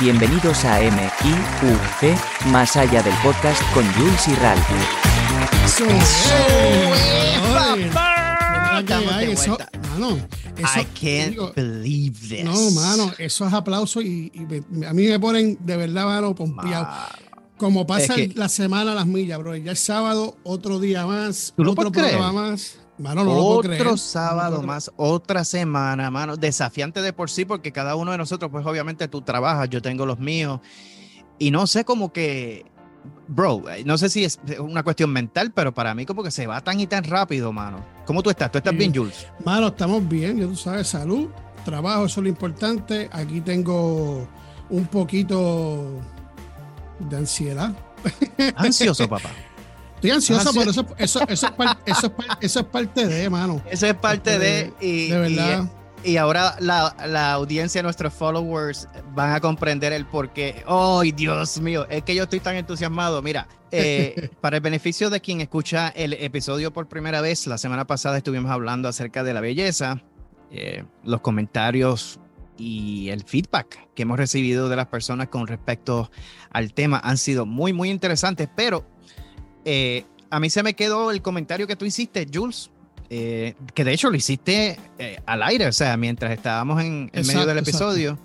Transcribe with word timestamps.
Bienvenidos 0.00 0.64
a 0.64 0.80
M.I.U.C. 0.80 2.14
Más 2.50 2.76
allá 2.76 3.02
del 3.02 3.14
podcast 3.22 3.60
con 3.74 3.84
Jules 3.94 4.28
y 4.28 4.34
Ralph. 4.36 4.64
Eso 5.64 5.84
Eso, 5.84 5.90
mano, 9.04 9.32
eso- 10.56 10.80
I 10.80 10.84
can't 10.94 11.30
digo, 11.30 11.52
believe 11.54 12.18
this. 12.28 12.44
No, 12.44 12.70
mano, 12.70 13.12
eso 13.18 13.46
es 13.46 13.52
aplauso 13.52 14.00
y, 14.00 14.32
y 14.34 14.40
me- 14.40 14.86
a 14.86 14.92
mí 14.94 15.06
me 15.06 15.18
ponen 15.20 15.58
de 15.60 15.76
verdad, 15.76 16.06
mano, 16.06 16.34
pompeado. 16.34 16.88
Como 17.58 17.86
pasa 17.86 18.14
Es 18.14 18.28
que- 18.28 18.32
la 18.34 18.48
semana 18.48 18.92
a 18.92 18.94
las 18.94 19.06
millas, 19.06 19.38
bro. 19.38 19.54
Ya 19.56 19.72
es 19.72 19.80
sábado, 19.80 20.38
otro 20.44 20.78
día 20.80 21.06
más, 21.06 21.52
¿Tú 21.56 21.64
lo 21.64 21.72
otro 21.72 21.92
puedes 21.92 22.10
programa 22.12 22.50
más. 22.50 22.78
Mano, 23.00 23.24
no 23.24 23.34
lo 23.34 23.42
puedo 23.42 23.60
creer. 23.62 23.80
Otro 23.80 23.90
No 23.90 23.90
lo 23.92 23.96
sábado 23.96 24.62
más, 24.62 24.92
otra 24.96 25.42
semana, 25.44 26.10
mano. 26.10 26.36
Desafiante 26.36 27.00
de 27.02 27.12
por 27.12 27.30
sí, 27.30 27.44
porque 27.44 27.72
cada 27.72 27.96
uno 27.96 28.12
de 28.12 28.18
nosotros, 28.18 28.50
pues 28.50 28.64
obviamente 28.66 29.08
tú 29.08 29.22
trabajas, 29.22 29.68
yo 29.70 29.80
tengo 29.80 30.04
los 30.06 30.18
míos. 30.18 30.60
Y 31.38 31.50
no 31.50 31.66
sé, 31.66 31.84
como 31.86 32.12
que, 32.12 32.66
bro, 33.26 33.62
no 33.86 33.96
sé 33.96 34.10
si 34.10 34.24
es 34.24 34.38
una 34.58 34.82
cuestión 34.82 35.10
mental, 35.10 35.52
pero 35.52 35.72
para 35.72 35.94
mí 35.94 36.04
como 36.04 36.22
que 36.22 36.30
se 36.30 36.46
va 36.46 36.60
tan 36.60 36.78
y 36.78 36.86
tan 36.86 37.04
rápido, 37.04 37.52
mano. 37.52 37.82
¿Cómo 38.04 38.22
tú 38.22 38.28
estás? 38.28 38.52
¿Tú 38.52 38.58
estás 38.58 38.72
Sí. 38.72 38.76
bien, 38.78 38.94
Jules? 38.94 39.26
Mano, 39.44 39.68
estamos 39.68 40.06
bien, 40.06 40.38
ya 40.38 40.46
tú 40.46 40.56
sabes, 40.56 40.88
salud, 40.88 41.28
trabajo, 41.64 42.04
eso 42.04 42.20
es 42.20 42.24
lo 42.24 42.28
importante. 42.28 43.08
Aquí 43.12 43.40
tengo 43.40 44.28
un 44.68 44.86
poquito 44.88 45.86
de 46.98 47.16
ansiedad. 47.16 47.72
Ansioso, 48.56 49.08
papá. 49.08 49.30
Estoy 50.00 50.10
ansioso, 50.12 50.48
Ansia- 50.50 50.58
pero 50.60 50.70
eso, 50.70 50.86
eso, 50.98 51.20
eso, 51.28 51.46
es 51.46 51.52
par- 51.52 51.78
eso, 51.86 52.06
es 52.06 52.12
par- 52.12 52.38
eso 52.40 52.60
es 52.60 52.66
parte 52.66 53.06
de, 53.06 53.28
mano. 53.30 53.60
Eso 53.70 53.86
es 53.86 53.94
parte 53.94 54.38
de... 54.38 54.72
Y, 54.80 55.08
de 55.08 55.30
y- 55.30 55.36
verdad. 55.36 55.70
Y 56.02 56.16
ahora 56.16 56.56
la, 56.60 56.96
la 57.06 57.32
audiencia, 57.32 57.82
nuestros 57.82 58.14
followers 58.14 58.88
van 59.14 59.34
a 59.34 59.40
comprender 59.40 59.92
el 59.92 60.06
por 60.06 60.32
qué. 60.32 60.64
¡Ay, 60.66 61.12
Dios 61.12 61.60
mío! 61.60 61.86
Es 61.90 62.04
que 62.04 62.14
yo 62.14 62.22
estoy 62.22 62.40
tan 62.40 62.56
entusiasmado. 62.56 63.20
Mira, 63.20 63.46
eh, 63.70 64.30
para 64.40 64.56
el 64.56 64.62
beneficio 64.62 65.10
de 65.10 65.20
quien 65.20 65.42
escucha 65.42 65.88
el 65.90 66.14
episodio 66.14 66.72
por 66.72 66.88
primera 66.88 67.20
vez, 67.20 67.46
la 67.46 67.58
semana 67.58 67.86
pasada 67.86 68.16
estuvimos 68.16 68.50
hablando 68.50 68.88
acerca 68.88 69.22
de 69.24 69.34
la 69.34 69.42
belleza, 69.42 70.00
eh, 70.50 70.84
los 71.04 71.20
comentarios 71.20 72.18
y 72.56 73.10
el 73.10 73.22
feedback 73.24 73.86
que 73.94 74.02
hemos 74.04 74.16
recibido 74.16 74.70
de 74.70 74.76
las 74.76 74.86
personas 74.86 75.28
con 75.28 75.46
respecto 75.46 76.10
al 76.50 76.72
tema 76.72 76.98
han 77.04 77.18
sido 77.18 77.44
muy, 77.44 77.74
muy 77.74 77.90
interesantes, 77.90 78.48
pero 78.56 78.86
eh, 79.64 80.04
a 80.30 80.40
mí 80.40 80.50
se 80.50 80.62
me 80.62 80.74
quedó 80.74 81.10
el 81.10 81.22
comentario 81.22 81.66
que 81.66 81.76
tú 81.76 81.84
hiciste, 81.84 82.26
Jules, 82.32 82.70
eh, 83.08 83.54
que 83.74 83.84
de 83.84 83.92
hecho 83.92 84.10
lo 84.10 84.16
hiciste 84.16 84.78
eh, 84.98 85.20
al 85.26 85.42
aire, 85.42 85.66
o 85.66 85.72
sea, 85.72 85.96
mientras 85.96 86.32
estábamos 86.32 86.80
en, 86.80 87.10
en 87.12 87.26
medio 87.26 87.46
del 87.46 87.58
exacto. 87.58 87.70
episodio, 87.70 88.18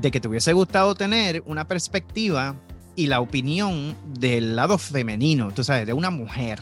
de 0.00 0.10
que 0.10 0.20
te 0.20 0.28
hubiese 0.28 0.52
gustado 0.52 0.94
tener 0.94 1.42
una 1.46 1.66
perspectiva 1.66 2.54
y 2.94 3.06
la 3.06 3.20
opinión 3.20 3.96
del 4.18 4.54
lado 4.54 4.78
femenino, 4.78 5.50
tú 5.52 5.64
sabes, 5.64 5.86
de 5.86 5.92
una 5.92 6.10
mujer. 6.10 6.60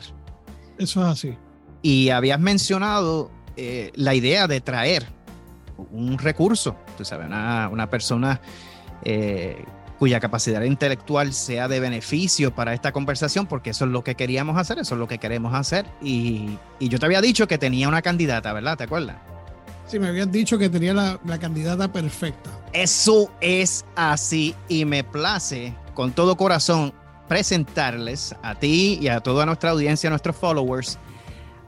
Eso 0.79 1.03
es 1.03 1.09
así. 1.09 1.35
Y 1.83 2.11
habías 2.11 2.41
mencionado 2.41 3.31
la 3.95 4.15
idea 4.15 4.47
de 4.47 4.63
traer 4.63 5.07
un 5.91 6.19
recurso, 6.19 6.77
tú 6.97 7.05
sabes, 7.05 7.27
una, 7.27 7.69
una 7.69 7.91
persona 7.91 8.41
eh, 9.05 9.65
cuya 10.01 10.19
capacidad 10.19 10.63
intelectual 10.63 11.35
sea 11.35 11.69
de 11.69 11.79
beneficio 11.79 12.55
para 12.55 12.73
esta 12.73 12.91
conversación, 12.91 13.47
porque 13.47 13.69
eso 13.69 13.85
es 13.85 13.91
lo 13.91 14.03
que 14.03 14.15
queríamos 14.15 14.57
hacer, 14.57 14.79
eso 14.79 14.95
es 14.95 14.99
lo 14.99 15.07
que 15.07 15.19
queremos 15.19 15.53
hacer. 15.53 15.85
Y, 16.01 16.57
y 16.79 16.89
yo 16.89 16.99
te 16.99 17.05
había 17.05 17.21
dicho 17.21 17.47
que 17.47 17.59
tenía 17.59 17.87
una 17.87 18.01
candidata, 18.01 18.51
¿verdad? 18.55 18.79
¿Te 18.79 18.85
acuerdas? 18.85 19.17
Sí, 19.87 19.99
me 19.99 20.09
habías 20.09 20.33
dicho 20.33 20.57
que 20.57 20.71
tenía 20.71 20.95
la, 20.95 21.21
la 21.27 21.39
candidata 21.39 21.93
perfecta. 21.93 22.49
Eso 22.73 23.31
es 23.43 23.85
así 23.95 24.55
y 24.69 24.87
me 24.87 25.05
place 25.05 25.75
con 25.93 26.13
todo 26.13 26.35
corazón 26.35 26.95
presentarles 27.29 28.35
a 28.43 28.55
ti 28.55 28.99
y 29.03 29.09
a 29.09 29.21
toda 29.21 29.45
nuestra 29.45 29.69
audiencia, 29.69 30.09
a 30.09 30.13
nuestros 30.13 30.35
followers, 30.35 30.99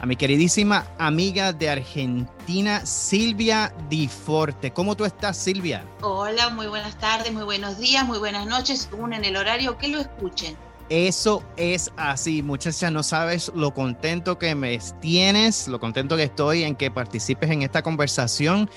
a 0.03 0.07
mi 0.07 0.17
queridísima 0.17 0.85
amiga 0.99 1.53
de 1.53 1.71
Argentina, 1.71 2.85
Silvia 2.85 3.73
Di 3.89 4.09
Forte. 4.09 4.73
¿Cómo 4.73 4.97
tú 4.97 5.05
estás, 5.05 5.37
Silvia? 5.37 5.85
Hola, 6.01 6.49
muy 6.51 6.67
buenas 6.67 6.99
tardes, 6.99 7.33
muy 7.33 7.45
buenos 7.45 7.79
días, 7.79 8.05
muy 8.05 8.19
buenas 8.19 8.49
noches, 8.49 8.89
según 8.91 9.13
en 9.13 9.25
el 9.25 9.37
horario 9.37 9.79
que 9.79 9.87
lo 9.87 10.01
escuchen. 10.01 10.57
Eso 10.89 11.45
es 11.57 11.93
así, 11.97 12.43
muchacha, 12.43 12.91
no 12.91 13.05
sabes 13.05 13.53
lo 13.55 13.73
contento 13.73 14.39
que 14.39 14.57
me 14.57 14.77
tienes, 15.01 15.69
lo 15.69 15.79
contento 15.79 16.17
que 16.17 16.25
estoy 16.25 16.65
en 16.65 16.75
que 16.75 16.91
participes 16.91 17.49
en 17.49 17.63
esta 17.63 17.81
conversación. 17.83 18.69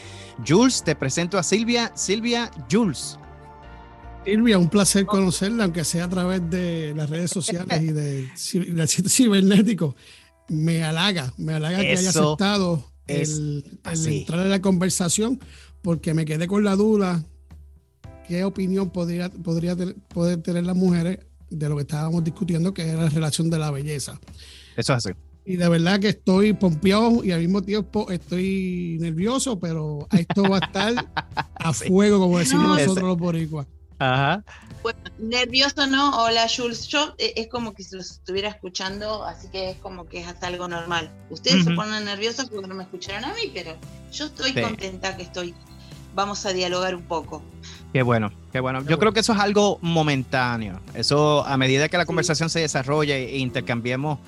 Jules, 0.47 0.83
te 0.83 0.95
presento 0.95 1.39
a 1.39 1.43
Silvia. 1.43 1.91
Silvia, 1.95 2.51
Jules. 2.71 3.17
Silvia, 4.23 4.59
un 4.59 4.69
placer 4.69 5.07
conocerla, 5.07 5.63
aunque 5.63 5.83
sea 5.83 6.05
a 6.05 6.09
través 6.09 6.47
de 6.51 6.93
las 6.95 7.09
redes 7.09 7.31
sociales 7.31 7.81
y 7.81 7.87
de, 7.87 8.29
sitio 8.35 9.09
cibernético. 9.09 9.95
Me 10.47 10.83
halaga, 10.83 11.33
me 11.37 11.53
halaga 11.53 11.77
que 11.79 11.91
haya 11.91 12.11
aceptado 12.29 12.85
el, 13.07 13.63
el 13.83 14.07
entrar 14.19 14.41
en 14.41 14.49
la 14.49 14.61
conversación, 14.61 15.39
porque 15.81 16.13
me 16.13 16.25
quedé 16.25 16.47
con 16.47 16.63
la 16.63 16.75
duda 16.75 17.23
qué 18.27 18.43
opinión 18.43 18.89
podría, 18.89 19.29
podría 19.29 19.75
tener- 19.75 19.95
poder 20.13 20.41
tener 20.41 20.65
las 20.65 20.75
mujeres 20.75 21.19
de 21.49 21.69
lo 21.69 21.75
que 21.75 21.81
estábamos 21.83 22.23
discutiendo, 22.23 22.73
que 22.73 22.83
era 22.87 23.03
la 23.03 23.09
relación 23.09 23.49
de 23.49 23.59
la 23.59 23.71
belleza. 23.71 24.19
Eso 24.75 24.93
es 24.93 25.05
así. 25.05 25.15
Y 25.47 25.57
de 25.57 25.69
verdad 25.69 25.99
que 25.99 26.09
estoy 26.09 26.53
pompeado 26.53 27.23
y 27.23 27.31
al 27.31 27.39
mismo 27.41 27.61
tiempo 27.61 28.09
estoy 28.09 28.97
nervioso, 28.99 29.59
pero 29.59 30.07
esto 30.11 30.41
va 30.49 30.57
a 30.57 30.65
estar 30.65 31.11
a 31.55 31.71
fuego, 31.73 32.19
como 32.19 32.39
decimos 32.39 32.63
No, 32.67 32.77
nosotros 32.79 33.03
los 33.07 33.17
boricuas. 33.17 33.67
Ajá. 33.99 34.43
Bueno, 34.83 34.99
nervioso 35.17 35.87
no, 35.87 36.21
hola 36.23 36.47
Jules, 36.53 36.87
yo 36.87 37.15
eh, 37.17 37.33
es 37.37 37.47
como 37.49 37.73
que 37.73 37.83
se 37.83 37.95
los 37.97 38.11
estuviera 38.11 38.49
escuchando, 38.49 39.23
así 39.23 39.47
que 39.49 39.71
es 39.71 39.77
como 39.77 40.07
que 40.07 40.19
es 40.21 40.27
hasta 40.27 40.47
algo 40.47 40.67
normal. 40.67 41.09
Ustedes 41.29 41.63
se 41.63 41.69
Ujú. 41.71 41.77
ponen 41.81 42.05
nerviosos 42.05 42.49
porque 42.49 42.67
no 42.67 42.75
me 42.75 42.83
escucharon 42.83 43.25
a 43.25 43.33
mí, 43.33 43.51
pero 43.53 43.75
yo 44.11 44.25
estoy 44.25 44.53
Sí. 44.53 44.61
contenta 44.61 45.17
que 45.17 45.23
estoy. 45.23 45.55
Vamos 46.13 46.45
a 46.45 46.53
dialogar 46.53 46.95
un 46.95 47.03
poco. 47.03 47.41
Qué 47.93 48.01
bueno, 48.03 48.31
qué 48.51 48.59
bueno. 48.59 48.83
Yo 48.85 48.99
creo 48.99 49.11
que 49.11 49.21
eso 49.21 49.33
es 49.33 49.39
algo 49.39 49.79
momentáneo. 49.81 50.79
Eso, 50.93 51.45
a 51.45 51.57
medida 51.57 51.89
que 51.89 51.97
la 51.97 52.03
Sí. 52.03 52.07
conversación 52.07 52.49
se 52.49 52.59
desarrolle 52.59 53.29
e 53.33 53.37
intercambiemos 53.37 54.19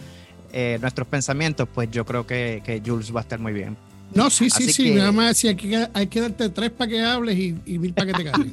eh, 0.54 0.78
nuestros 0.82 1.08
pensamientos, 1.08 1.68
pues 1.74 1.92
yo 1.92 2.06
creo 2.06 2.26
que, 2.26 2.62
que 2.66 2.82
Jules 2.86 3.14
va 3.16 3.20
a 3.20 3.24
estar 3.24 3.38
muy 3.40 3.54
bien. 3.54 3.78
No, 4.14 4.30
sí, 4.30 4.50
sí, 4.50 4.64
Así 4.64 4.74
sí. 4.74 4.84
que- 4.86 4.96
Nada 4.96 5.12
más 5.12 5.28
decir, 5.30 5.50
hay 5.50 5.56
que, 5.56 5.88
hay 5.94 6.08
que 6.08 6.22
darte 6.22 6.50
tres 6.50 6.72
para 6.72 6.90
que 6.90 7.02
hables 7.04 7.38
y, 7.38 7.56
y 7.66 7.78
mil 7.78 7.94
para 7.94 8.08
que 8.14 8.24
te 8.24 8.32
calles. 8.32 8.52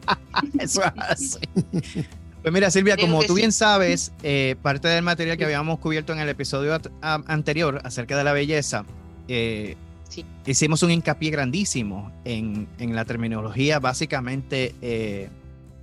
Eso 0.58 0.82
es 0.84 0.92
así. 0.96 1.38
Pues 2.42 2.52
mira, 2.54 2.70
Silvia, 2.70 2.94
Creo 2.96 3.08
como 3.08 3.22
tú 3.24 3.34
sí. 3.34 3.40
bien 3.40 3.52
sabes, 3.52 4.12
eh, 4.22 4.56
parte 4.62 4.88
del 4.88 5.02
material 5.02 5.36
que 5.36 5.44
habíamos 5.44 5.78
cubierto 5.80 6.12
en 6.12 6.20
el 6.20 6.28
episodio 6.28 6.80
anterior 7.02 7.80
acerca 7.84 8.16
de 8.16 8.24
la 8.24 8.32
belleza, 8.32 8.84
eh, 9.28 9.76
Sí. 10.08 10.24
hicimos 10.46 10.82
un 10.84 10.92
hincapié 10.92 11.30
grandísimo 11.30 12.12
en, 12.24 12.68
en 12.78 12.94
la 12.94 13.04
terminología 13.04 13.80
básicamente 13.80 14.74
eh, 14.80 15.28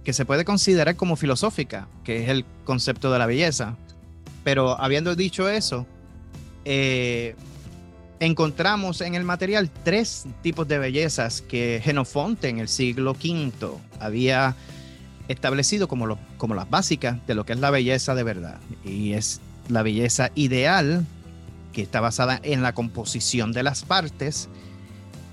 que 0.06 0.14
se 0.14 0.24
puede 0.26 0.46
considerar 0.46 0.96
como 0.96 1.18
filosófica, 1.18 1.88
que 2.06 2.24
es 2.24 2.30
el 2.30 2.46
concepto 2.64 3.12
de 3.12 3.20
la 3.20 3.26
belleza. 3.26 3.76
Pero 4.46 4.80
habiendo 4.82 5.16
dicho 5.16 5.50
eso, 5.50 5.86
eh, 6.66 7.36
encontramos 8.20 9.02
en 9.02 9.16
el 9.16 9.24
material 9.24 9.70
tres 9.84 10.26
tipos 10.42 10.68
de 10.68 10.80
bellezas 10.80 11.42
que 11.42 11.82
Genofonte 11.84 12.50
en 12.50 12.60
el 12.60 12.68
siglo 12.68 13.12
V 13.12 13.52
había 14.00 14.56
establecido 15.28 15.88
como, 15.88 16.06
lo- 16.06 16.20
como 16.38 16.56
las 16.56 16.70
básicas 16.70 17.18
de 17.28 17.36
lo 17.36 17.46
que 17.46 17.54
es 17.54 17.60
la 17.60 17.70
belleza 17.70 18.16
de 18.16 18.24
verdad. 18.24 18.60
Y 18.86 19.14
es 19.14 19.42
la 19.70 19.84
belleza 19.84 20.32
ideal, 20.36 21.06
que 21.72 21.82
está 21.82 22.02
basada 22.02 22.40
en 22.44 22.62
la 22.62 22.74
composición 22.74 23.52
de 23.52 23.64
las 23.64 23.84
partes. 23.84 24.48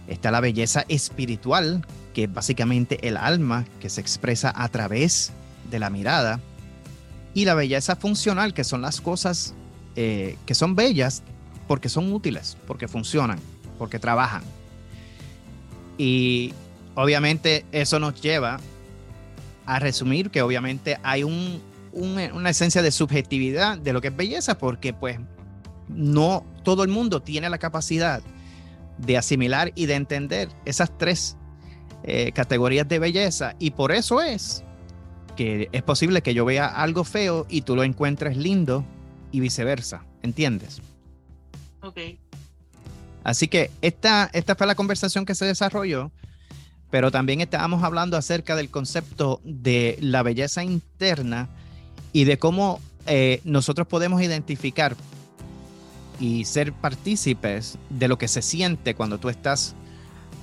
Está 0.08 0.30
la 0.30 0.40
belleza 0.40 0.84
espiritual, 0.88 1.84
que 2.14 2.24
es 2.24 2.32
básicamente 2.32 3.06
el 3.06 3.16
alma 3.16 3.66
que 3.80 3.90
se 3.90 4.00
expresa 4.00 4.52
a 4.56 4.68
través 4.68 5.32
de 5.70 5.78
la 5.78 5.90
mirada. 5.90 6.40
Y 7.34 7.44
la 7.44 7.54
belleza 7.54 7.94
funcional, 7.94 8.54
que 8.54 8.64
son 8.64 8.82
las 8.82 9.00
cosas 9.00 9.54
eh, 9.96 10.36
que 10.46 10.54
son 10.54 10.74
bellas 10.76 11.22
porque 11.70 11.88
son 11.88 12.12
útiles, 12.12 12.56
porque 12.66 12.88
funcionan, 12.88 13.38
porque 13.78 14.00
trabajan. 14.00 14.42
Y 15.98 16.52
obviamente 16.96 17.64
eso 17.70 18.00
nos 18.00 18.20
lleva 18.20 18.58
a 19.66 19.78
resumir 19.78 20.30
que 20.30 20.42
obviamente 20.42 20.98
hay 21.04 21.22
un, 21.22 21.60
un- 21.92 22.18
una 22.34 22.50
esencia 22.50 22.82
de 22.82 22.90
subjetividad 22.90 23.78
de 23.78 23.92
lo 23.92 24.00
que 24.00 24.08
es 24.08 24.16
belleza, 24.16 24.58
porque 24.58 24.92
pues 24.92 25.20
no 25.88 26.44
todo 26.64 26.82
el 26.82 26.88
mundo 26.88 27.20
tiene 27.22 27.48
la 27.48 27.58
capacidad 27.58 28.20
de 28.98 29.16
asimilar 29.16 29.70
y 29.76 29.86
de 29.86 29.94
entender 29.94 30.48
esas 30.64 30.90
tres 30.98 31.36
eh, 32.02 32.32
categorías 32.32 32.88
de 32.88 32.98
belleza. 32.98 33.54
Y 33.60 33.70
por 33.70 33.92
eso 33.92 34.20
es 34.20 34.64
que 35.36 35.68
es 35.70 35.84
posible 35.84 36.20
que 36.20 36.34
yo 36.34 36.44
vea 36.44 36.66
algo 36.66 37.04
feo 37.04 37.46
y 37.48 37.62
tú 37.62 37.76
lo 37.76 37.84
encuentres 37.84 38.36
lindo 38.36 38.84
y 39.30 39.38
viceversa, 39.38 40.02
¿entiendes? 40.24 40.82
Ok. 41.82 41.98
Así 43.22 43.48
que 43.48 43.70
esta, 43.82 44.30
esta 44.32 44.54
fue 44.54 44.66
la 44.66 44.74
conversación 44.74 45.26
que 45.26 45.34
se 45.34 45.44
desarrolló 45.44 46.10
pero 46.90 47.10
también 47.10 47.40
estábamos 47.40 47.82
hablando 47.82 48.16
acerca 48.16 48.56
del 48.56 48.68
concepto 48.68 49.40
de 49.44 49.96
la 50.00 50.22
belleza 50.22 50.64
interna 50.64 51.48
y 52.12 52.24
de 52.24 52.38
cómo 52.38 52.80
eh, 53.06 53.40
nosotros 53.44 53.86
podemos 53.86 54.20
identificar 54.20 54.96
y 56.18 56.44
ser 56.44 56.72
partícipes 56.72 57.78
de 57.88 58.08
lo 58.08 58.18
que 58.18 58.28
se 58.28 58.42
siente 58.42 58.94
cuando 58.94 59.18
tú 59.18 59.28
estás 59.28 59.74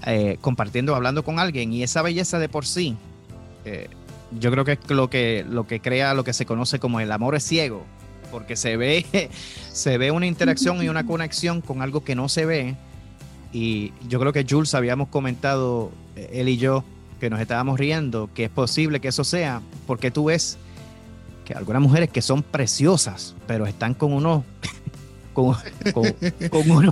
eh, 0.06 0.38
compartiendo, 0.42 0.96
hablando 0.96 1.24
con 1.24 1.40
alguien 1.40 1.74
y 1.74 1.84
esa 1.84 2.02
belleza 2.02 2.40
de 2.40 2.50
por 2.50 2.66
sí, 2.66 2.96
eh, 3.66 3.90
yo 4.40 4.50
creo 4.52 4.66
que 4.66 4.74
es 4.74 4.90
lo 4.90 5.10
que, 5.10 5.46
lo 5.48 5.68
que 5.68 5.80
crea 5.82 6.14
lo 6.14 6.24
que 6.24 6.34
se 6.34 6.46
conoce 6.46 6.80
como 6.80 7.00
el 7.00 7.12
amor 7.12 7.36
es 7.36 7.44
ciego, 7.44 7.86
porque 8.32 8.56
se 8.56 8.78
ve, 8.78 9.06
se 9.72 9.98
ve 9.98 10.12
una 10.12 10.26
interacción 10.28 10.82
y 10.84 10.90
una 10.90 11.06
conexión 11.08 11.62
con 11.62 11.82
algo 11.82 12.04
que 12.04 12.16
no 12.16 12.30
se 12.30 12.46
ve. 12.46 12.76
Y 13.54 13.94
yo 14.08 14.20
creo 14.20 14.34
que 14.34 14.46
Jules 14.48 14.74
habíamos 14.76 15.08
comentado, 15.10 15.92
eh, 16.16 16.30
él 16.34 16.50
y 16.50 16.58
yo, 16.58 16.84
que 17.20 17.30
nos 17.30 17.40
estábamos 17.40 17.80
riendo, 17.80 18.30
que 18.34 18.46
es 18.46 18.50
posible 18.50 19.00
que 19.00 19.08
eso 19.08 19.24
sea, 19.24 19.62
porque 19.88 20.12
tú 20.12 20.26
ves 20.26 20.58
que 21.46 21.54
algunas 21.54 21.82
mujeres 21.82 22.10
que 22.10 22.22
son 22.22 22.44
preciosas, 22.44 23.36
pero 23.48 23.66
están 23.66 23.94
con 23.94 24.14
unos... 24.14 24.44
Con, 25.38 25.56
con, 25.94 26.72
unos 26.72 26.92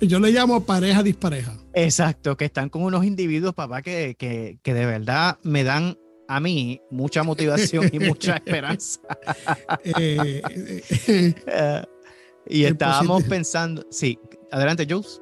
yo 0.00 0.18
le 0.18 0.32
llamo 0.32 0.64
pareja 0.64 1.02
dispareja. 1.02 1.52
Exacto, 1.74 2.34
que 2.34 2.46
están 2.46 2.70
con 2.70 2.82
unos 2.82 3.04
individuos, 3.04 3.54
papá, 3.54 3.82
que, 3.82 4.16
que, 4.18 4.58
que 4.62 4.72
de 4.72 4.86
verdad 4.86 5.36
me 5.42 5.64
dan 5.64 5.98
a 6.28 6.40
mí 6.40 6.80
mucha 6.90 7.22
motivación 7.22 7.88
y 7.92 7.98
mucha 7.98 8.36
esperanza. 8.44 9.00
Eh, 9.84 10.42
eh, 10.50 11.34
eh, 11.46 11.82
y 12.46 12.64
estábamos 12.64 13.24
pensando, 13.24 13.86
sí, 13.90 14.18
adelante, 14.50 14.86
Jules. 14.88 15.20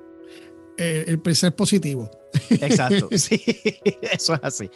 el 0.77 1.21
pensar 1.21 1.55
positivo. 1.55 2.11
Exacto, 2.51 3.09
sí, 3.17 3.43
eso 4.03 4.35
es 4.35 4.41
así. 4.43 4.71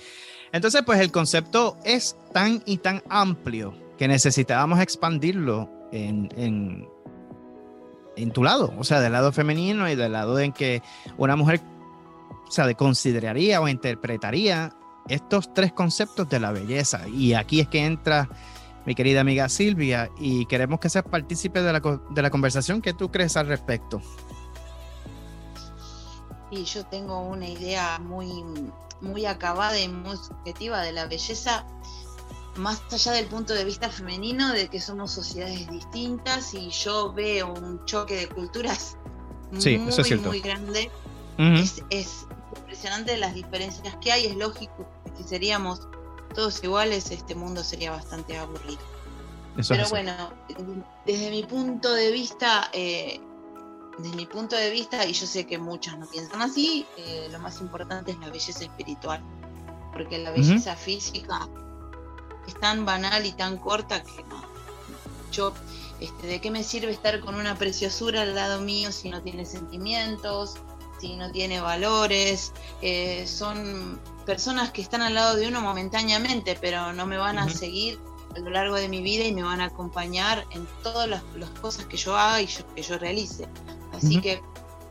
Entonces, 0.53 0.83
pues 0.87 1.01
el 1.01 1.11
concepto 1.11 1.77
es 1.85 2.17
tan 2.33 2.63
y 2.67 2.79
tan 2.79 3.03
amplio 3.09 3.75
que 3.99 4.07
necesitábamos 4.07 4.81
expandirlo 4.81 5.69
en, 5.91 6.29
en, 6.37 6.89
en 8.17 8.31
tu 8.31 8.45
lado, 8.45 8.73
o 8.79 8.85
sea, 8.85 9.01
del 9.01 9.13
lado 9.13 9.33
femenino 9.33 9.89
y 9.89 9.97
del 9.97 10.13
lado 10.13 10.39
en 10.39 10.53
que 10.53 10.83
una 11.17 11.35
mujer, 11.35 11.61
o 12.47 12.51
sea, 12.51 12.67
de 12.67 12.75
consideraría 12.75 13.61
o 13.61 13.69
interpretaría 13.69 14.73
estos 15.09 15.53
tres 15.53 15.73
conceptos 15.73 16.29
de 16.29 16.41
la 16.41 16.53
belleza. 16.53 17.07
Y 17.09 17.35
aquí 17.35 17.61
es 17.61 17.69
que 17.69 17.85
entra 17.85 18.29
mi 18.85 18.95
querida 18.95 19.21
amiga 19.21 19.49
Silvia 19.49 20.11
y 20.19 20.47
queremos 20.47 20.81
que 20.81 20.89
seas 20.89 21.05
partícipe 21.05 21.61
de 21.63 21.73
la, 21.73 21.81
de 21.81 22.23
la 22.23 22.31
conversación. 22.31 22.81
¿Qué 22.81 22.93
tú 22.93 23.11
crees 23.11 23.37
al 23.37 23.49
respecto? 23.49 24.01
Y 26.51 26.65
yo 26.65 26.87
tengo 26.87 27.21
una 27.21 27.49
idea 27.49 27.99
muy, 27.99 28.45
muy 29.01 29.27
acabada 29.27 29.79
y 29.79 29.89
muy 29.89 30.17
subjetiva 30.17 30.81
de 30.83 30.93
la 30.93 31.07
belleza, 31.07 31.67
más 32.55 32.81
allá 32.93 33.13
del 33.13 33.27
punto 33.27 33.53
de 33.55 33.65
vista 33.65 33.91
femenino, 33.91 34.53
de 34.53 34.69
que 34.69 34.81
somos 34.81 35.11
sociedades 35.11 35.69
distintas 35.69 36.55
y 36.55 36.71
yo 36.71 37.13
veo 37.13 37.53
un 37.53 37.85
choque 37.85 38.17
de 38.17 38.29
culturas 38.29 38.97
muy, 39.51 39.79
muy 39.79 40.41
grande. 40.41 40.91
es, 41.91 42.27
impresionante 42.57 43.17
las 43.17 43.35
diferencias 43.35 43.97
que 44.01 44.13
hay, 44.13 44.27
es 44.27 44.37
lógico 44.37 44.89
que 44.89 44.96
si 45.17 45.25
seríamos 45.25 45.89
todos 46.35 46.63
iguales, 46.63 47.11
este 47.11 47.35
mundo 47.35 47.65
sería 47.65 47.91
bastante 47.91 48.37
aburrido. 48.37 48.81
Pero 49.69 49.89
bueno, 49.89 50.13
desde 51.07 51.31
mi 51.31 51.43
punto 51.45 51.93
de 51.95 52.11
vista, 52.11 52.71
eh, 52.75 53.21
desde 53.99 54.17
mi 54.17 54.27
punto 54.27 54.55
de 54.55 54.71
vista, 54.71 55.07
y 55.07 55.15
yo 55.15 55.27
sé 55.27 55.47
que 55.47 55.59
muchas 55.59 55.99
no 55.99 56.07
piensan 56.07 56.43
así, 56.43 56.87
eh, 56.99 57.29
lo 57.33 57.39
más 57.39 57.61
importante 57.61 58.11
es 58.11 58.19
la 58.19 58.29
belleza 58.29 58.65
espiritual, 58.65 59.23
porque 59.95 60.19
la 60.19 60.31
belleza 60.31 60.77
física 60.77 61.49
es 62.47 62.55
tan 62.61 62.85
banal 62.85 63.25
y 63.25 63.33
tan 63.33 63.57
corta 63.57 64.03
que 64.03 64.23
no. 64.25 64.45
Yo, 65.33 65.55
este, 66.01 66.27
¿de 66.27 66.41
qué 66.41 66.51
me 66.51 66.63
sirve 66.63 66.93
estar 66.93 67.21
con 67.21 67.35
una 67.35 67.57
preciosura 67.57 68.23
al 68.23 68.35
lado 68.35 68.61
mío 68.61 68.93
si 68.93 69.09
no 69.09 69.23
tiene 69.23 69.47
sentimientos? 69.47 70.59
si 70.99 71.17
no 71.17 71.31
tiene 71.31 71.61
valores, 71.61 72.53
eh, 72.83 73.27
son 73.27 74.01
personas 74.27 74.73
que 74.73 74.83
están 74.83 75.01
al 75.01 75.15
lado 75.15 75.37
de 75.37 75.49
uno 75.49 75.63
momentáneamente, 75.63 76.59
pero 76.61 76.93
no 76.93 77.07
me 77.07 77.17
van 77.17 77.39
a 77.39 77.49
seguir 77.49 77.99
a 78.35 78.41
lo 78.41 78.51
largo 78.51 78.75
de 78.75 78.89
mi 78.89 79.01
vida 79.01 79.25
y 79.25 79.33
me 79.33 79.43
van 79.43 79.61
a 79.61 79.67
acompañar 79.67 80.45
en 80.51 80.67
todas 80.83 81.09
las, 81.09 81.23
cosas 81.63 81.87
que 81.87 81.97
yo 81.97 82.17
haga 82.17 82.43
y 82.43 82.49
que 82.75 82.83
yo 82.83 82.99
realice. 82.99 83.49
Así 83.93 84.21
que, 84.21 84.43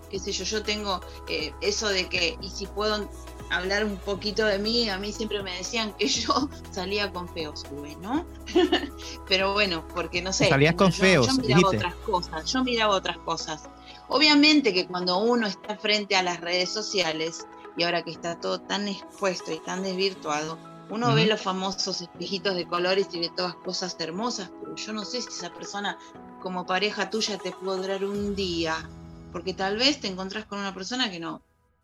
qué 0.09 0.17
sé 0.17 0.31
yo, 0.31 0.45
yo 0.45 0.63
tengo 0.63 1.01
eh, 1.27 1.53
eso 1.61 1.89
de 1.89 2.09
que, 2.09 2.39
y 2.41 2.49
si 2.49 2.65
puedo 2.65 3.07
hablar 3.51 3.85
un 3.85 3.97
poquito 3.97 4.45
de 4.45 4.57
mí, 4.57 4.89
a 4.89 4.97
mí 4.97 5.11
siempre 5.11 5.43
me 5.43 5.55
decían 5.57 5.93
que 5.93 6.07
yo 6.07 6.49
salía 6.71 7.11
con 7.11 7.27
feos, 7.27 7.63
¿no? 8.01 8.25
pero 9.27 9.53
bueno, 9.53 9.85
porque 9.93 10.21
no 10.21 10.33
sé. 10.33 10.49
Salías 10.49 10.75
con 10.75 10.91
feos. 10.91 11.27
Yo 11.27 11.33
miraba 11.35 11.67
otras 11.67 11.95
cosas, 11.95 12.51
yo 12.51 12.63
miraba 12.63 12.95
otras 12.95 13.17
cosas. 13.19 13.69
Obviamente 14.07 14.73
que 14.73 14.87
cuando 14.87 15.17
uno 15.17 15.47
está 15.47 15.77
frente 15.77 16.15
a 16.15 16.23
las 16.23 16.39
redes 16.41 16.69
sociales, 16.69 17.45
y 17.77 17.83
ahora 17.83 18.03
que 18.03 18.11
está 18.11 18.39
todo 18.39 18.61
tan 18.61 18.87
expuesto 18.87 19.51
y 19.51 19.59
tan 19.59 19.83
desvirtuado, 19.83 20.57
uno 20.89 21.15
ve 21.15 21.25
los 21.25 21.41
famosos 21.41 22.01
espejitos 22.01 22.55
de 22.55 22.67
colores 22.67 23.07
y 23.11 23.19
ve 23.19 23.31
todas 23.35 23.55
cosas 23.55 23.95
hermosas, 23.99 24.51
pero 24.61 24.75
yo 24.75 24.93
no 24.93 25.03
sé 25.03 25.21
si 25.21 25.29
esa 25.29 25.53
persona 25.53 25.97
como 26.41 26.65
pareja 26.65 27.09
tuya 27.09 27.37
te 27.37 27.51
puede 27.51 27.81
durar 27.81 28.05
un 28.05 28.35
día, 28.35 28.87
porque 29.31 29.53
tal 29.53 29.77
vez 29.77 29.99
te 29.99 30.07
encontrás 30.07 30.45
con 30.45 30.59
una 30.59 30.73
persona 30.73 31.09
que 31.09 31.19
no, 31.19 31.41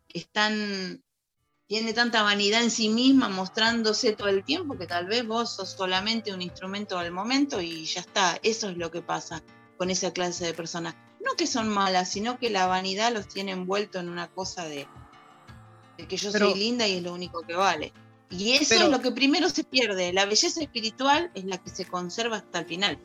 que 0.08 0.26
tiene 1.66 1.92
tanta 1.94 2.22
vanidad 2.22 2.62
en 2.62 2.70
sí 2.70 2.90
misma 2.90 3.28
mostrándose 3.28 4.12
todo 4.12 4.28
el 4.28 4.44
tiempo 4.44 4.76
que 4.76 4.86
tal 4.86 5.06
vez 5.06 5.26
vos 5.26 5.56
sos 5.56 5.70
solamente 5.70 6.32
un 6.32 6.42
instrumento 6.42 6.98
al 6.98 7.10
momento 7.12 7.60
y 7.60 7.86
ya 7.86 8.02
está, 8.02 8.38
eso 8.42 8.68
es 8.68 8.76
lo 8.76 8.90
que 8.90 9.00
pasa 9.00 9.42
con 9.78 9.90
esa 9.90 10.12
clase 10.12 10.44
de 10.44 10.54
personas. 10.54 10.94
No 11.24 11.34
que 11.34 11.46
son 11.46 11.68
malas, 11.68 12.10
sino 12.10 12.38
que 12.38 12.50
la 12.50 12.66
vanidad 12.66 13.12
los 13.12 13.26
tiene 13.26 13.52
envuelto 13.52 14.00
en 14.00 14.08
una 14.08 14.28
cosa 14.28 14.64
de, 14.64 14.86
que 16.06 16.16
yo 16.16 16.30
soy 16.30 16.54
linda 16.54 16.86
y 16.86 16.96
es 16.96 17.02
lo 17.02 17.12
único 17.12 17.42
que 17.42 17.54
vale. 17.54 17.92
Y 18.30 18.52
eso 18.52 18.74
es 18.74 18.88
lo 18.88 19.00
que 19.00 19.12
primero 19.12 19.48
se 19.50 19.64
pierde. 19.64 20.12
La 20.12 20.24
belleza 20.24 20.60
espiritual 20.60 21.30
es 21.34 21.44
la 21.44 21.58
que 21.58 21.70
se 21.70 21.84
conserva 21.84 22.38
hasta 22.38 22.60
el 22.60 22.66
final. 22.66 22.98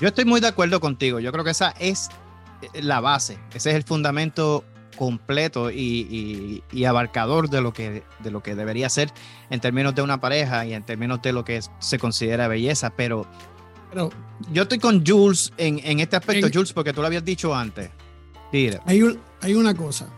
Yo 0.00 0.08
estoy 0.08 0.26
muy 0.26 0.40
de 0.40 0.48
acuerdo 0.48 0.78
contigo. 0.78 1.20
Yo 1.20 1.32
creo 1.32 1.44
que 1.44 1.52
esa 1.52 1.70
es 1.70 2.08
eh, 2.74 2.82
la 2.82 3.00
base. 3.00 3.38
Ese 3.54 3.70
es 3.70 3.76
el 3.76 3.84
fundamento 3.84 4.62
completo 4.96 5.70
y, 5.70 6.62
abarcador 6.86 7.50
de 7.50 7.60
lo, 7.60 7.72
que, 7.72 8.02
de 8.20 8.30
lo 8.30 8.42
que 8.42 8.54
debería 8.54 8.88
ser 8.88 9.10
en 9.50 9.60
términos 9.60 9.94
de 9.94 10.02
una 10.02 10.20
pareja 10.20 10.64
y 10.66 10.72
en 10.72 10.84
términos 10.84 11.20
de 11.22 11.32
lo 11.32 11.44
que 11.44 11.60
se 11.78 11.98
considera 11.98 12.48
belleza. 12.48 12.90
Pero 12.90 13.26
yo 14.52 14.62
estoy 14.62 14.78
con 14.78 15.04
Jules 15.06 15.52
en, 15.56 16.00
este 16.00 16.16
aspecto, 16.16 16.48
Jules, 16.52 16.72
porque 16.72 16.92
tú 16.92 17.00
lo 17.00 17.06
habías 17.06 17.24
dicho 17.24 17.54
antes. 17.54 17.90
Hay, 18.86 19.02
hay 19.42 19.54
una 19.54 19.74
cosa. 19.74 20.08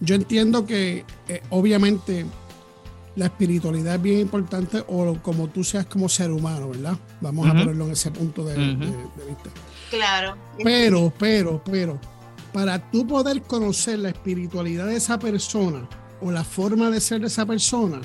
Yo 0.00 0.14
entiendo 0.14 0.66
que 0.66 1.04
eh, 1.28 1.42
obviamente 1.50 2.26
la 3.16 3.26
espiritualidad 3.26 3.96
es 3.96 4.02
bien 4.02 4.20
importante 4.20 4.82
o 4.86 5.14
como 5.22 5.48
tú 5.48 5.64
seas 5.64 5.86
como 5.86 6.08
ser 6.08 6.30
humano, 6.30 6.70
¿verdad? 6.70 6.96
Vamos 7.20 7.48
a 7.48 7.52
ponerlo 7.52 7.86
en 7.86 7.92
ese 7.92 8.10
punto 8.10 8.44
de, 8.44 8.56
vista. 8.56 9.50
Claro. 9.90 10.36
Pero, 10.62 11.12
pero, 11.18 11.62
pero, 11.64 11.98
para 12.52 12.78
tú 12.90 13.06
poder 13.06 13.42
conocer 13.42 13.98
la 13.98 14.10
espiritualidad 14.10 14.86
de 14.86 14.96
esa 14.96 15.18
persona 15.18 15.88
o 16.20 16.30
la 16.30 16.44
forma 16.44 16.90
de 16.90 17.00
ser 17.00 17.20
de 17.20 17.26
esa 17.26 17.44
persona, 17.44 18.00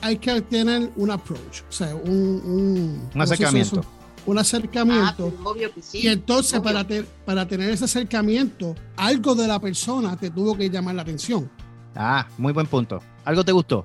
hay 0.00 0.16
que 0.16 0.40
tener 0.42 0.90
un 0.96 1.10
approach, 1.10 1.62
o 1.68 1.72
sea, 1.72 1.94
un, 1.94 3.10
un, 3.14 3.20
acercamiento. 3.20 3.84
Un 4.26 4.38
acercamiento. 4.38 5.32
Ah, 5.44 5.70
y 5.92 6.08
entonces, 6.08 6.60
para, 6.60 6.86
para 7.24 7.48
tener 7.48 7.70
ese 7.70 7.86
acercamiento, 7.86 8.74
algo 8.96 9.34
de 9.34 9.46
la 9.46 9.58
persona 9.58 10.16
te 10.16 10.30
tuvo 10.30 10.56
que 10.56 10.68
llamar 10.68 10.94
la 10.94 11.02
atención. 11.02 11.50
Ah, 11.94 12.26
muy 12.36 12.52
buen 12.52 12.66
punto. 12.66 13.00
¿Algo 13.24 13.44
te 13.44 13.52
gustó? 13.52 13.84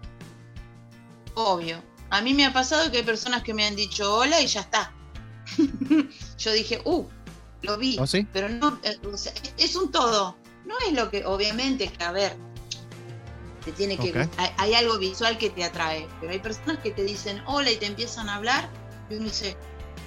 Obvio. 1.35 1.81
A 2.09 2.21
mí 2.21 2.33
me 2.33 2.45
ha 2.45 2.53
pasado 2.53 2.91
que 2.91 2.97
hay 2.97 3.03
personas 3.03 3.41
que 3.41 3.53
me 3.53 3.65
han 3.65 3.75
dicho 3.75 4.13
hola 4.13 4.41
y 4.41 4.47
ya 4.47 4.61
está. 4.61 4.91
Yo 6.37 6.51
dije, 6.51 6.81
uh, 6.85 7.05
lo 7.61 7.77
vi. 7.77 7.97
¿Oh, 7.99 8.05
sí? 8.05 8.27
Pero 8.31 8.49
no, 8.49 8.79
eh, 8.83 8.99
es 9.57 9.75
un 9.75 9.91
todo. 9.91 10.37
No 10.65 10.75
es 10.87 10.93
lo 10.93 11.09
que, 11.09 11.25
obviamente, 11.25 11.87
que 11.87 12.03
a 12.03 12.11
ver, 12.11 12.35
tiene 13.71 13.97
que 13.97 14.27
hay, 14.57 14.73
algo 14.73 14.97
visual 14.97 15.37
que 15.37 15.49
te 15.49 15.63
atrae, 15.63 16.07
pero 16.19 16.31
hay 16.31 16.39
personas 16.39 16.79
que 16.79 16.91
te 16.91 17.03
dicen 17.03 17.41
hola 17.45 17.71
y 17.71 17.77
te 17.77 17.85
empiezan 17.85 18.29
a 18.29 18.35
hablar 18.35 18.69
y 19.09 19.15
uno 19.15 19.25
dice, 19.25 19.55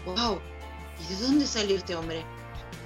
wow, 0.07 0.41
¿y 1.01 1.15
de 1.15 1.21
dónde 1.21 1.47
salió 1.47 1.77
este 1.77 1.95
hombre? 1.95 2.25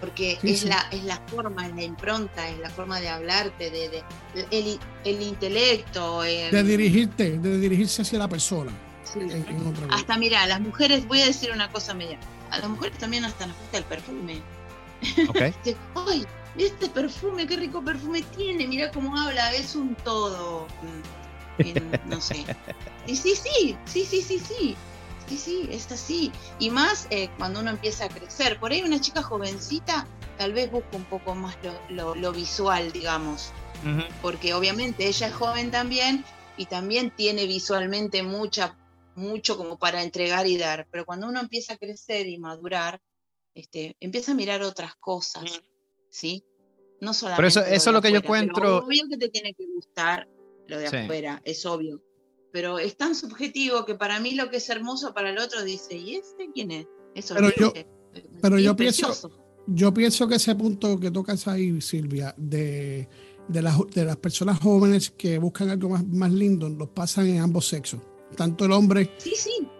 Porque 0.00 0.38
es, 0.42 0.64
La, 0.64 0.86
es 0.90 1.04
la 1.04 1.16
forma, 1.26 1.66
es 1.66 1.74
la 1.74 1.82
impronta, 1.82 2.48
es 2.48 2.58
la 2.58 2.70
forma 2.70 3.00
de 3.00 3.08
hablarte, 3.10 3.70
de, 3.70 4.02
el, 4.50 5.22
intelecto. 5.22 6.22
de 6.22 6.62
dirigirte, 6.62 7.38
de 7.38 7.58
dirigirse 7.58 8.02
hacia 8.02 8.18
la 8.18 8.28
persona. 8.28 8.72
hasta 9.90 10.16
mira, 10.16 10.46
las 10.46 10.60
mujeres, 10.60 11.06
voy 11.06 11.20
a 11.20 11.26
decir 11.26 11.50
una 11.52 11.70
cosa 11.70 11.92
media, 11.92 12.18
a 12.50 12.58
las 12.58 12.68
mujeres 12.68 12.96
también 12.98 13.24
hasta 13.24 13.46
nos 13.46 13.56
gusta 13.58 13.78
el 13.78 13.84
perfume. 13.84 14.40
Okay. 15.28 15.54
Ay, 15.94 16.26
este 16.56 16.88
perfume, 16.88 17.46
qué 17.46 17.56
rico 17.56 17.82
perfume 17.82 18.22
tiene, 18.36 18.66
mira 18.66 18.90
cómo 18.90 19.16
habla, 19.18 19.52
es 19.54 19.76
un 19.76 19.94
todo. 19.96 20.66
Mm, 20.82 22.08
no 22.08 22.20
sé. 22.20 22.44
Sí, 23.06 23.16
sí, 23.16 23.34
sí, 23.34 23.76
sí, 23.86 24.04
sí, 24.04 24.22
sí, 24.22 24.38
sí. 24.38 24.76
Sí, 25.30 25.38
sí, 25.38 25.68
es 25.70 25.92
así. 25.92 26.32
Y 26.58 26.70
más 26.70 27.06
eh, 27.10 27.30
cuando 27.38 27.60
uno 27.60 27.70
empieza 27.70 28.06
a 28.06 28.08
crecer. 28.08 28.58
Por 28.58 28.72
ahí 28.72 28.82
una 28.82 29.00
chica 29.00 29.22
jovencita 29.22 30.04
tal 30.37 30.52
vez 30.52 30.72
busca 30.72 30.96
un 30.96 31.04
poco 31.04 31.37
más 31.37 31.56
lo, 31.88 32.32
visual, 32.32 32.90
digamos. 32.90 33.52
Porque 34.22 34.54
obviamente 34.54 35.06
ella 35.06 35.28
es 35.28 35.32
joven 35.32 35.70
también 35.70 36.25
y 36.56 36.66
también 36.66 37.14
tiene 37.14 37.46
visualmente 37.46 38.25
mucha, 38.25 38.76
mucho 39.14 39.56
como 39.56 39.78
para 39.78 40.02
entregar 40.02 40.49
y 40.49 40.58
dar. 40.58 40.88
Pero 40.90 41.06
cuando 41.06 41.28
uno 41.28 41.38
empieza 41.38 41.75
a 41.75 41.78
crecer 41.78 42.26
y 42.26 42.37
madurar, 42.37 43.00
este, 43.54 43.96
empieza 44.00 44.32
a 44.32 44.34
mirar 44.34 44.62
otras 44.62 44.96
cosas. 44.96 45.62
¿Sí? 46.10 46.44
No 47.00 47.14
solamente. 47.14 47.37
Pero 47.37 47.49
eso, 47.49 47.60
eso 47.60 47.90
es 47.90 47.94
lo 47.94 48.02
que 48.02 48.10
yo 48.10 48.18
encuentro. 48.18 48.78
obvio 48.78 49.04
que 49.08 49.16
te 49.16 49.28
tiene 49.28 49.54
que 49.54 49.64
gustar 49.66 50.26
lo 50.66 50.76
de 50.76 50.88
afuera, 50.88 51.40
es 51.44 51.64
obvio. 51.66 52.02
Pero 52.52 52.78
es 52.78 52.97
tan 52.97 53.14
subjetivo 53.14 53.85
que 53.85 53.95
para 53.95 54.19
mí 54.21 54.35
lo 54.35 54.50
que 54.50 54.57
es 54.57 54.69
hermoso 54.71 55.14
para 55.14 55.30
el 55.30 55.38
otro 55.38 55.62
dice, 55.62 55.97
¿y 55.97 56.16
este 56.16 56.50
quién 56.52 56.71
es? 56.71 56.87
Eso 57.14 57.35
pero 57.35 57.50
yo, 57.57 57.73
pero 58.40 58.59
yo 58.59 58.75
pienso, 58.76 59.30
yo 59.66 59.95
pienso 59.95 60.26
que 60.28 60.37
ese 60.37 60.54
punto 60.54 60.99
que 60.99 61.11
tocas 61.11 61.47
ahí, 61.49 61.80
Silvia, 61.80 62.35
de, 62.37 63.09
de, 63.49 63.62
las, 63.62 63.78
de 63.95 64.04
las 64.04 64.16
personas 64.16 64.59
jóvenes 64.59 65.11
que 65.11 65.38
buscan 65.38 65.71
algo 65.71 65.90
más, 65.90 66.07
más 66.07 66.33
lindo, 66.33 66.69
lo 66.69 66.92
pasan 66.92 67.26
en 67.26 67.40
ambos 67.40 67.69
sexos. 67.69 68.00
Tanto 68.37 68.64
el 68.64 68.73
hombre 68.73 69.11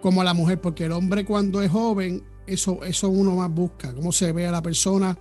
como 0.01 0.25
la 0.25 0.35
mujer, 0.35 0.61
porque 0.61 0.85
el 0.85 0.93
hombre 0.93 1.25
cuando 1.25 1.63
es 1.63 1.71
joven, 1.71 2.25
eso, 2.47 2.83
eso 2.83 3.09
uno 3.09 3.37
más 3.37 3.51
busca, 3.53 3.95
cómo 3.95 4.11
se 4.11 4.33
ve 4.33 4.47
a 4.47 4.51
la 4.51 4.63
persona, 4.63 5.17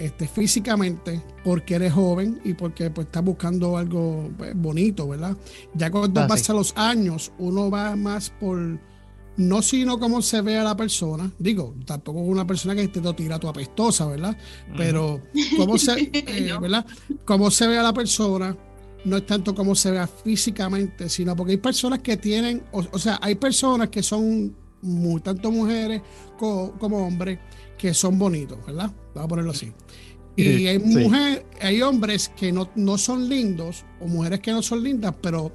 este, 0.00 0.26
físicamente 0.26 1.22
porque 1.44 1.74
eres 1.74 1.92
joven 1.92 2.40
y 2.42 2.54
porque 2.54 2.88
pues, 2.88 3.06
estás 3.06 3.22
buscando 3.22 3.76
algo 3.76 4.30
pues, 4.38 4.56
bonito, 4.56 5.06
¿verdad? 5.06 5.36
Ya 5.74 5.90
cuando 5.90 6.22
ah, 6.22 6.26
pasan 6.26 6.56
los 6.56 6.72
años, 6.74 7.32
uno 7.38 7.70
va 7.70 7.94
más 7.96 8.30
por, 8.30 8.80
no 9.36 9.60
sino 9.60 9.98
cómo 10.00 10.22
se 10.22 10.40
ve 10.40 10.58
a 10.58 10.64
la 10.64 10.74
persona, 10.74 11.30
digo, 11.38 11.74
tampoco 11.84 12.20
una 12.20 12.46
persona 12.46 12.74
que 12.74 12.88
te 12.88 13.00
tira 13.12 13.38
tu 13.38 13.46
apestosa, 13.46 14.06
¿verdad? 14.06 14.34
Pero 14.74 15.20
cómo 15.58 15.76
se, 15.76 16.00
eh, 16.14 16.50
¿verdad? 16.58 16.86
Cómo 17.26 17.50
se 17.50 17.66
ve 17.66 17.76
a 17.76 17.82
la 17.82 17.92
persona, 17.92 18.56
no 19.04 19.18
es 19.18 19.26
tanto 19.26 19.54
cómo 19.54 19.74
se 19.74 19.90
vea 19.90 20.06
físicamente, 20.06 21.10
sino 21.10 21.36
porque 21.36 21.52
hay 21.52 21.58
personas 21.58 21.98
que 21.98 22.16
tienen, 22.16 22.62
o, 22.72 22.98
sea, 22.98 23.18
hay 23.20 23.34
personas 23.34 23.90
que 23.90 24.02
son 24.02 24.56
muy, 24.80 25.20
tanto 25.20 25.50
mujeres 25.50 26.00
como 26.38 27.06
hombres 27.06 27.38
que 27.80 27.94
son 27.94 28.18
bonitos, 28.18 28.58
¿verdad? 28.66 28.90
Vamos 29.14 29.24
a 29.24 29.28
ponerlo 29.28 29.50
así. 29.52 29.72
Y 30.36 30.66
hay 30.66 30.78
mujeres, 30.78 31.44
hay 31.60 31.82
hombres 31.82 32.30
que 32.36 32.52
no, 32.52 32.70
no 32.76 32.98
son 32.98 33.28
lindos 33.28 33.84
o 34.00 34.06
mujeres 34.06 34.40
que 34.40 34.52
no 34.52 34.62
son 34.62 34.82
lindas, 34.82 35.14
pero 35.20 35.52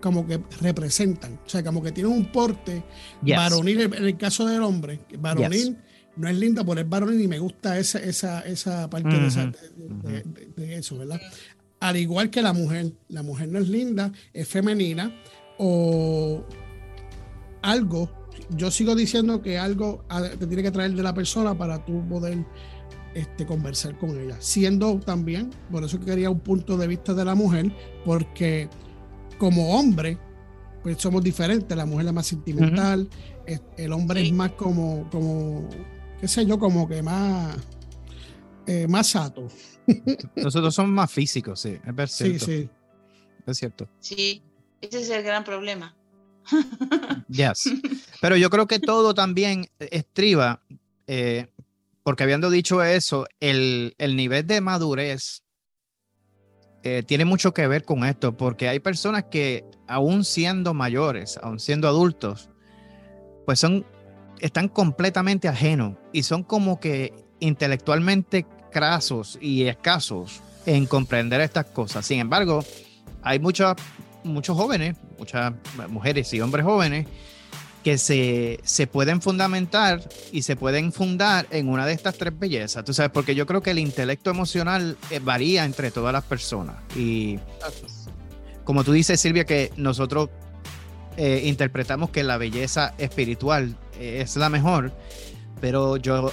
como 0.00 0.26
que 0.26 0.40
representan, 0.60 1.40
o 1.44 1.48
sea, 1.48 1.64
como 1.64 1.82
que 1.82 1.90
tienen 1.90 2.12
un 2.12 2.30
porte. 2.30 2.84
Varonil 3.22 3.80
en 3.80 3.94
el 3.94 4.16
caso 4.16 4.46
del 4.46 4.62
hombre, 4.62 5.00
varonil 5.18 5.78
no 6.16 6.28
es 6.28 6.36
linda 6.36 6.62
por 6.64 6.78
el 6.78 6.84
varonil 6.84 7.20
y 7.20 7.28
me 7.28 7.40
gusta 7.40 7.78
esa, 7.78 7.98
esa, 7.98 8.40
esa 8.42 8.88
parte 8.88 9.08
de, 9.08 10.22
de, 10.56 10.76
eso, 10.76 10.96
¿verdad? 10.96 11.20
Al 11.80 11.96
igual 11.96 12.30
que 12.30 12.40
la 12.40 12.52
mujer, 12.52 12.92
la 13.08 13.22
mujer 13.24 13.48
no 13.48 13.58
es 13.58 13.68
linda, 13.68 14.12
es 14.32 14.46
femenina 14.46 15.12
o 15.58 16.44
algo 17.62 18.23
yo 18.50 18.70
sigo 18.70 18.94
diciendo 18.94 19.42
que 19.42 19.58
algo 19.58 20.04
te 20.38 20.46
tiene 20.46 20.62
que 20.62 20.70
traer 20.70 20.92
de 20.92 21.02
la 21.02 21.14
persona 21.14 21.56
para 21.56 21.84
tú 21.84 22.06
poder 22.08 22.44
este, 23.14 23.46
conversar 23.46 23.96
con 23.98 24.18
ella. 24.18 24.36
Siendo 24.40 24.98
también, 25.00 25.50
por 25.70 25.84
eso 25.84 26.00
quería 26.00 26.30
un 26.30 26.40
punto 26.40 26.76
de 26.76 26.86
vista 26.86 27.14
de 27.14 27.24
la 27.24 27.34
mujer, 27.34 27.72
porque 28.04 28.68
como 29.38 29.78
hombre, 29.78 30.18
pues 30.82 30.98
somos 30.98 31.22
diferentes. 31.22 31.76
La 31.76 31.86
mujer 31.86 32.06
es 32.06 32.12
más 32.12 32.26
sentimental, 32.26 33.08
el 33.76 33.92
hombre 33.92 34.22
es 34.22 34.32
más 34.32 34.52
como, 34.52 35.08
como, 35.10 35.68
qué 36.20 36.28
sé 36.28 36.44
yo, 36.44 36.58
como 36.58 36.88
que 36.88 37.02
más, 37.02 37.56
eh, 38.66 38.86
más 38.88 39.08
sato. 39.08 39.48
Nosotros 40.36 40.74
somos 40.74 40.92
más 40.92 41.10
físicos, 41.10 41.60
sí, 41.60 41.78
es 41.84 42.10
cierto. 42.10 42.46
Sí, 42.46 42.62
sí. 42.62 42.68
Es 43.46 43.58
cierto. 43.58 43.88
Sí, 44.00 44.42
ese 44.80 45.00
es 45.02 45.10
el 45.10 45.22
gran 45.22 45.44
problema. 45.44 45.94
Yes. 47.28 47.64
Pero 48.24 48.38
yo 48.38 48.48
creo 48.48 48.66
que 48.66 48.78
todo 48.78 49.12
también 49.12 49.66
estriba, 49.78 50.62
eh, 51.06 51.48
porque 52.02 52.22
habiendo 52.22 52.48
dicho 52.48 52.82
eso, 52.82 53.26
el, 53.38 53.94
nivel 53.98 54.46
de 54.46 54.62
madurez 54.62 55.42
eh, 56.84 57.02
tiene 57.06 57.26
mucho 57.26 57.52
que 57.52 57.66
ver 57.66 57.84
con 57.84 58.02
esto, 58.02 58.34
porque 58.34 58.70
hay 58.70 58.80
personas 58.80 59.24
que 59.24 59.66
aún 59.86 60.24
siendo 60.24 60.72
mayores, 60.72 61.38
aún 61.42 61.60
siendo 61.60 61.86
adultos, 61.86 62.48
pues 63.44 63.60
son, 63.60 63.84
están 64.40 64.70
completamente 64.70 65.46
ajenos 65.46 65.98
y 66.10 66.22
son 66.22 66.44
como 66.44 66.80
que 66.80 67.12
intelectualmente 67.40 68.46
crasos 68.72 69.36
y 69.38 69.64
escasos 69.64 70.40
en 70.64 70.86
comprender 70.86 71.42
estas 71.42 71.66
cosas. 71.66 72.06
Sin 72.06 72.20
embargo, 72.20 72.64
hay 73.20 73.38
muchas 73.38 73.76
muchos 74.22 74.56
jóvenes, 74.56 74.96
muchas 75.18 75.52
mujeres 75.90 76.32
y 76.32 76.40
hombres 76.40 76.64
jóvenes, 76.64 77.06
que 77.84 77.98
se, 77.98 78.60
se, 78.64 78.86
pueden 78.86 79.20
fundamentar 79.20 80.02
y 80.32 80.42
se 80.42 80.56
pueden 80.56 80.90
fundar 80.90 81.46
en 81.50 81.68
una 81.68 81.84
de 81.84 81.92
estas 81.92 82.16
tres 82.16 82.36
bellezas. 82.36 82.82
Tú 82.82 82.94
sabes, 82.94 83.12
porque 83.12 83.34
yo 83.34 83.44
creo 83.44 83.60
que 83.60 83.72
el 83.72 83.78
intelecto 83.78 84.30
emocional 84.30 84.96
eh, 85.10 85.18
varía 85.18 85.66
entre 85.66 85.90
todas 85.90 86.12
las 86.12 86.24
personas. 86.24 86.76
Y 86.96 87.38
como 88.64 88.84
tú 88.84 88.92
dices, 88.92 89.20
Silvia, 89.20 89.44
que 89.44 89.70
nosotros 89.76 90.30
eh, 91.18 91.42
interpretamos 91.44 92.08
que 92.08 92.24
la 92.24 92.38
belleza 92.38 92.94
espiritual 92.96 93.76
eh, 94.00 94.22
es 94.22 94.34
la 94.36 94.48
mejor, 94.48 94.90
pero 95.60 95.98
yo 95.98 96.32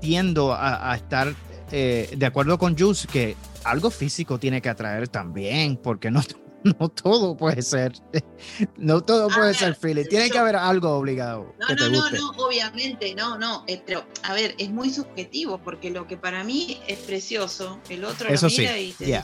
tiendo 0.00 0.54
a, 0.54 0.94
estar 0.96 1.34
de 1.70 2.26
acuerdo 2.26 2.58
con 2.58 2.76
Jules 2.76 3.06
que 3.06 3.36
algo 3.62 3.90
físico 3.90 4.40
tiene 4.40 4.60
que 4.60 4.68
atraer 4.68 5.06
también, 5.06 5.76
porque 5.76 6.10
no, 6.10 6.20
no 6.78 6.88
todo 6.88 7.36
puede 7.36 7.62
ser, 7.62 7.92
no 8.76 9.00
todo 9.00 9.28
puede 9.28 9.54
ser 9.54 9.74
Philly. 9.74 10.04
Tiene 10.08 10.30
que 10.30 10.38
haber 10.38 10.56
algo 10.56 10.90
obligado. 10.90 11.54
No, 11.58 11.74
no, 11.74 11.88
no, 11.88 12.10
no, 12.10 12.30
obviamente, 12.44 13.14
no, 13.14 13.38
no. 13.38 13.64
Eh, 13.66 13.82
pero, 13.84 14.04
a 14.22 14.34
ver, 14.34 14.54
es 14.58 14.70
muy 14.70 14.90
subjetivo 14.90 15.58
porque 15.58 15.90
lo 15.90 16.06
que 16.06 16.16
para 16.16 16.44
mí 16.44 16.80
es 16.86 16.98
precioso, 16.98 17.78
el 17.88 18.04
otro 18.04 18.28
lo 18.30 18.48
mira 18.48 18.78
y 18.78 18.92
te 18.92 19.22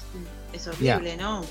es 0.52 0.66
horrible, 0.66 1.16
¿no? 1.16 1.44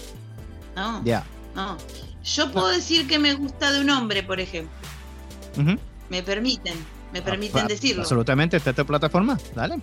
No. 0.76 1.04
Ya. 1.04 1.26
No. 1.54 1.78
Yo 2.24 2.52
puedo 2.52 2.68
decir 2.70 3.08
que 3.08 3.20
me 3.20 3.34
gusta 3.36 3.72
de 3.72 3.82
un 3.82 3.90
hombre, 3.92 4.24
por 4.24 4.40
ejemplo. 4.40 4.74
Me 6.10 6.24
permiten, 6.24 6.76
me 7.14 7.20
ah, 7.20 7.24
permiten 7.24 7.68
decirlo. 7.68 8.02
Absolutamente, 8.02 8.58
está 8.58 8.72
esta 8.72 8.84
plataforma, 8.84 9.38
dale 9.54 9.80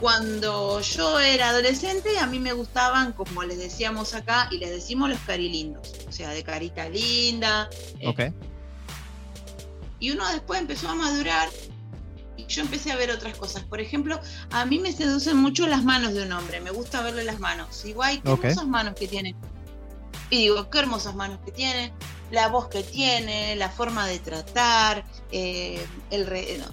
cuando 0.00 0.80
yo 0.80 1.20
era 1.20 1.50
adolescente, 1.50 2.18
a 2.18 2.26
mí 2.26 2.38
me 2.38 2.52
gustaban, 2.52 3.12
como 3.12 3.42
les 3.42 3.58
decíamos 3.58 4.14
acá, 4.14 4.48
y 4.50 4.58
les 4.58 4.70
decimos 4.70 5.10
los 5.10 5.18
carilindos, 5.20 5.92
o 6.08 6.12
sea, 6.12 6.30
de 6.30 6.42
carita 6.42 6.88
linda. 6.88 7.68
Eh. 8.00 8.08
Ok. 8.08 8.20
y 9.98 10.10
uno 10.12 10.26
después 10.32 10.60
empezó 10.60 10.88
a 10.88 10.94
madurar 10.94 11.48
y 12.38 12.46
yo 12.46 12.62
empecé 12.62 12.90
a 12.90 12.96
ver 12.96 13.10
otras 13.10 13.36
cosas. 13.36 13.62
Por 13.64 13.80
ejemplo, 13.80 14.18
a 14.50 14.64
mí 14.64 14.78
me 14.78 14.92
seducen 14.92 15.36
mucho 15.36 15.66
las 15.66 15.84
manos 15.84 16.14
de 16.14 16.22
un 16.22 16.32
hombre, 16.32 16.60
me 16.60 16.70
gusta 16.70 17.02
verle 17.02 17.24
las 17.24 17.38
manos. 17.38 17.84
Igual, 17.84 18.22
qué 18.22 18.30
hermosas 18.30 18.66
manos 18.66 18.94
que 18.94 19.06
tiene. 19.06 19.36
Y 20.30 20.38
digo, 20.38 20.70
qué 20.70 20.78
hermosas 20.78 21.14
manos 21.14 21.40
que 21.44 21.52
tiene 21.52 21.92
la 22.30 22.48
voz 22.48 22.68
que 22.68 22.82
tiene, 22.82 23.56
la 23.56 23.68
forma 23.68 24.06
de 24.06 24.18
tratar, 24.18 25.04
eh, 25.32 25.84
el 26.10 26.26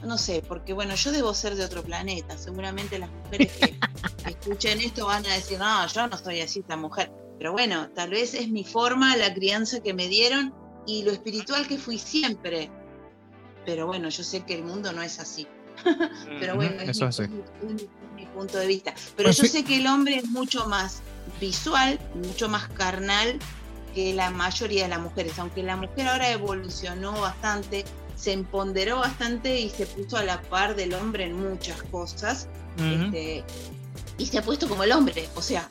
no, 0.03 0.17
sé, 0.17 0.43
porque 0.47 0.73
bueno, 0.73 0.95
yo 0.95 1.11
debo 1.11 1.33
ser 1.33 1.55
de 1.55 1.63
otro 1.63 1.83
planeta. 1.83 2.37
Seguramente 2.37 2.97
las 2.97 3.09
mujeres 3.09 3.51
que 3.53 3.75
escuchen 4.29 4.81
esto 4.81 5.05
van 5.05 5.25
a 5.25 5.33
decir, 5.33 5.59
no, 5.59 5.87
yo 5.87 6.07
no 6.07 6.17
soy 6.17 6.41
así, 6.41 6.59
esta 6.59 6.77
mujer. 6.77 7.11
Pero 7.37 7.51
bueno, 7.51 7.89
tal 7.93 8.09
vez 8.09 8.33
es 8.33 8.49
mi 8.49 8.63
forma, 8.63 9.15
la 9.15 9.33
crianza 9.33 9.79
que 9.81 9.93
me 9.93 10.07
dieron 10.07 10.53
y 10.87 11.03
lo 11.03 11.11
espiritual 11.11 11.67
que 11.67 11.77
fui 11.77 11.99
siempre. 11.99 12.71
Pero 13.65 13.85
bueno, 13.85 14.09
yo 14.09 14.23
sé 14.23 14.41
que 14.41 14.55
el 14.55 14.63
mundo 14.63 14.91
no 14.91 15.03
es 15.03 15.19
así. 15.19 15.47
Pero 16.39 16.55
bueno, 16.55 16.81
es 16.81 17.19
mi, 18.15 18.25
punto 18.33 18.57
de 18.57 18.65
vista. 18.65 18.93
Pero 19.15 19.27
pues 19.27 19.37
yo 19.37 19.45
sé 19.45 19.63
que 19.63 19.77
el 19.77 19.87
hombre 19.87 20.15
es 20.15 20.29
mucho 20.29 20.67
más 20.67 21.01
visual, 21.39 21.99
mucho 22.15 22.49
más 22.49 22.67
carnal 22.69 23.37
que 23.93 24.13
la 24.13 24.29
mayoría 24.31 24.83
de 24.83 24.89
las 24.89 24.99
mujeres, 24.99 25.37
aunque 25.39 25.63
la 25.63 25.75
mujer 25.75 26.07
ahora 26.07 26.29
evolucionó 26.31 27.19
bastante, 27.19 27.83
se 28.17 28.33
empoderó 28.33 28.97
bastante 28.97 29.59
y 29.59 29.69
se 29.69 29.85
puso 29.85 30.17
a 30.17 30.23
la 30.23 30.41
par 30.41 30.75
del 30.75 30.93
hombre 30.93 31.25
en 31.25 31.33
muchas 31.33 31.81
cosas, 31.83 32.49
este, 32.77 33.43
y 34.17 34.25
se 34.25 34.39
ha 34.39 34.41
puesto 34.41 34.67
como 34.67 34.83
el 34.83 34.91
hombre, 34.91 35.29
o 35.35 35.41
sea, 35.41 35.69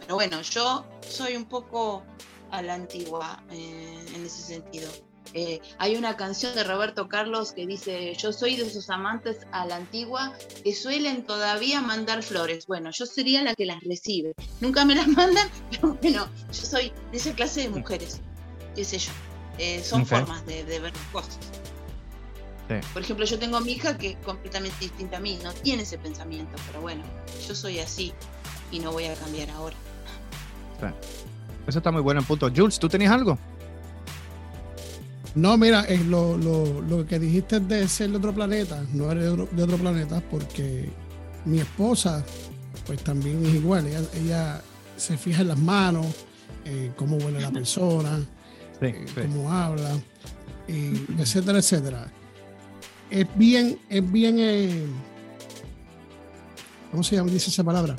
pero 0.00 0.14
bueno, 0.14 0.40
yo 0.42 0.84
soy 1.08 1.36
un 1.36 1.46
poco 1.46 2.04
a 2.50 2.62
la 2.62 2.74
antigua 2.74 3.42
eh, 3.50 4.06
en 4.14 4.24
ese 4.24 4.42
sentido. 4.42 4.88
Eh, 5.34 5.60
hay 5.78 5.96
una 5.96 6.16
canción 6.16 6.54
de 6.54 6.62
Roberto 6.62 7.08
Carlos 7.08 7.52
que 7.52 7.66
dice, 7.66 8.14
yo 8.14 8.32
soy 8.32 8.56
de 8.56 8.66
esos 8.66 8.88
amantes 8.90 9.38
a 9.50 9.66
la 9.66 9.76
antigua 9.76 10.32
que 10.62 10.74
suelen 10.74 11.24
todavía 11.24 11.80
mandar 11.80 12.22
flores. 12.22 12.66
Bueno, 12.66 12.90
yo 12.92 13.06
sería 13.06 13.42
la 13.42 13.54
que 13.54 13.66
las 13.66 13.82
recibe. 13.82 14.34
Nunca 14.60 14.84
me 14.84 14.94
las 14.94 15.08
mandan, 15.08 15.48
pero 15.70 15.94
bueno, 16.00 16.28
yo 16.46 16.66
soy 16.66 16.92
de 17.10 17.18
esa 17.18 17.34
clase 17.34 17.62
de 17.62 17.68
mujeres, 17.70 18.20
qué 18.74 18.84
sé 18.84 18.98
yo. 18.98 19.10
Eh, 19.58 19.82
son 19.82 20.06
formas 20.06 20.44
de, 20.46 20.62
ver 20.64 20.92
cosas. 21.12 21.38
Por 22.92 23.02
ejemplo, 23.02 23.24
yo 23.24 23.38
tengo 23.38 23.56
a 23.56 23.60
mi 23.60 23.72
hija 23.72 23.96
que 23.96 24.10
es 24.10 24.16
completamente 24.24 24.76
distinta 24.80 25.18
a 25.18 25.20
mí, 25.20 25.38
no 25.42 25.52
tiene 25.52 25.84
ese 25.84 25.98
pensamiento, 25.98 26.56
pero 26.66 26.80
bueno, 26.80 27.04
yo 27.46 27.54
soy 27.54 27.78
así 27.78 28.12
y 28.72 28.80
no 28.80 28.92
voy 28.92 29.04
a 29.04 29.14
cambiar 29.14 29.50
ahora. 29.50 29.76
Eso 31.66 31.78
está 31.78 31.90
muy 31.92 32.02
bueno 32.02 32.20
en 32.20 32.26
punto. 32.26 32.50
Jules, 32.54 32.78
¿tú 32.78 32.88
tenías 32.88 33.12
algo? 33.12 33.38
No, 35.34 35.56
mira, 35.58 35.84
eh, 35.86 35.98
lo, 35.98 36.36
lo, 36.38 37.06
que 37.06 37.18
dijiste 37.18 37.60
de 37.60 37.86
ser 37.88 38.10
de 38.10 38.16
otro 38.16 38.32
planeta, 38.32 38.82
no 38.94 39.12
eres 39.12 39.24
de 39.24 39.62
otro, 39.62 39.76
planeta, 39.76 40.22
porque 40.30 40.88
mi 41.44 41.60
esposa, 41.60 42.24
pues 42.86 43.04
también 43.04 43.44
es 43.44 43.54
igual. 43.54 43.86
Ella, 44.14 44.62
se 44.96 45.18
fija 45.18 45.42
en 45.42 45.48
las 45.48 45.58
manos, 45.58 46.06
eh, 46.64 46.90
cómo 46.96 47.16
huele 47.18 47.40
la 47.40 47.50
persona, 47.52 48.18
eh, 48.80 49.04
cómo 49.14 49.52
habla, 49.52 49.90
etcétera, 50.66 51.58
etcétera. 51.58 52.10
Es 53.10 53.26
bien, 53.36 53.78
es 53.88 54.12
bien, 54.12 54.92
¿cómo 56.90 57.02
se 57.02 57.16
llama? 57.16 57.30
Dice 57.30 57.50
esa 57.50 57.62
palabra. 57.62 57.96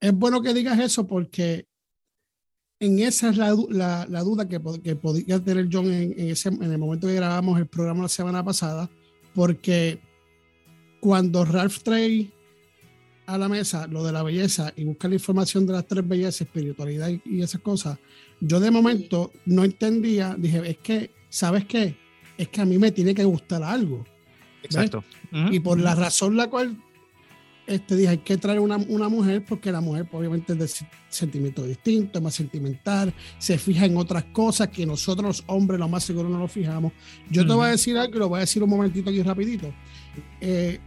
Es 0.00 0.12
bueno 0.12 0.40
que 0.40 0.54
digas 0.54 0.78
eso 0.78 1.06
porque 1.06 1.66
en 2.78 2.98
esa 2.98 3.30
es 3.30 3.36
la, 3.36 4.06
duda 4.24 4.48
que, 4.48 4.60
que, 4.82 4.96
podía 4.96 5.38
tener 5.42 5.68
John 5.70 5.92
en, 5.92 6.14
ese, 6.30 6.48
en 6.48 6.62
el 6.62 6.78
momento 6.78 7.06
que 7.06 7.14
grabamos 7.14 7.58
el 7.58 7.66
programa 7.66 8.02
la 8.02 8.08
semana 8.08 8.42
pasada, 8.42 8.90
porque 9.34 10.00
cuando 11.00 11.44
Ralph 11.44 11.82
trae 11.82 12.30
a 13.26 13.38
la 13.38 13.48
mesa 13.48 13.86
lo 13.86 14.02
de 14.02 14.12
la 14.12 14.22
belleza 14.22 14.72
y 14.76 14.84
busca 14.84 15.08
la 15.08 15.14
información 15.14 15.66
de 15.66 15.74
las 15.74 15.86
tres 15.86 16.06
bellezas, 16.06 16.40
espiritualidad 16.42 17.10
y, 17.24 17.42
esas 17.42 17.60
cosas, 17.60 17.98
yo 18.40 18.58
de 18.60 18.70
momento 18.70 19.30
no 19.44 19.62
entendía, 19.62 20.34
dije, 20.36 20.62
es 20.68 20.78
que, 20.78 21.10
¿sabes 21.28 21.64
qué? 21.66 21.96
Es 22.40 22.48
que 22.48 22.62
a 22.62 22.64
mí 22.64 22.78
me 22.78 22.90
tiene 22.90 23.14
que 23.14 23.22
gustar 23.24 23.62
algo. 23.62 24.02
Exacto. 24.62 25.04
Y 25.50 25.60
por 25.60 25.78
la 25.78 25.94
razón 25.94 26.36
la 26.36 26.48
cual 26.48 26.74
este, 27.66 27.96
dije, 27.96 28.08
hay 28.08 28.18
que 28.18 28.38
traer 28.38 28.60
una, 28.60 28.78
una 28.78 29.10
mujer 29.10 29.44
porque 29.44 29.70
la 29.70 29.82
mujer 29.82 30.06
pues, 30.06 30.20
obviamente 30.20 30.54
es 30.54 30.58
de 30.58 30.86
sentimiento 31.10 31.62
distinto, 31.64 32.18
es 32.18 32.24
más 32.24 32.34
sentimental, 32.34 33.12
se 33.38 33.58
fija 33.58 33.84
en 33.84 33.98
otras 33.98 34.24
cosas 34.32 34.68
que 34.68 34.86
nosotros 34.86 35.26
los 35.26 35.44
hombres 35.48 35.78
lo 35.78 35.86
más 35.86 36.02
seguro 36.02 36.30
no 36.30 36.38
nos 36.38 36.50
fijamos. 36.50 36.92
Yo 37.28 37.46
te 37.46 37.52
voy 37.52 37.66
a 37.66 37.70
decir 37.72 37.98
algo, 37.98 38.18
lo 38.18 38.28
voy 38.30 38.38
a 38.38 38.40
decir 38.40 38.62
un 38.62 38.70
momentito 38.70 39.10
aquí 39.10 39.22
rapidito. 39.22 39.72
Eh, 40.40 40.80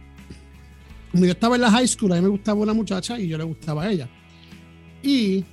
yo 1.12 1.24
estaba 1.26 1.54
en 1.54 1.62
la 1.62 1.70
high 1.70 1.86
school, 1.86 2.12
a 2.12 2.16
mí 2.16 2.22
me 2.22 2.28
gustaba 2.28 2.60
una 2.60 2.74
muchacha 2.74 3.16
y 3.18 3.28
yo 3.28 3.38
le 3.38 3.44
gustaba 3.44 3.84
a 3.84 3.92
ella. 3.92 4.08
Y 5.02 5.44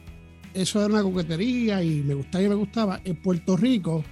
eso 0.53 0.79
era 0.83 0.93
una 0.93 1.03
coquetería 1.03 1.83
y 1.83 2.01
me 2.01 2.15
gustaba 2.15 2.43
y 2.43 2.49
me 2.49 2.55
gustaba. 2.55 3.01
En 3.05 3.15
Puerto 3.17 3.55
Rico, 3.55 4.03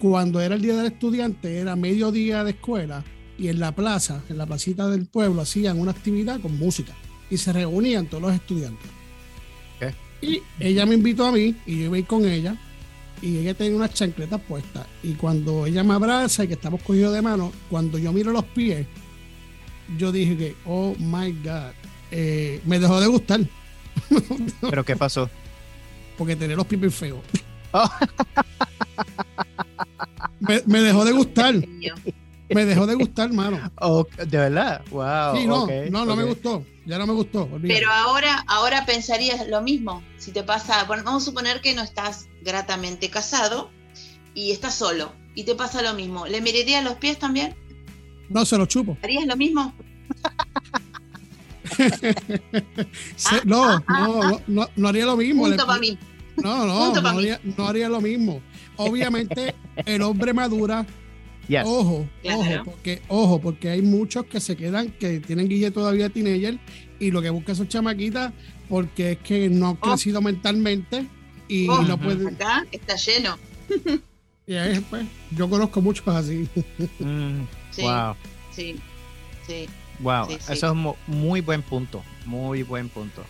cuando 0.00 0.40
era 0.40 0.54
el 0.54 0.62
día 0.62 0.76
del 0.76 0.86
estudiante, 0.86 1.58
era 1.58 1.76
medio 1.76 2.10
día 2.10 2.42
de 2.42 2.52
escuela, 2.52 3.04
y 3.38 3.48
en 3.48 3.60
la 3.60 3.74
plaza, 3.74 4.22
en 4.28 4.38
la 4.38 4.46
placita 4.46 4.88
del 4.88 5.06
pueblo, 5.06 5.42
hacían 5.42 5.78
una 5.78 5.92
actividad 5.92 6.40
con 6.40 6.58
música 6.58 6.94
y 7.30 7.36
se 7.36 7.52
reunían 7.52 8.06
todos 8.06 8.22
los 8.22 8.34
estudiantes. 8.34 8.90
Y 10.22 10.42
ella 10.58 10.84
me 10.84 10.96
invitó 10.96 11.24
a 11.24 11.32
mí 11.32 11.54
y 11.64 11.78
yo 11.78 11.84
iba 11.86 11.96
a 11.96 11.98
ir 11.98 12.06
con 12.06 12.26
ella 12.26 12.54
y 13.22 13.38
ella 13.38 13.54
tenía 13.54 13.74
unas 13.74 13.94
chancletas 13.94 14.38
puestas 14.42 14.86
y 15.02 15.14
cuando 15.14 15.64
ella 15.64 15.82
me 15.82 15.94
abraza 15.94 16.44
y 16.44 16.48
que 16.48 16.54
estamos 16.54 16.82
cogidos 16.82 17.14
de 17.14 17.22
mano, 17.22 17.50
cuando 17.70 17.96
yo 17.96 18.12
miro 18.12 18.30
los 18.30 18.44
pies, 18.44 18.86
yo 19.96 20.12
dije 20.12 20.36
que, 20.36 20.56
oh 20.66 20.94
my 20.98 21.32
God, 21.42 21.72
eh, 22.10 22.60
me 22.66 22.78
dejó 22.78 23.00
de 23.00 23.06
gustar. 23.06 23.40
¿Pero 24.60 24.84
qué 24.84 24.96
pasó? 24.96 25.30
Porque 26.18 26.36
tenía 26.36 26.56
los 26.56 26.66
pies 26.66 26.94
feos. 26.94 27.20
Oh. 27.72 27.90
me, 30.50 30.62
me, 30.66 30.80
dejó 30.80 31.04
de 31.04 31.12
gustar 31.12 31.54
me 32.54 32.64
dejó 32.64 32.86
de 32.86 32.94
gustar, 32.94 33.32
mano. 33.32 33.72
de 34.16 34.36
verdad, 34.36 34.82
wow. 34.90 35.36
Sí, 35.36 35.46
no, 35.46 35.66
no, 35.90 36.04
no 36.04 36.16
me 36.16 36.24
gustó. 36.24 36.64
Ya 36.84 36.98
no 36.98 37.06
me 37.06 37.12
gustó. 37.12 37.48
Pero 37.62 37.90
ahora, 37.90 38.44
ahora 38.48 38.84
pensarías 38.84 39.46
lo 39.48 39.62
mismo. 39.62 40.02
Si 40.18 40.32
te 40.32 40.42
pasa, 40.42 40.84
bueno, 40.84 41.04
vamos 41.04 41.22
a 41.22 41.26
suponer 41.26 41.60
que 41.60 41.74
no 41.74 41.82
estás 41.82 42.28
gratamente 42.42 43.10
casado 43.10 43.70
y 44.34 44.50
estás 44.50 44.74
solo 44.74 45.12
y 45.34 45.44
te 45.44 45.54
pasa 45.54 45.82
lo 45.82 45.94
mismo. 45.94 46.26
¿Le 46.26 46.40
mirarías 46.40 46.82
los 46.82 46.94
pies 46.94 47.18
también? 47.18 47.54
No, 48.28 48.44
se 48.44 48.58
los 48.58 48.68
chupo. 48.68 48.96
¿Harías 49.02 49.26
lo 49.26 49.36
mismo? 49.36 49.72
no, 53.44 53.78
no, 53.88 54.40
no, 54.48 54.68
no, 54.74 54.88
haría 54.88 55.06
lo 55.06 55.16
mismo. 55.16 55.44
Punto 55.44 55.66
para 55.66 55.78
mí. 55.78 55.96
No, 56.42 56.66
no, 56.66 57.00
no 57.00 57.08
haría, 57.08 57.40
no 57.56 57.68
haría 57.68 57.88
lo 57.88 58.00
mismo. 58.00 58.42
Obviamente, 58.80 59.54
el 59.86 60.02
hombre 60.02 60.32
madura 60.32 60.86
Ojo, 61.64 62.08
ojo, 62.24 62.64
porque, 62.64 63.02
ojo, 63.08 63.40
porque 63.40 63.70
hay 63.70 63.82
muchos 63.82 64.24
que 64.26 64.40
se 64.40 64.56
quedan, 64.56 64.90
que 64.92 65.20
tienen 65.20 65.48
guille 65.48 65.70
todavía 65.70 66.08
teenager 66.08 66.58
y 67.00 67.10
lo 67.10 67.20
que 67.20 67.30
buscan 67.30 67.56
son 67.56 67.66
chamaquitas 67.66 68.32
porque 68.68 69.12
es 69.12 69.18
que 69.18 69.48
no 69.48 69.70
han 69.70 69.78
oh. 69.80 69.80
crecido 69.80 70.22
mentalmente 70.22 71.06
y 71.48 71.66
no 71.66 71.98
pueden. 71.98 72.28
Acá 72.28 72.64
está 72.70 72.94
lleno. 72.94 73.36
y 74.46 74.54
ahí, 74.54 74.78
pues, 74.88 75.04
yo 75.32 75.50
conozco 75.50 75.80
muchos 75.80 76.06
así. 76.08 76.48
Mm, 77.00 77.42
sí, 77.72 77.82
wow. 77.82 78.14
Sí, 78.54 78.76
sí. 79.46 79.66
Wow, 79.98 80.28
eso 80.48 80.72
es 80.72 80.94
muy 81.08 81.40
buen 81.40 81.62
punto, 81.62 82.02
muy 82.24 82.62
buen 82.62 82.88
punto. 82.88 83.22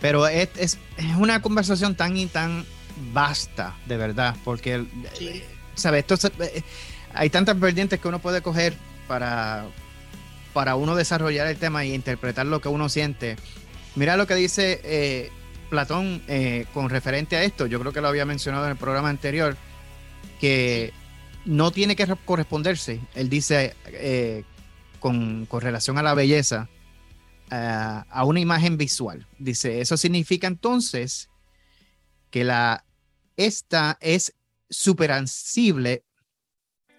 Pero 0.00 0.28
es, 0.28 0.48
es, 0.56 0.78
es, 0.96 1.16
una 1.18 1.42
conversación 1.42 1.96
tan 1.96 2.16
y 2.16 2.26
tan 2.26 2.64
vasta, 3.12 3.76
de 3.86 3.96
verdad, 3.96 4.36
porque, 4.44 4.84
¿sabes? 5.74 6.04
Esto 6.08 6.28
eh, 6.40 6.62
hay 7.14 7.30
tantas 7.30 7.58
vertientes 7.58 8.00
que 8.00 8.08
uno 8.08 8.18
puede 8.18 8.42
coger 8.42 8.74
para, 9.06 9.66
para 10.52 10.76
uno 10.76 10.94
desarrollar 10.94 11.46
el 11.46 11.56
tema 11.56 11.84
y 11.84 11.94
interpretar 11.94 12.46
lo 12.46 12.60
que 12.60 12.68
uno 12.68 12.88
siente. 12.88 13.36
Mira 13.94 14.16
lo 14.16 14.26
que 14.26 14.34
dice 14.34 14.80
eh, 14.84 15.30
Platón 15.70 16.22
eh, 16.28 16.66
con 16.74 16.90
referente 16.90 17.36
a 17.36 17.42
esto. 17.42 17.66
Yo 17.66 17.80
creo 17.80 17.92
que 17.92 18.00
lo 18.00 18.08
había 18.08 18.24
mencionado 18.24 18.64
en 18.64 18.72
el 18.72 18.76
programa 18.76 19.08
anterior, 19.08 19.56
que 20.40 20.92
no 21.44 21.70
tiene 21.70 21.96
que 21.96 22.06
corresponderse. 22.24 23.00
Él 23.14 23.28
dice 23.28 23.74
eh, 23.86 24.44
con, 25.00 25.46
con, 25.46 25.60
relación 25.60 25.98
a 25.98 26.02
la 26.02 26.14
belleza, 26.14 26.68
a 27.50 28.24
una 28.24 28.40
imagen 28.40 28.76
visual. 28.76 29.26
Dice, 29.38 29.80
eso 29.80 29.96
significa 29.96 30.46
entonces 30.46 31.30
que 32.30 32.44
la, 32.44 32.84
esta 33.38 33.96
es 34.02 34.34
superancible 34.68 36.04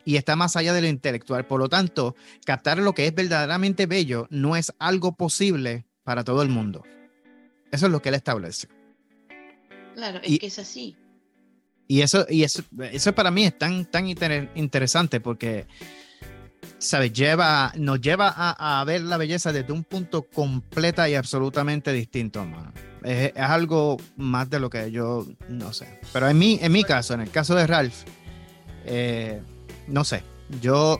y 0.05 0.15
está 0.15 0.35
más 0.35 0.55
allá 0.55 0.73
de 0.73 0.81
lo 0.81 0.87
intelectual. 0.87 1.45
Por 1.45 1.59
lo 1.59 1.69
tanto, 1.69 2.15
captar 2.45 2.79
lo 2.79 2.93
que 2.93 3.05
es 3.05 3.13
verdaderamente 3.13 3.85
bello 3.85 4.25
no 4.31 4.55
es 4.55 4.73
algo 4.79 5.15
posible 5.15 5.85
para 6.03 6.23
todo 6.23 6.41
el 6.41 6.49
mundo. 6.49 6.83
Eso 7.71 7.85
es 7.85 7.91
lo 7.91 8.01
que 8.01 8.09
él 8.09 8.15
establece. 8.15 8.67
Claro, 9.93 10.19
es 10.23 10.39
que 10.39 10.47
es 10.47 10.57
así. 10.57 10.95
Y 11.87 12.01
eso, 12.01 12.25
y 12.29 12.43
eso, 12.43 12.63
eso 12.91 13.13
para 13.13 13.31
mí 13.31 13.45
es 13.45 13.57
tan, 13.57 13.85
tan 13.85 14.07
interesante 14.07 15.19
porque, 15.19 15.67
¿sabes? 16.77 17.11
Lleva, 17.13 17.73
nos 17.75 17.99
lleva 17.99 18.33
a, 18.35 18.83
ver 18.85 19.01
la 19.01 19.17
belleza 19.17 19.51
desde 19.51 19.73
un 19.73 19.83
punto 19.83 20.23
completa 20.23 21.09
y 21.09 21.15
absolutamente 21.15 21.91
distinto, 21.91 22.45
Es, 23.03 23.31
algo 23.37 23.97
más 24.17 24.49
de 24.49 24.59
lo 24.59 24.69
que 24.69 24.91
yo 24.91 25.25
no 25.47 25.73
sé. 25.73 25.99
Pero 26.11 26.29
en 26.29 26.37
mi, 26.37 26.59
en 26.61 26.71
mi 26.71 26.83
caso, 26.83 27.13
en 27.13 27.21
el 27.21 27.29
caso 27.29 27.55
de 27.55 27.67
Ralph, 27.67 28.03
eh, 28.85 29.41
no 29.87 30.03
sé, 30.03 30.23
yo 30.61 30.99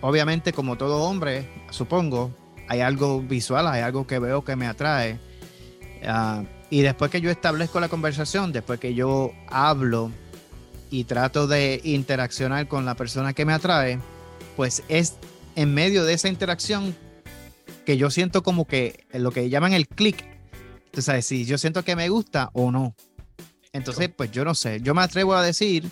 obviamente 0.00 0.52
como 0.52 0.76
todo 0.76 1.02
hombre, 1.02 1.48
supongo, 1.70 2.34
hay 2.68 2.80
algo 2.80 3.20
visual, 3.20 3.66
hay 3.66 3.82
algo 3.82 4.06
que 4.06 4.18
veo 4.18 4.44
que 4.44 4.56
me 4.56 4.66
atrae. 4.66 5.18
Ah, 6.06 6.44
y 6.70 6.82
después 6.82 7.10
que 7.10 7.20
yo 7.20 7.30
establezco 7.30 7.80
la 7.80 7.88
conversación, 7.88 8.52
después 8.52 8.80
que 8.80 8.94
yo 8.94 9.32
hablo 9.48 10.10
y 10.90 11.04
trato 11.04 11.46
de 11.46 11.80
interaccionar 11.84 12.68
con 12.68 12.84
la 12.84 12.94
persona 12.94 13.32
que 13.32 13.44
me 13.44 13.52
atrae, 13.52 13.98
pues 14.56 14.82
es 14.88 15.16
en 15.54 15.74
medio 15.74 16.04
de 16.04 16.14
esa 16.14 16.28
interacción 16.28 16.94
que 17.84 17.96
yo 17.96 18.10
siento 18.10 18.42
como 18.42 18.66
que 18.66 19.06
lo 19.12 19.30
que 19.30 19.48
llaman 19.48 19.72
el 19.72 19.86
click. 19.86 20.35
Tú 20.96 21.02
sabes, 21.02 21.26
si 21.26 21.44
yo 21.44 21.58
siento 21.58 21.84
que 21.84 21.94
me 21.94 22.08
gusta 22.08 22.48
o 22.54 22.72
no. 22.72 22.94
Entonces, 23.74 24.08
pues 24.08 24.30
yo 24.30 24.46
no 24.46 24.54
sé, 24.54 24.80
yo 24.80 24.94
me 24.94 25.02
atrevo 25.02 25.34
a 25.34 25.42
decir 25.42 25.90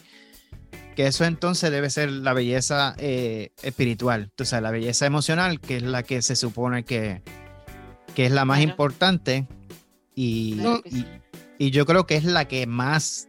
que 0.97 1.07
eso 1.07 1.27
entonces 1.27 1.71
debe 1.71 1.91
ser 1.91 2.11
la 2.11 2.33
belleza 2.33 2.95
eh, 2.97 3.53
espiritual, 3.63 4.33
o 4.41 4.45
sea, 4.47 4.63
la 4.63 4.71
belleza 4.71 5.05
emocional, 5.05 5.61
que 5.61 5.77
es 5.77 5.83
la 5.83 6.05
que 6.05 6.23
se 6.23 6.37
supone 6.37 6.85
que, 6.85 7.21
que 8.15 8.25
es 8.25 8.33
la 8.33 8.47
más 8.47 8.63
importante 8.63 9.47
y, 10.15 10.59
y, 11.59 11.71
yo 11.71 11.85
creo 11.85 12.07
que 12.07 12.17
es 12.17 12.25
la 12.25 12.49
que 12.49 12.67
más 12.67 13.29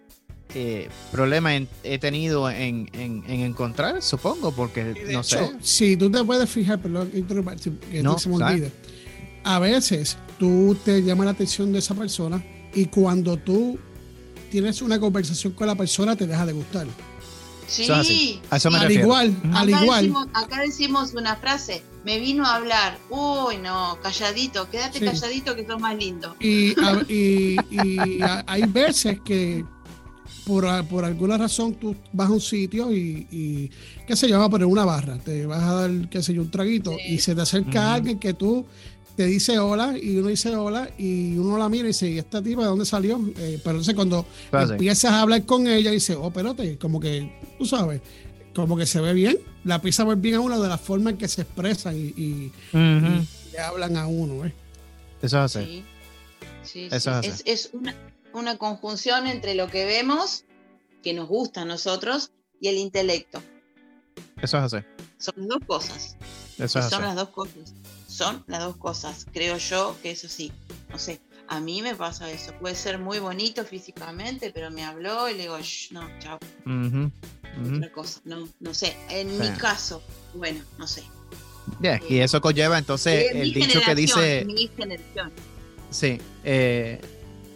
eh, 0.54 0.88
problema 1.12 1.58
he 1.84 2.00
tenido 2.00 2.50
en, 2.50 2.90
encontrar, 3.28 4.02
supongo, 4.02 4.54
porque 4.54 5.10
no 5.12 5.24
sé. 5.24 5.52
Si 5.60 5.98
tú 5.98 6.10
te 6.10 6.24
puedes 6.24 6.50
fijar, 6.50 6.80
perdón, 6.80 7.12
que 7.12 8.02
no, 8.02 8.18
se 8.18 8.30
me 8.30 8.36
olvide. 8.36 8.72
A 9.44 9.60
veces 9.60 10.18
tú 10.38 10.76
te 10.84 11.02
llama 11.02 11.26
la 11.26 11.32
atención 11.32 11.72
de 11.72 11.80
esa 11.80 11.96
persona 11.96 12.44
y 12.74 12.86
cuando 12.86 13.38
tú 13.38 13.78
tienes 14.52 14.82
una 14.82 15.00
conversación 15.00 15.54
con 15.54 15.68
la 15.68 15.76
persona 15.76 16.16
te 16.16 16.28
deja 16.28 16.46
de 16.46 16.54
gustar. 16.54 16.88
Sí, 17.68 18.40
al 18.50 18.92
igual, 18.92 19.36
al 19.54 19.70
igual. 19.70 20.14
acá 20.34 20.62
decimos 20.62 21.14
una 21.16 21.36
frase, 21.36 21.84
me 22.04 22.20
vino 22.20 22.46
a 22.46 22.56
hablar, 22.56 22.98
uy 23.10 23.58
no, 23.58 23.98
calladito, 24.04 24.70
quédate 24.70 25.00
calladito 25.00 25.56
que 25.56 25.66
sos 25.66 25.82
más 25.82 25.98
lindo. 25.98 26.36
Y, 26.40 26.76
hay 28.48 28.64
veces 28.68 29.20
que 29.26 29.66
por, 30.46 30.66
alguna 30.68 31.38
razón 31.38 31.74
tú 31.76 31.96
vas 32.14 32.30
a 32.30 32.34
un 32.34 32.42
sitio 32.42 32.94
y, 32.94 33.72
qué 34.08 34.16
sé 34.16 34.30
yo, 34.30 34.38
vas 34.38 34.48
a 34.48 34.52
poner 34.52 34.68
una 34.68 34.86
barra, 34.86 35.18
te 35.18 35.46
vas 35.48 35.64
a 35.64 35.74
dar, 35.74 36.10
qué 36.10 36.22
sé 36.22 36.34
yo, 36.34 36.44
un 36.44 36.52
traguito 36.52 36.96
y 37.08 37.18
se 37.18 37.34
te 37.34 37.42
acerca 37.42 37.96
alguien 37.96 38.20
que 38.20 38.36
tú 38.36 38.66
te 39.16 39.26
dice 39.26 39.60
hola 39.60 39.98
y 39.98 40.18
uno 40.18 40.28
dice 40.28 40.56
hola 40.56 40.90
y 40.98 41.38
uno 41.38 41.58
la 41.58 41.70
mira 41.70 41.86
y 41.86 41.88
dice, 41.88 42.10
¿y 42.10 42.18
esta 42.18 42.42
tipa 42.42 42.62
de 42.62 42.68
dónde 42.68 42.86
salió? 42.86 43.18
Eh, 43.38 43.60
pero 43.64 43.72
entonces 43.72 43.96
cuando 43.96 44.26
empiezas 44.52 45.12
a 45.12 45.22
hablar 45.22 45.46
con 45.46 45.68
ella, 45.68 45.92
dice, 45.92 46.16
oh, 46.16 46.28
espérate, 46.28 46.78
como 46.78 47.00
que, 47.00 47.40
tú 47.58 47.66
sabes, 47.66 48.02
como 48.54 48.76
que 48.78 48.86
se 48.86 49.00
ve 49.00 49.14
bien, 49.14 49.38
la 49.64 49.76
empieza 49.76 50.04
a 50.04 50.06
ver 50.06 50.18
bien 50.18 50.36
a 50.36 50.40
uno 50.42 50.62
de 50.62 50.68
la 50.68 50.78
forma 50.78 51.12
en 51.12 51.18
que 51.18 51.28
se 51.28 51.44
expresan 51.44 51.96
y, 51.98 52.52
le 52.74 53.60
hablan 53.60 53.96
a 53.96 54.08
uno. 54.08 54.46
¿eh? 54.46 54.54
Eso 55.22 55.38
es 55.44 55.56
así. 55.56 55.84
Sí, 56.64 56.90
sí, 56.90 57.10
es, 57.24 57.44
es, 57.46 57.70
una, 57.74 57.96
una 58.34 58.58
conjunción 58.58 59.28
entre 59.28 59.56
lo 59.56 59.68
que 59.70 59.86
vemos, 59.86 60.44
que 61.04 61.14
nos 61.14 61.28
gusta 61.28 61.62
a 61.62 61.66
nosotros, 61.66 62.32
y 62.60 62.68
el 62.68 62.78
intelecto. 62.78 63.42
Eso 64.42 64.58
es 64.58 64.74
así. 64.74 64.86
Son 65.18 65.34
las 65.38 65.48
dos 65.48 65.60
cosas. 65.66 66.18
Eso 66.58 66.80
es 66.80 66.90
son 66.90 67.04
las 67.04 67.16
dos 67.16 67.30
cosas 67.30 67.74
son 68.16 68.44
las 68.48 68.62
dos 68.62 68.78
cosas. 68.78 69.26
Creo 69.34 69.58
yo 69.58 69.96
que 70.02 70.12
eso 70.12 70.28
sí, 70.28 70.52
no 70.90 70.98
sé, 70.98 71.20
a 71.48 71.60
mí 71.60 71.82
me 71.82 71.96
pasa 71.96 72.30
eso. 72.30 72.54
Puede 72.54 72.76
ser 72.76 72.98
muy 72.98 73.20
bonito 73.20 73.64
físicamente, 73.66 74.52
pero 74.54 74.72
me 74.72 74.84
habló 74.84 75.30
y 75.30 75.34
le 75.34 75.44
digo, 75.44 75.58
no, 75.92 76.08
chao. 76.20 76.40
Otra 77.76 77.92
cosa, 77.92 78.22
no, 78.26 78.48
no 78.60 78.74
sé. 78.74 78.96
En 79.10 79.38
mi 79.38 79.50
caso, 79.52 80.02
bueno, 80.34 80.62
no 80.78 80.88
sé. 80.88 81.04
y 82.10 82.18
eso 82.18 82.42
conlleva 82.42 82.78
entonces 82.78 83.32
el 83.34 83.54
dicho 83.54 83.80
que 83.86 83.96
dice. 83.96 84.46
Mi 84.46 84.70
generación. 84.76 85.32
Sí, 85.90 86.20
eh, 86.44 87.00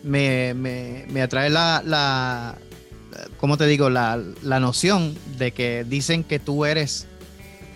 me, 0.04 0.54
me, 0.54 1.06
me, 1.10 1.22
atrae 1.22 1.50
la, 1.50 1.82
la, 1.86 2.58
¿cómo 3.38 3.58
te 3.58 3.65
digo? 3.65 3.89
La, 3.89 4.22
la 4.43 4.60
noción 4.60 5.17
de 5.38 5.52
que 5.52 5.84
dicen 5.84 6.24
que 6.24 6.39
tú 6.39 6.63
eres 6.63 7.08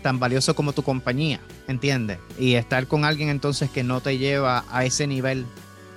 tan 0.03 0.19
valioso 0.19 0.55
como 0.55 0.73
tu 0.73 0.83
compañía. 0.83 1.41
¿Entiendes? 1.67 2.19
Y 2.37 2.55
estar 2.55 2.87
con 2.87 3.05
alguien 3.05 3.29
entonces 3.29 3.69
que 3.69 3.83
no 3.83 4.01
te 4.01 4.17
lleva 4.17 4.65
a 4.69 4.85
ese 4.85 5.07
nivel 5.07 5.45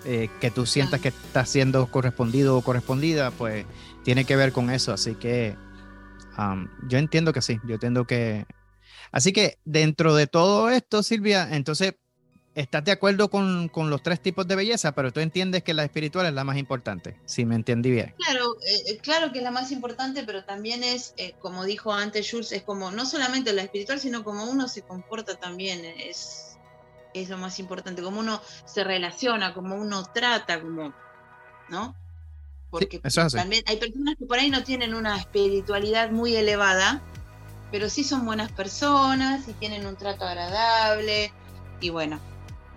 eh, 0.05 0.31
que 0.41 0.51
tú 0.51 0.67
sientas 0.67 1.01
que 1.01 1.09
estás 1.09 1.49
siendo 1.49 1.87
correspondido 1.87 2.57
o 2.57 2.63
correspondida, 2.63 3.31
pues 3.33 3.67
tiene 4.05 4.25
que 4.25 4.37
ver 4.37 4.53
con 4.53 4.71
eso. 4.71 4.93
Así 4.93 5.15
que 5.15 5.57
um, 6.39 6.69
yo 6.89 6.99
entiendo 6.99 7.33
que 7.33 7.43
sí, 7.43 7.59
yo 7.67 7.75
entiendo 7.75 8.07
que... 8.07 8.47
Así 9.11 9.33
que 9.33 9.59
dentro 9.65 10.15
de 10.15 10.27
todo 10.27 10.71
esto, 10.71 11.03
Silvia, 11.03 11.49
entonces 11.57 11.95
estás 12.57 12.83
de 12.85 12.93
acuerdo 12.93 13.29
con, 13.29 13.71
los 13.75 14.03
tres 14.03 14.21
tipos 14.21 14.49
de 14.49 14.57
belleza, 14.57 14.93
pero 14.93 15.13
tú 15.13 15.21
entiendes 15.21 15.63
que 15.63 15.75
la 15.75 15.85
espiritual 15.85 16.25
es 16.27 16.33
la 16.33 16.43
más 16.43 16.57
importante, 16.57 17.21
si 17.27 17.45
me 17.45 17.55
entendí 17.55 17.91
bien. 17.91 18.15
Claro, 18.17 18.57
eh, 18.67 18.93
eh, 18.93 18.99
claro 18.99 19.31
que 19.31 19.39
es 19.39 19.45
la 19.45 19.51
más 19.51 19.71
importante, 19.71 20.25
pero 20.25 20.43
también 20.45 20.83
es, 20.83 21.13
eh, 21.19 21.35
como 21.39 21.65
dijo 21.65 21.93
antes 21.93 22.29
Jules, 22.31 22.53
es 22.53 22.63
como 22.63 22.91
no 22.91 23.05
solamente 23.05 23.53
la 23.53 23.63
espiritual, 23.63 24.01
sino 24.01 24.25
como 24.25 24.45
uno 24.45 24.69
se 24.69 24.83
comporta 24.83 25.37
también, 25.37 25.85
es, 25.85 26.57
es 27.13 27.29
lo 27.29 27.37
más 27.37 27.59
importante, 27.59 28.03
como 28.03 28.21
uno 28.21 28.41
se 28.65 28.83
relaciona, 28.85 29.53
como 29.53 29.77
uno 29.77 30.05
trata, 30.15 30.59
como, 30.61 30.95
¿no? 31.69 31.95
Porque 32.71 33.01
también 33.33 33.65
hay 33.67 33.77
personas 33.77 34.17
que 34.19 34.25
por 34.25 34.39
ahí 34.39 34.49
no 34.49 34.65
tienen 34.65 34.95
una 34.95 35.19
espiritualidad 35.19 36.11
muy 36.11 36.35
elevada, 36.35 37.03
pero 37.71 37.91
sí 37.91 38.03
son 38.03 38.25
buenas 38.25 38.51
personas 38.51 39.47
y 39.47 39.53
tienen 39.53 39.87
un 39.87 39.97
trato 39.97 40.25
agradable 40.25 41.33
y 41.81 41.91
bueno, 41.91 42.19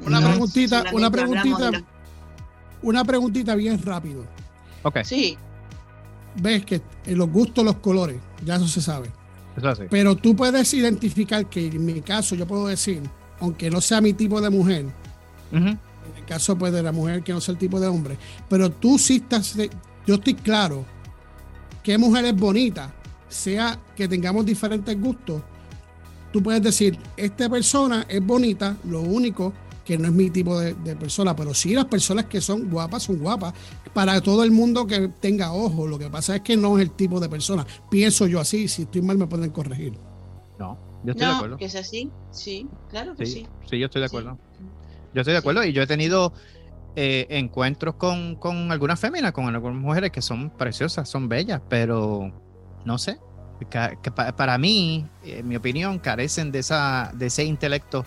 una 0.06 0.20
preguntita, 0.22 0.84
una 0.94 1.12
preguntita, 1.12 1.72
una 2.82 3.04
preguntita 3.04 3.56
bien 3.56 3.82
rápido. 3.82 4.26
Ok. 4.84 5.00
Sí. 5.04 5.38
Ves 6.42 6.66
que 6.66 6.82
en 7.06 7.18
los 7.18 7.30
gustos, 7.30 7.66
los 7.66 7.78
colores, 7.78 8.18
ya 8.46 8.56
eso 8.56 8.68
se 8.68 8.82
sabe. 8.82 9.10
Eso 9.58 9.74
Pero 9.90 10.16
tú 10.16 10.36
puedes 10.36 10.74
identificar 10.74 11.46
que 11.48 11.68
en 11.68 11.86
mi 11.86 12.02
caso 12.02 12.36
yo 12.36 12.48
puedo 12.48 12.68
decir, 12.68 13.02
aunque 13.40 13.70
no 13.70 13.82
sea 13.82 14.00
mi 14.00 14.14
tipo 14.14 14.40
de 14.40 14.50
mujer, 14.50 14.86
en 15.52 15.80
el 16.16 16.26
caso 16.26 16.58
pues 16.58 16.72
de 16.72 16.84
la 16.84 16.92
mujer 16.92 17.24
que 17.24 17.34
no 17.34 17.42
sea 17.42 17.54
el 17.54 17.58
tipo 17.58 17.80
de 17.80 17.88
hombre, 17.88 18.18
pero 18.48 18.72
tú 18.72 18.98
sí 18.98 19.18
estás, 19.18 19.56
yo 20.06 20.16
estoy 20.16 20.36
claro 20.36 20.86
que 21.84 21.98
mujer 21.98 22.26
es 22.26 22.36
bonita, 22.36 22.94
sea 23.28 23.80
que 23.96 24.08
tengamos 24.08 24.46
diferentes 24.46 25.00
gustos, 25.00 25.42
tú 26.32 26.42
puedes 26.42 26.62
decir, 26.62 26.98
esta 27.18 27.50
persona 27.50 28.06
es 28.08 28.26
bonita, 28.26 28.78
lo 28.86 29.02
único 29.02 29.52
que 29.90 29.98
no 29.98 30.06
es 30.06 30.14
mi 30.14 30.30
tipo 30.30 30.60
de, 30.60 30.76
persona, 30.96 31.36
pero 31.36 31.52
sí 31.52 31.74
las 31.74 31.86
personas 31.86 32.26
que 32.26 32.42
son 32.42 32.70
guapas 32.70 33.02
son 33.02 33.18
guapas. 33.18 33.56
Para 33.92 34.22
todo 34.22 34.44
el 34.44 34.52
mundo 34.52 34.86
que 34.86 35.08
tenga 35.20 35.52
ojo, 35.52 35.88
lo 35.88 35.98
que 35.98 36.12
pasa 36.12 36.36
es 36.36 36.42
que 36.42 36.56
no 36.56 36.78
es 36.78 36.84
el 36.84 36.92
tipo 36.92 37.20
de 37.20 37.28
persona. 37.28 37.66
Pienso 37.90 38.28
yo 38.28 38.40
así, 38.40 38.68
si 38.68 38.84
estoy 38.84 39.02
mal 39.02 39.18
me 39.18 39.26
pueden 39.26 39.50
corregir. 39.50 39.94
No, 40.60 40.78
yo 41.04 41.14
estoy 41.14 41.26
de 41.26 41.34
acuerdo. 41.34 41.58
que 41.58 41.66
es 41.66 41.76
así, 41.76 42.12
sí, 42.30 42.68
claro 42.88 43.16
que 43.16 43.26
sí. 43.26 43.48
Sí, 43.68 43.80
yo 43.80 43.88
estoy 43.88 44.02
de 44.02 44.06
acuerdo. 44.06 44.38
Yo 45.16 45.22
estoy 45.22 45.32
de 45.32 45.40
acuerdo 45.40 45.64
y 45.64 45.74
yo 45.74 45.82
he 45.82 45.88
tenido 45.88 46.34
eh, 46.96 47.26
encuentros 47.32 47.96
con, 47.96 48.36
con 48.36 48.72
algunas 48.72 49.00
féminas, 49.00 49.32
con 49.32 49.48
algunas 49.48 49.82
mujeres 49.82 50.12
que 50.12 50.22
son 50.22 50.52
preciosas, 50.52 51.10
son 51.10 51.28
bellas, 51.30 51.64
pero 51.68 52.32
no 52.86 53.00
sé, 53.00 53.18
que, 53.72 54.12
para 54.12 54.60
mí, 54.60 55.08
en 55.24 55.48
mi 55.48 55.56
opinión, 55.56 55.98
carecen 55.98 56.52
de, 56.52 56.60
esa, 56.60 57.12
de 57.16 57.26
ese 57.26 57.44
intelecto 57.44 58.06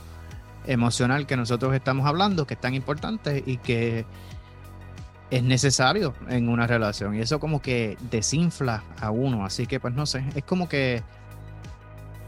emocional 0.66 1.27
que 1.27 1.37
nosotros 1.37 1.75
estamos 1.75 2.07
hablando, 2.07 2.46
que 2.46 2.55
es 2.55 2.61
tan 2.61 2.75
importante 2.75 3.42
y 3.44 3.59
que 3.59 4.05
es 5.31 5.42
necesario 5.42 6.14
en 6.29 6.48
una 6.48 6.66
relación. 6.66 7.14
Y 7.14 7.20
eso 7.20 7.40
como 7.40 7.62
que 7.62 7.96
desinfla 8.11 8.83
a 9.01 9.11
uno. 9.11 9.44
Así 9.44 9.66
que 9.66 9.81
pues 9.81 9.94
no 9.94 10.07
sé, 10.07 10.25
es 10.35 10.44
como 10.44 10.68
que... 10.68 11.03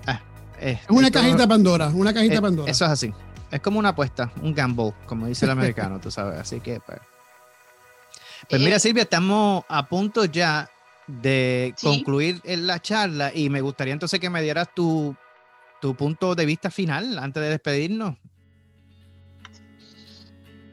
Ah, 0.06 0.20
es 0.60 0.80
una 0.88 1.10
cajita 1.10 1.46
Pandora, 1.46 1.88
una 1.88 2.14
cajita 2.14 2.40
Pandora. 2.40 2.70
Eso 2.70 2.84
es 2.84 2.90
así. 2.90 3.12
Es 3.50 3.60
como 3.60 3.78
una 3.78 3.90
apuesta, 3.90 4.32
un 4.42 4.54
gamble, 4.54 4.94
como 5.06 5.26
dice 5.26 5.44
el 5.44 5.50
americano, 5.52 6.00
tú 6.00 6.10
sabes. 6.10 6.38
Así 6.38 6.60
que 6.60 6.80
pues... 6.80 6.98
Pues 8.48 8.60
mira, 8.60 8.76
eh, 8.76 8.80
Silvia, 8.80 9.04
estamos 9.04 9.64
a 9.68 9.86
punto 9.86 10.26
ya 10.26 10.68
de 11.06 11.74
concluir 11.80 12.42
la 12.44 12.80
charla 12.80 13.32
y 13.34 13.48
me 13.48 13.60
gustaría 13.60 13.92
entonces 13.92 14.20
que 14.20 14.28
me 14.28 14.42
dieras 14.42 14.68
tu 14.74 15.14
tu 15.84 15.94
punto 15.94 16.34
de 16.34 16.46
vista 16.46 16.70
final 16.70 17.18
antes 17.18 17.42
de 17.42 17.50
despedirnos. 17.50 18.16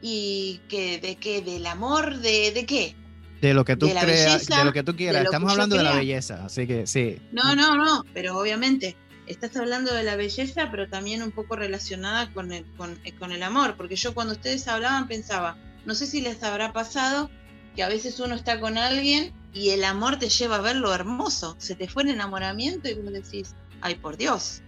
¿Y 0.02 0.60
que, 0.68 0.98
de 0.98 1.16
qué? 1.16 1.40
¿Del 1.40 1.64
amor? 1.64 2.18
¿De, 2.18 2.50
de 2.52 2.66
qué? 2.66 2.96
De 3.40 3.54
lo 3.54 3.64
que 3.64 3.76
tú 3.76 3.88
creas, 3.88 4.46
de 4.46 4.64
lo 4.64 4.72
que 4.72 4.82
tú 4.82 4.94
quieras. 4.94 5.24
Estamos 5.24 5.52
hablando 5.52 5.76
de 5.76 5.84
la 5.84 5.96
belleza, 5.96 6.44
así 6.44 6.66
que 6.66 6.86
sí. 6.86 7.16
No, 7.32 7.56
no, 7.56 7.76
no, 7.76 8.04
pero 8.12 8.38
obviamente 8.38 8.96
estás 9.26 9.56
hablando 9.56 9.94
de 9.94 10.02
la 10.02 10.16
belleza, 10.16 10.68
pero 10.70 10.88
también 10.88 11.22
un 11.22 11.30
poco 11.30 11.56
relacionada 11.56 12.32
con 12.32 12.52
el, 12.52 12.64
con, 12.76 12.98
con 13.18 13.32
el 13.32 13.42
amor, 13.42 13.76
porque 13.76 13.96
yo 13.96 14.14
cuando 14.14 14.34
ustedes 14.34 14.68
hablaban 14.68 15.08
pensaba, 15.08 15.56
no 15.86 15.94
sé 15.94 16.06
si 16.06 16.20
les 16.20 16.42
habrá 16.42 16.72
pasado 16.72 17.30
que 17.74 17.82
a 17.82 17.88
veces 17.88 18.20
uno 18.20 18.34
está 18.34 18.60
con 18.60 18.78
alguien 18.78 19.32
y 19.54 19.70
el 19.70 19.84
amor 19.84 20.18
te 20.18 20.28
lleva 20.28 20.56
a 20.56 20.60
ver 20.60 20.76
lo 20.76 20.94
hermoso, 20.94 21.56
se 21.58 21.74
te 21.74 21.88
fue 21.88 22.02
el 22.02 22.10
enamoramiento 22.10 22.88
y 22.88 22.94
vos 22.94 23.12
decís, 23.12 23.54
ay 23.80 23.94
por 23.96 24.16
Dios, 24.16 24.62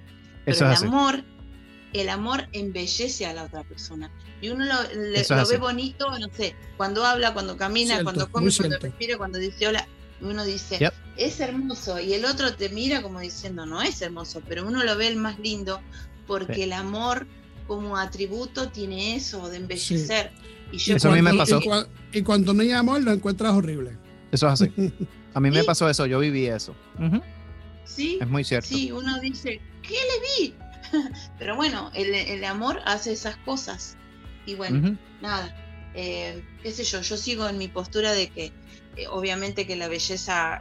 pero 0.44 0.70
el 0.70 0.74
amor, 0.74 1.24
el 1.94 2.08
amor 2.08 2.48
embellece 2.52 3.24
a 3.24 3.32
la 3.32 3.44
otra 3.44 3.62
persona. 3.62 4.10
Y 4.40 4.50
uno 4.50 4.64
lo, 4.64 5.46
ve 5.48 5.56
bonito, 5.56 6.06
no 6.18 6.28
sé, 6.36 6.54
cuando 6.76 7.04
habla, 7.04 7.32
cuando 7.32 7.56
camina, 7.56 8.02
cuando 8.02 8.30
come, 8.30 8.50
cuando 8.54 8.78
respira, 8.78 9.16
cuando 9.16 9.38
dice 9.38 9.68
hola, 9.68 9.86
uno 10.20 10.44
dice, 10.44 10.90
es 11.16 11.40
hermoso. 11.40 12.00
Y 12.00 12.12
el 12.14 12.24
otro 12.24 12.54
te 12.54 12.68
mira 12.68 13.00
como 13.00 13.20
diciendo, 13.20 13.64
no 13.64 13.80
es 13.80 14.02
hermoso, 14.02 14.42
pero 14.46 14.66
uno 14.66 14.82
lo 14.84 14.96
ve 14.96 15.08
el 15.08 15.16
más 15.16 15.38
lindo 15.38 15.80
porque 16.26 16.64
el 16.64 16.72
amor 16.72 17.26
como 17.66 17.96
atributo 17.96 18.68
tiene 18.68 19.16
eso 19.16 19.48
de 19.48 19.58
embellecer. 19.58 20.32
Y 20.72 20.78
yo 20.78 20.96
eso 20.96 21.10
a 21.10 21.14
mí 21.14 21.22
me 21.22 21.34
pasó. 21.34 21.60
Y, 22.12 22.22
cuando 22.22 22.52
no 22.52 22.62
hay 22.62 22.72
amor 22.72 23.02
lo 23.02 23.12
encuentras 23.12 23.52
horrible. 23.52 23.96
Eso 24.32 24.46
es 24.48 24.60
así. 24.60 24.72
A 25.34 25.40
mí 25.40 25.50
me 25.50 25.64
pasó 25.64 25.90
eso, 25.90 26.06
yo 26.06 26.20
viví 26.20 26.46
eso. 26.46 26.76
Sí. 27.84 28.18
Es 28.20 28.28
muy 28.28 28.44
cierto. 28.44 28.68
Sí, 28.68 28.92
uno 28.92 29.18
dice, 29.18 29.60
¿qué 29.82 29.94
le 29.94 30.44
vi? 30.46 30.54
Pero 31.38 31.56
bueno, 31.56 31.90
el, 31.94 32.44
amor 32.44 32.80
hace 32.84 33.12
esas 33.12 33.36
cosas. 33.38 33.96
Y 34.46 34.54
bueno, 34.54 34.98
nada. 35.20 35.54
eh, 35.94 36.44
qué 36.62 36.70
sé 36.70 36.84
yo, 36.84 37.00
yo 37.00 37.16
sigo 37.16 37.48
en 37.48 37.56
mi 37.56 37.68
postura 37.68 38.12
de 38.12 38.28
que 38.28 38.52
eh, 38.96 39.06
obviamente 39.08 39.66
que 39.66 39.76
la 39.76 39.88
belleza, 39.88 40.58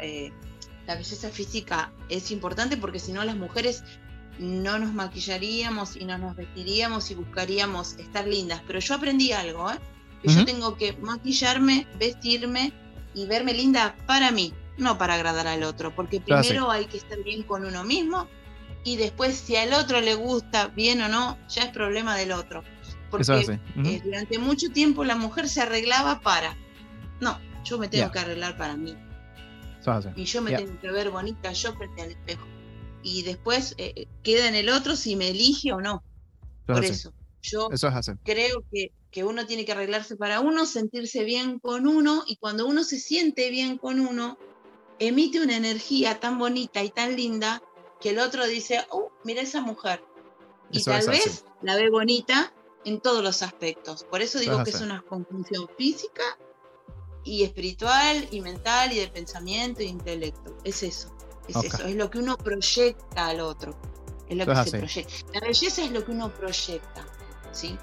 la 0.87 0.95
belleza 0.95 1.29
física 1.29 1.91
es 2.09 2.31
importante 2.31 2.77
porque 2.77 2.99
si 2.99 3.11
no 3.11 3.23
las 3.25 3.35
mujeres 3.35 3.83
no 4.39 4.79
nos 4.79 4.93
maquillaríamos 4.93 5.95
y 5.95 6.05
no 6.05 6.17
nos 6.17 6.35
vestiríamos 6.35 7.11
y 7.11 7.15
buscaríamos 7.15 7.93
estar 7.93 8.27
lindas. 8.27 8.61
Pero 8.65 8.79
yo 8.79 8.95
aprendí 8.95 9.31
algo, 9.31 9.71
¿eh? 9.71 9.79
que 10.21 10.33
yo 10.33 10.45
tengo 10.45 10.77
que 10.77 10.93
maquillarme, 10.93 11.85
vestirme 11.99 12.71
y 13.13 13.25
verme 13.25 13.53
linda 13.53 13.95
para 14.07 14.31
mí, 14.31 14.53
no 14.77 14.97
para 14.97 15.15
agradar 15.15 15.47
al 15.47 15.63
otro, 15.63 15.93
porque 15.93 16.21
primero 16.21 16.71
hay 16.71 16.85
que 16.85 16.97
estar 16.97 17.21
bien 17.23 17.43
con 17.43 17.65
uno 17.65 17.83
mismo 17.83 18.27
y 18.83 18.97
después 18.97 19.35
si 19.35 19.55
al 19.55 19.73
otro 19.73 20.01
le 20.01 20.15
gusta 20.15 20.67
bien 20.67 21.01
o 21.01 21.07
no, 21.07 21.37
ya 21.47 21.63
es 21.63 21.69
problema 21.71 22.15
del 22.15 22.31
otro. 22.31 22.63
Porque 23.09 23.59
eh, 23.85 24.01
durante 24.03 24.39
mucho 24.39 24.69
tiempo 24.69 25.03
la 25.03 25.15
mujer 25.15 25.47
se 25.47 25.61
arreglaba 25.61 26.21
para, 26.21 26.57
no, 27.21 27.39
yo 27.63 27.77
me 27.77 27.87
tengo 27.87 28.11
que 28.11 28.19
arreglar 28.19 28.57
para 28.57 28.75
mí. 28.75 28.95
Y 30.15 30.25
yo 30.25 30.41
me 30.41 30.55
tengo 30.55 30.79
que 30.79 30.91
ver 30.91 31.09
bonita 31.11 31.51
yo 31.51 31.73
frente 31.73 32.01
al 32.01 32.11
espejo. 32.11 32.47
Y 33.03 33.23
después 33.23 33.75
eh, 33.77 34.07
queda 34.23 34.47
en 34.47 34.55
el 34.55 34.69
otro 34.69 34.95
si 34.95 35.15
me 35.15 35.29
elige 35.29 35.73
o 35.73 35.81
no. 35.81 36.03
Por 36.65 36.83
eso, 36.85 37.13
yo 37.41 37.69
creo 38.23 38.63
que, 38.71 38.93
que 39.11 39.23
uno 39.25 39.45
tiene 39.45 39.65
que 39.65 39.73
arreglarse 39.73 40.15
para 40.15 40.39
uno, 40.39 40.65
sentirse 40.65 41.25
bien 41.25 41.59
con 41.59 41.87
uno, 41.87 42.23
y 42.25 42.37
cuando 42.37 42.65
uno 42.65 42.85
se 42.85 42.99
siente 42.99 43.49
bien 43.49 43.77
con 43.77 43.99
uno, 43.99 44.37
emite 44.97 45.41
una 45.41 45.57
energía 45.57 46.19
tan 46.21 46.39
bonita 46.39 46.81
y 46.83 46.89
tan 46.89 47.17
linda 47.17 47.61
que 48.03 48.09
el 48.09 48.19
otro 48.19 48.45
dice, 48.45 48.85
oh, 48.89 49.13
mira 49.23 49.41
esa 49.41 49.61
mujer. 49.61 50.03
Y 50.71 50.83
tal 50.83 51.07
vez 51.07 51.45
la 51.61 51.77
ve 51.77 51.89
bonita 51.89 52.53
en 52.83 52.99
todos 52.99 53.23
los 53.23 53.41
aspectos. 53.41 54.03
Por 54.03 54.21
eso 54.21 54.39
digo 54.39 54.61
que 54.61 54.71
es 54.71 54.81
una 54.81 55.01
conjunción 55.03 55.69
física 55.77 56.37
y 57.23 57.43
espiritual 57.43 58.27
y 58.29 58.41
mental 58.41 58.91
y 58.91 58.99
de 58.99 59.07
pensamiento 59.07 59.79
e 59.79 59.85
intelecto. 59.85 60.53
Es 60.65 60.83
eso. 60.83 61.15
Es 61.47 61.55
eso, 61.63 61.85
es 61.85 61.95
lo 61.95 62.09
que 62.09 62.19
uno 62.19 62.37
proyecta 62.37 63.27
al 63.27 63.39
otro. 63.39 63.73
Es 64.27 64.35
lo 64.35 64.45
que 64.45 64.69
se 64.69 64.77
proyecta. 64.77 65.13
La 65.33 65.39
belleza 65.39 65.83
es 65.85 65.91
lo 65.91 66.03
que 66.03 66.11
uno 66.11 66.33
proyecta, 66.33 67.05
¿sí? 67.53 67.77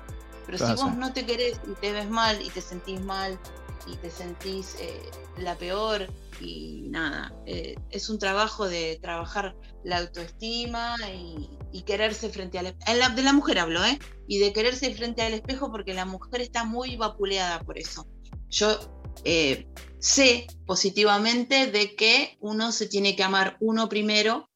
Pero 0.44 0.58
si 0.58 0.74
vos 0.74 0.96
no 0.96 1.14
te 1.14 1.24
querés 1.24 1.58
y 1.66 1.72
te 1.80 1.92
ves 1.92 2.10
mal 2.10 2.42
y 2.42 2.50
te 2.50 2.60
sentís 2.60 3.00
mal 3.00 3.38
y 3.86 3.96
te 3.96 4.10
sentís 4.10 4.76
eh, 4.80 5.10
la 5.38 5.56
peor 5.56 6.08
y 6.40 6.86
nada, 6.88 7.34
eh, 7.46 7.76
es 7.90 8.08
un 8.08 8.18
trabajo 8.18 8.68
de 8.68 8.98
trabajar 9.02 9.54
la 9.84 9.98
autoestima 9.98 10.96
y, 11.12 11.48
quererse 11.86 12.28
frente 12.30 12.58
al 12.58 12.66
espejo. 12.66 13.14
De 13.16 13.22
la 13.22 13.32
mujer 13.32 13.58
hablo, 13.58 13.84
¿eh? 13.84 13.98
Y 14.28 14.38
de 14.38 14.52
quererse 14.52 14.94
frente 14.94 15.22
al 15.22 15.32
espejo 15.32 15.72
porque 15.72 15.94
la 15.94 16.04
mujer 16.04 16.40
está 16.40 16.64
muy 16.64 16.96
vapuleada 16.96 17.60
por 17.60 17.78
eso. 17.78 18.06
Yo 18.48 18.78
eh, 19.24 19.66
sé 19.98 20.46
positivamente 20.66 21.66
de 21.66 21.96
que 21.96 22.36
uno 22.40 22.70
se 22.70 22.86
tiene 22.86 23.16
que 23.16 23.22
amar 23.22 23.56
uno 23.60 23.88
primero 23.88 24.50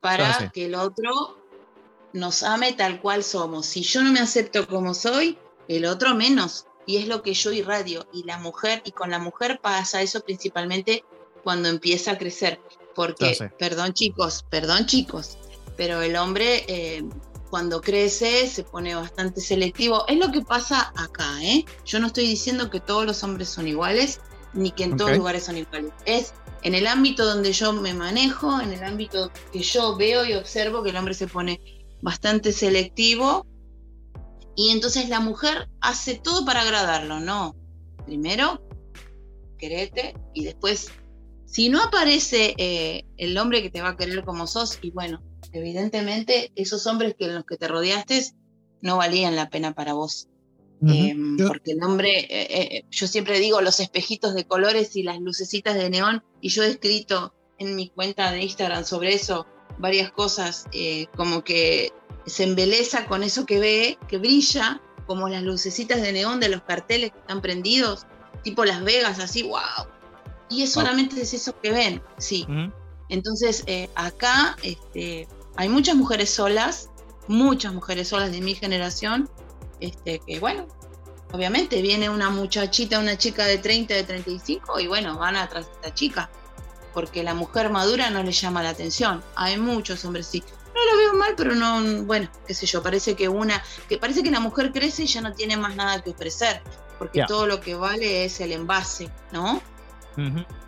para 0.00 0.50
que 0.52 0.66
el 0.66 0.74
otro 0.74 1.38
nos 2.12 2.42
ame 2.42 2.72
tal 2.72 3.00
cual 3.00 3.24
somos. 3.24 3.66
Si 3.66 3.82
yo 3.82 4.02
no 4.02 4.12
me 4.12 4.20
acepto 4.20 4.66
como 4.66 4.94
soy, 4.94 5.38
el 5.68 5.86
otro 5.86 6.14
menos. 6.14 6.66
Y 6.86 6.98
es 6.98 7.08
lo 7.08 7.22
que 7.22 7.34
yo 7.34 7.52
irradio. 7.52 8.06
Y 8.12 8.24
la 8.24 8.38
mujer, 8.38 8.82
y 8.84 8.92
con 8.92 9.10
la 9.10 9.18
mujer 9.18 9.60
pasa 9.62 10.02
eso 10.02 10.20
principalmente 10.20 11.04
cuando 11.42 11.68
empieza 11.68 12.12
a 12.12 12.18
crecer. 12.18 12.60
Porque, 12.94 13.36
perdón 13.58 13.92
chicos, 13.92 14.44
perdón 14.48 14.86
chicos, 14.86 15.36
pero 15.76 16.00
el 16.02 16.16
hombre 16.16 16.64
eh, 16.68 17.02
cuando 17.50 17.80
crece 17.80 18.46
se 18.46 18.64
pone 18.64 18.94
bastante 18.94 19.40
selectivo. 19.40 20.04
Es 20.08 20.18
lo 20.18 20.30
que 20.32 20.42
pasa 20.42 20.92
acá, 20.96 21.42
¿eh? 21.42 21.64
Yo 21.84 21.98
no 22.00 22.08
estoy 22.08 22.26
diciendo 22.26 22.70
que 22.70 22.80
todos 22.80 23.04
los 23.06 23.22
hombres 23.24 23.48
son 23.48 23.68
iguales, 23.68 24.20
ni 24.52 24.70
que 24.70 24.84
en 24.84 24.96
todos 24.96 25.16
lugares 25.16 25.44
son 25.44 25.56
iguales. 25.56 25.92
Es 26.04 26.34
en 26.62 26.74
el 26.74 26.86
ámbito 26.86 27.24
donde 27.24 27.52
yo 27.52 27.72
me 27.72 27.94
manejo, 27.94 28.60
en 28.60 28.72
el 28.72 28.82
ámbito 28.82 29.30
que 29.52 29.60
yo 29.60 29.96
veo 29.96 30.24
y 30.24 30.34
observo 30.34 30.82
que 30.82 30.90
el 30.90 30.96
hombre 30.96 31.14
se 31.14 31.26
pone 31.26 31.60
bastante 32.00 32.52
selectivo 32.52 33.46
y 34.56 34.70
entonces 34.70 35.08
la 35.08 35.20
mujer 35.20 35.68
hace 35.80 36.14
todo 36.14 36.44
para 36.44 36.62
agradarlo, 36.62 37.20
¿no? 37.20 37.56
Primero, 38.06 38.62
querete 39.58 40.14
y 40.32 40.44
después, 40.44 40.88
si 41.46 41.68
no 41.68 41.82
aparece 41.82 42.54
eh, 42.58 43.04
el 43.16 43.36
hombre 43.38 43.62
que 43.62 43.70
te 43.70 43.82
va 43.82 43.90
a 43.90 43.96
querer 43.96 44.24
como 44.24 44.46
sos, 44.46 44.78
y 44.82 44.90
bueno, 44.90 45.22
evidentemente 45.52 46.52
esos 46.54 46.86
hombres 46.86 47.14
que 47.18 47.28
los 47.28 47.44
que 47.44 47.56
te 47.56 47.68
rodeaste 47.68 48.32
no 48.80 48.96
valían 48.96 49.36
la 49.36 49.48
pena 49.50 49.74
para 49.74 49.94
vos. 49.94 50.28
Em, 50.86 51.38
porque 51.38 51.72
el 51.72 51.82
hombre, 51.82 52.18
eh, 52.18 52.26
eh, 52.50 52.84
yo 52.90 53.06
siempre 53.06 53.38
digo 53.38 53.62
los 53.62 53.80
espejitos 53.80 54.34
de 54.34 54.44
colores 54.44 54.94
y 54.96 55.02
las 55.02 55.18
lucecitas 55.18 55.74
de 55.76 55.88
neón, 55.88 56.22
y 56.42 56.50
yo 56.50 56.62
he 56.62 56.68
escrito 56.68 57.32
en 57.58 57.74
mi 57.74 57.88
cuenta 57.88 58.30
de 58.30 58.42
Instagram 58.42 58.84
sobre 58.84 59.14
eso 59.14 59.46
varias 59.78 60.10
cosas, 60.10 60.66
eh, 60.72 61.06
como 61.16 61.44
que 61.44 61.92
se 62.26 62.44
embeleza 62.44 63.06
con 63.06 63.22
eso 63.22 63.46
que 63.46 63.58
ve, 63.58 63.98
que 64.08 64.18
brilla, 64.18 64.80
como 65.06 65.28
las 65.28 65.42
lucecitas 65.42 66.00
de 66.00 66.12
neón 66.12 66.40
de 66.40 66.48
los 66.48 66.62
carteles 66.62 67.12
que 67.12 67.18
están 67.18 67.42
prendidos, 67.42 68.06
tipo 68.42 68.64
Las 68.64 68.82
Vegas, 68.82 69.18
así, 69.18 69.42
wow. 69.42 69.86
Y 70.48 70.62
es 70.62 70.72
solamente 70.72 71.20
es 71.20 71.34
eso 71.34 71.58
que 71.60 71.70
ven, 71.70 72.02
sí. 72.18 72.46
Entonces, 73.08 73.64
acá 73.94 74.56
este, 74.62 75.28
hay 75.56 75.68
muchas 75.68 75.96
mujeres 75.96 76.30
solas, 76.30 76.90
muchas 77.28 77.74
mujeres 77.74 78.08
solas 78.08 78.32
de 78.32 78.40
mi 78.40 78.54
generación, 78.54 79.28
este, 79.80 80.20
que 80.26 80.40
bueno, 80.40 80.66
obviamente 81.32 81.82
viene 81.82 82.08
una 82.08 82.30
muchachita, 82.30 82.98
una 82.98 83.18
chica 83.18 83.44
de 83.44 83.58
30, 83.58 83.94
de 83.94 84.04
35 84.04 84.80
y 84.80 84.86
bueno, 84.86 85.18
van 85.18 85.36
atrás 85.36 85.66
de 85.66 85.72
esta 85.72 85.94
chica, 85.94 86.30
porque 86.94 87.22
la 87.22 87.34
mujer 87.34 87.70
madura 87.70 88.08
no 88.10 88.22
le 88.22 88.32
llama 88.32 88.62
la 88.62 88.70
atención. 88.70 89.22
Hay 89.34 89.58
muchos 89.58 90.04
hombres, 90.04 90.26
sí. 90.26 90.42
No 90.74 90.92
lo 90.92 90.96
veo 90.96 91.14
mal, 91.14 91.34
pero 91.36 91.54
no, 91.54 92.04
bueno, 92.04 92.28
qué 92.46 92.54
sé 92.54 92.66
yo, 92.66 92.82
parece 92.82 93.14
que 93.14 93.28
una, 93.28 93.62
que 93.88 93.98
parece 93.98 94.22
que 94.22 94.30
la 94.30 94.40
mujer 94.40 94.72
crece 94.72 95.04
y 95.04 95.06
ya 95.06 95.20
no 95.20 95.32
tiene 95.32 95.56
más 95.56 95.76
nada 95.76 96.02
que 96.02 96.10
ofrecer, 96.10 96.62
porque 96.98 97.24
todo 97.28 97.46
lo 97.46 97.60
que 97.60 97.74
vale 97.74 98.24
es 98.24 98.40
el 98.40 98.52
envase, 98.52 99.10
¿no? 99.32 99.60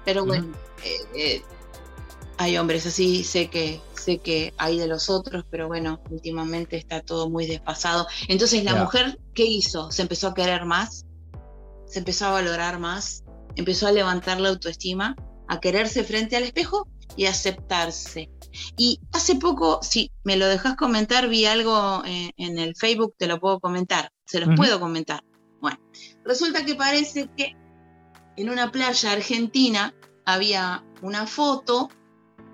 Pero 0.04 0.24
bueno, 0.24 0.52
eh, 0.84 1.00
eh, 1.14 1.42
hay 2.38 2.56
hombres 2.58 2.86
así, 2.86 3.24
sé 3.24 3.48
que, 3.48 3.80
sé 3.94 4.18
que 4.18 4.54
hay 4.58 4.78
de 4.78 4.86
los 4.86 5.10
otros, 5.10 5.44
pero 5.50 5.66
bueno, 5.66 6.00
últimamente 6.10 6.76
está 6.76 7.00
todo 7.00 7.28
muy 7.28 7.46
despasado. 7.46 8.06
Entonces 8.28 8.62
la 8.64 8.74
mujer, 8.76 9.18
¿qué 9.34 9.44
hizo? 9.44 9.90
Se 9.90 10.02
empezó 10.02 10.28
a 10.28 10.34
querer 10.34 10.64
más, 10.64 11.04
se 11.86 11.98
empezó 11.98 12.26
a 12.26 12.30
valorar 12.30 12.78
más, 12.78 13.24
empezó 13.56 13.86
a 13.86 13.92
levantar 13.92 14.40
la 14.40 14.50
autoestima, 14.50 15.16
a 15.48 15.60
quererse 15.60 16.04
frente 16.04 16.36
al 16.36 16.44
espejo 16.44 16.88
y 17.16 17.26
aceptarse. 17.26 18.30
Y 18.76 19.00
hace 19.12 19.36
poco, 19.36 19.80
si 19.82 20.10
me 20.24 20.36
lo 20.36 20.46
dejas 20.46 20.76
comentar, 20.76 21.28
vi 21.28 21.44
algo 21.46 22.02
eh, 22.04 22.32
en, 22.36 22.58
el 22.58 22.74
Facebook, 22.74 23.14
te 23.18 23.26
lo 23.26 23.38
puedo 23.38 23.60
comentar, 23.60 24.12
se 24.24 24.40
los 24.40 24.56
puedo 24.56 24.80
comentar. 24.80 25.22
Bueno, 25.60 25.78
resulta 26.24 26.64
que 26.64 26.74
parece 26.74 27.28
que 27.36 27.54
en 28.36 28.50
una 28.50 28.70
playa 28.70 29.12
argentina 29.12 29.94
había 30.24 30.84
una 31.02 31.26
foto 31.26 31.88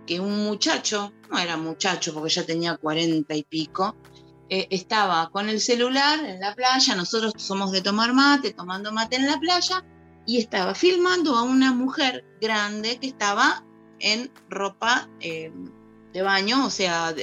que 0.07 0.21
un 0.21 0.45
muchacho, 0.45 1.13
no 1.31 1.39
era 1.39 1.57
muchacho 1.57 2.13
porque 2.13 2.31
ya 2.31 2.45
tenía 2.45 2.77
cuarenta 2.77 3.35
y 3.35 3.45
pico, 3.45 3.97
eh, 4.49 4.67
estaba 4.71 5.31
con 5.31 5.49
el 5.49 5.61
celular 5.61 6.25
en 6.25 6.41
la 6.41 6.55
playa, 6.55 6.95
nosotros 6.95 7.33
somos 7.37 7.73
de 7.73 7.81
tomar 7.81 8.13
mate, 8.13 8.53
tomando 8.53 8.93
mate 8.93 9.17
en 9.17 9.27
la 9.27 9.39
playa, 9.39 9.85
y 10.27 10.39
estaba 10.39 10.75
filmando 10.75 11.37
a 11.37 11.43
una 11.43 11.73
mujer 11.73 12.25
grande 12.41 12.99
que 12.99 13.09
estaba 13.09 13.65
en 13.99 14.31
ropa 14.49 15.09
eh, 15.21 15.53
de 16.13 16.23
baño, 16.23 16.67
o 16.67 16.71
sea, 16.71 17.15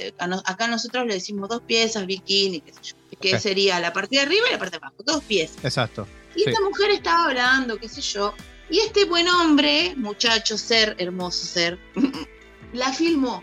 acá 0.44 0.66
nosotros 0.66 1.06
le 1.06 1.14
decimos 1.14 1.48
dos 1.48 1.62
piezas, 1.62 2.06
bikini, 2.06 2.60
qué 2.60 2.72
sé 2.72 2.80
yo, 2.82 2.96
que 3.20 3.38
sería 3.38 3.78
la 3.78 3.92
parte 3.92 4.16
de 4.16 4.22
arriba 4.22 4.46
y 4.48 4.52
la 4.52 4.58
parte 4.58 4.78
de 4.78 4.84
abajo, 4.84 5.02
dos 5.04 5.22
pies. 5.24 5.52
Exacto. 5.62 6.06
Y 6.34 6.48
esta 6.48 6.60
mujer 6.62 6.90
estaba 6.90 7.26
hablando, 7.26 7.78
qué 7.78 7.88
sé 7.88 8.00
yo, 8.00 8.34
y 8.68 8.78
este 8.78 9.04
buen 9.04 9.28
hombre, 9.28 9.94
muchacho, 9.96 10.58
ser, 10.58 10.96
hermoso 10.98 11.44
ser, 11.44 11.78
la 12.72 12.92
filmó 12.92 13.42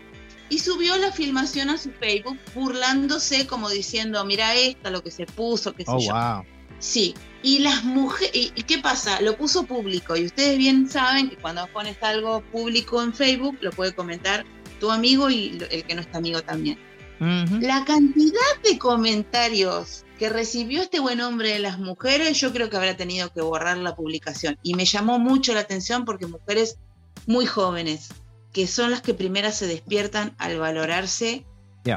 y 0.50 0.58
subió 0.58 0.96
la 0.96 1.12
filmación 1.12 1.70
a 1.70 1.78
su 1.78 1.90
Facebook 1.92 2.38
burlándose 2.54 3.46
como 3.46 3.68
diciendo, 3.68 4.24
mira 4.24 4.54
esta, 4.54 4.90
lo 4.90 5.02
que 5.02 5.10
se 5.10 5.26
puso, 5.26 5.74
qué 5.74 5.84
sé 5.84 5.92
oh, 5.94 6.00
yo. 6.00 6.57
Sí, 6.78 7.14
y 7.42 7.60
las 7.60 7.84
mujeres, 7.84 8.52
¿y 8.54 8.62
qué 8.62 8.78
pasa? 8.78 9.20
Lo 9.20 9.36
puso 9.36 9.64
público 9.64 10.16
y 10.16 10.26
ustedes 10.26 10.58
bien 10.58 10.88
saben 10.88 11.30
que 11.30 11.36
cuando 11.36 11.66
pones 11.68 11.96
algo 12.02 12.40
público 12.52 13.02
en 13.02 13.12
Facebook 13.12 13.58
lo 13.60 13.70
puede 13.70 13.94
comentar 13.94 14.44
tu 14.80 14.90
amigo 14.90 15.30
y 15.30 15.58
el 15.70 15.84
que 15.84 15.94
no 15.94 16.00
está 16.00 16.18
amigo 16.18 16.42
también. 16.42 16.78
La 17.20 17.84
cantidad 17.84 18.62
de 18.62 18.78
comentarios 18.78 20.04
que 20.18 20.28
recibió 20.28 20.82
este 20.82 21.00
buen 21.00 21.20
hombre 21.20 21.50
de 21.50 21.58
las 21.58 21.78
mujeres, 21.80 22.38
yo 22.40 22.52
creo 22.52 22.70
que 22.70 22.76
habrá 22.76 22.96
tenido 22.96 23.32
que 23.32 23.40
borrar 23.40 23.76
la 23.78 23.96
publicación. 23.96 24.56
Y 24.62 24.74
me 24.74 24.84
llamó 24.84 25.18
mucho 25.18 25.52
la 25.52 25.60
atención 25.60 26.04
porque 26.04 26.26
mujeres 26.26 26.78
muy 27.26 27.44
jóvenes, 27.44 28.10
que 28.52 28.68
son 28.68 28.92
las 28.92 29.02
que 29.02 29.14
primeras 29.14 29.56
se 29.56 29.66
despiertan 29.66 30.34
al 30.38 30.58
valorarse 30.58 31.44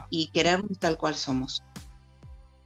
y 0.09 0.27
querernos 0.27 0.79
tal 0.79 0.97
cual 0.97 1.15
somos. 1.15 1.63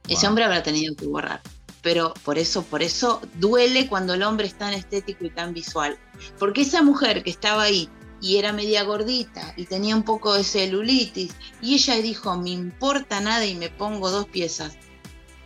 Ese 0.08 0.26
hombre 0.26 0.44
habrá 0.44 0.62
tenido 0.62 0.94
que 0.94 1.06
borrar. 1.06 1.42
Pero 1.86 2.12
por 2.24 2.36
eso, 2.36 2.64
por 2.64 2.82
eso 2.82 3.22
duele 3.38 3.86
cuando 3.86 4.14
el 4.14 4.24
hombre 4.24 4.48
es 4.48 4.58
tan 4.58 4.74
estético 4.74 5.24
y 5.24 5.30
tan 5.30 5.54
visual. 5.54 5.96
Porque 6.36 6.62
esa 6.62 6.82
mujer 6.82 7.22
que 7.22 7.30
estaba 7.30 7.62
ahí 7.62 7.88
y 8.20 8.38
era 8.38 8.52
media 8.52 8.82
gordita 8.82 9.54
y 9.56 9.66
tenía 9.66 9.94
un 9.94 10.02
poco 10.02 10.34
de 10.34 10.42
celulitis 10.42 11.32
y 11.62 11.74
ella 11.74 11.94
dijo, 12.02 12.36
me 12.38 12.50
importa 12.50 13.20
nada 13.20 13.46
y 13.46 13.54
me 13.54 13.70
pongo 13.70 14.10
dos 14.10 14.26
piezas. 14.26 14.76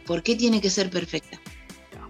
¿Por 0.07 0.22
qué 0.22 0.35
tiene 0.35 0.62
que 0.62 0.70
ser 0.70 0.88
perfecta? 0.88 1.38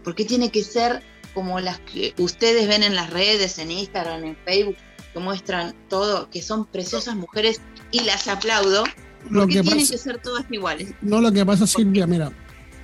¿Por 0.04 0.14
qué 0.14 0.24
tiene 0.24 0.52
que 0.52 0.62
ser 0.62 1.02
como 1.34 1.58
las 1.58 1.80
que 1.80 2.14
ustedes 2.18 2.68
ven 2.68 2.84
en 2.84 2.94
las 2.94 3.10
redes, 3.10 3.58
en 3.58 3.72
Instagram, 3.72 4.22
en 4.22 4.36
Facebook, 4.44 4.76
que 5.12 5.18
muestran 5.18 5.74
todo, 5.88 6.30
que 6.30 6.40
son 6.40 6.66
preciosas 6.66 7.16
mujeres 7.16 7.60
y 7.90 8.04
las 8.04 8.28
aplaudo? 8.28 8.84
¿Por 9.28 9.48
qué 9.48 9.60
tienen 9.60 9.88
que 9.88 9.98
ser 9.98 10.22
todas 10.22 10.44
iguales? 10.52 10.94
No, 11.02 11.20
lo 11.20 11.32
que 11.32 11.44
pasa, 11.44 11.66
Silvia, 11.66 12.06
mira, 12.06 12.30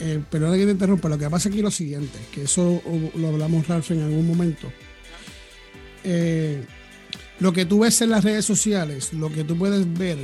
eh, 0.00 0.22
perdona 0.30 0.56
que 0.56 0.64
te 0.64 0.72
interrumpa, 0.72 1.09
lo 1.09 1.18
que 1.18 1.30
pasa 1.30 1.48
aquí 1.48 1.59
es 1.59 1.64
lo 1.64 1.70
siguiente, 1.70 2.18
que 2.32 2.42
eso 2.42 2.82
lo 3.14 3.28
hablamos, 3.28 3.66
Ralph, 3.66 3.90
en 3.90 4.02
algún 4.02 4.26
momento. 4.26 4.70
Eh, 6.04 6.62
lo 7.40 7.52
que 7.52 7.64
tú 7.64 7.80
ves 7.80 8.00
en 8.02 8.11
las 8.11 8.24
redes 8.24 8.44
sociales, 8.44 9.12
lo 9.12 9.30
que 9.30 9.44
tú 9.44 9.56
puedes 9.56 9.92
ver 9.98 10.18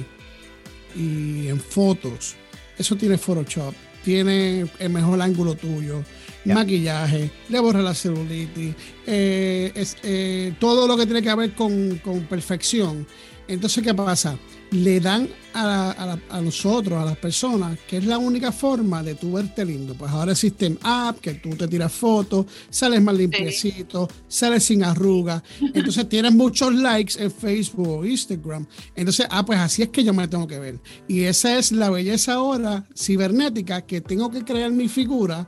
y 0.95 1.49
en 1.49 1.61
fotos, 1.61 2.37
eso 2.79 2.97
tiene 2.97 3.19
Photoshop, 3.19 3.75
tiene 4.05 4.67
el 4.79 4.91
mejor 4.91 5.21
ángulo 5.21 5.55
tuyo, 5.55 6.03
maquillaje, 6.45 7.31
le 7.49 7.61
borra 7.61 7.83
la 7.83 7.95
celulitis, 7.95 8.75
eh, 9.07 9.73
es, 9.75 9.97
eh, 10.03 10.55
todo 10.59 10.87
lo 10.87 10.97
que 10.97 11.07
tiene 11.07 11.23
que 11.23 11.35
ver 11.35 11.55
con, 11.55 11.99
con 11.99 12.21
perfección. 12.27 13.07
Entonces, 13.49 13.83
¿qué 13.83 13.95
pasa? 13.95 14.37
Le 14.73 15.01
dan 15.01 15.29
a, 15.55 16.17
nosotros, 16.43 17.01
a 17.01 17.05
las 17.05 17.17
personas, 17.19 17.79
que 17.87 17.99
es 17.99 18.07
la 18.07 18.19
única 18.19 18.53
forma 18.53 19.03
de 19.03 19.15
tú 19.15 19.33
verte 19.33 19.65
lindo. 19.65 19.95
Pues 19.95 20.11
ahora 20.11 20.33
existen 20.33 20.79
apps 20.83 21.21
que 21.21 21.35
tú 21.35 21.51
te 21.51 21.69
tiras 21.69 21.93
fotos, 21.93 22.47
sales 22.71 23.03
más 23.03 23.15
limpiecito, 23.15 24.09
sales 24.29 24.65
sin 24.65 24.83
arrugas. 24.83 25.43
Entonces 25.75 26.09
tienes 26.09 26.33
muchos 26.33 26.75
likes 26.75 27.23
en 27.23 27.31
Facebook 27.31 27.89
o 27.89 28.05
Instagram. 28.05 28.67
Entonces, 28.95 29.27
ah, 29.31 29.45
pues 29.45 29.59
así 29.59 29.83
es 29.83 29.89
que 29.91 30.03
yo 30.03 30.15
me 30.15 30.27
tengo 30.27 30.47
que 30.47 30.59
ver. 30.59 30.81
Y 31.07 31.25
esa 31.25 31.59
es 31.59 31.73
la 31.73 31.91
belleza 31.91 32.35
ahora 32.35 32.87
cibernética 32.97 33.83
que 33.83 34.01
tengo 34.01 34.31
que 34.31 34.45
crear 34.45 34.71
mi 34.71 34.89
figura 34.89 35.47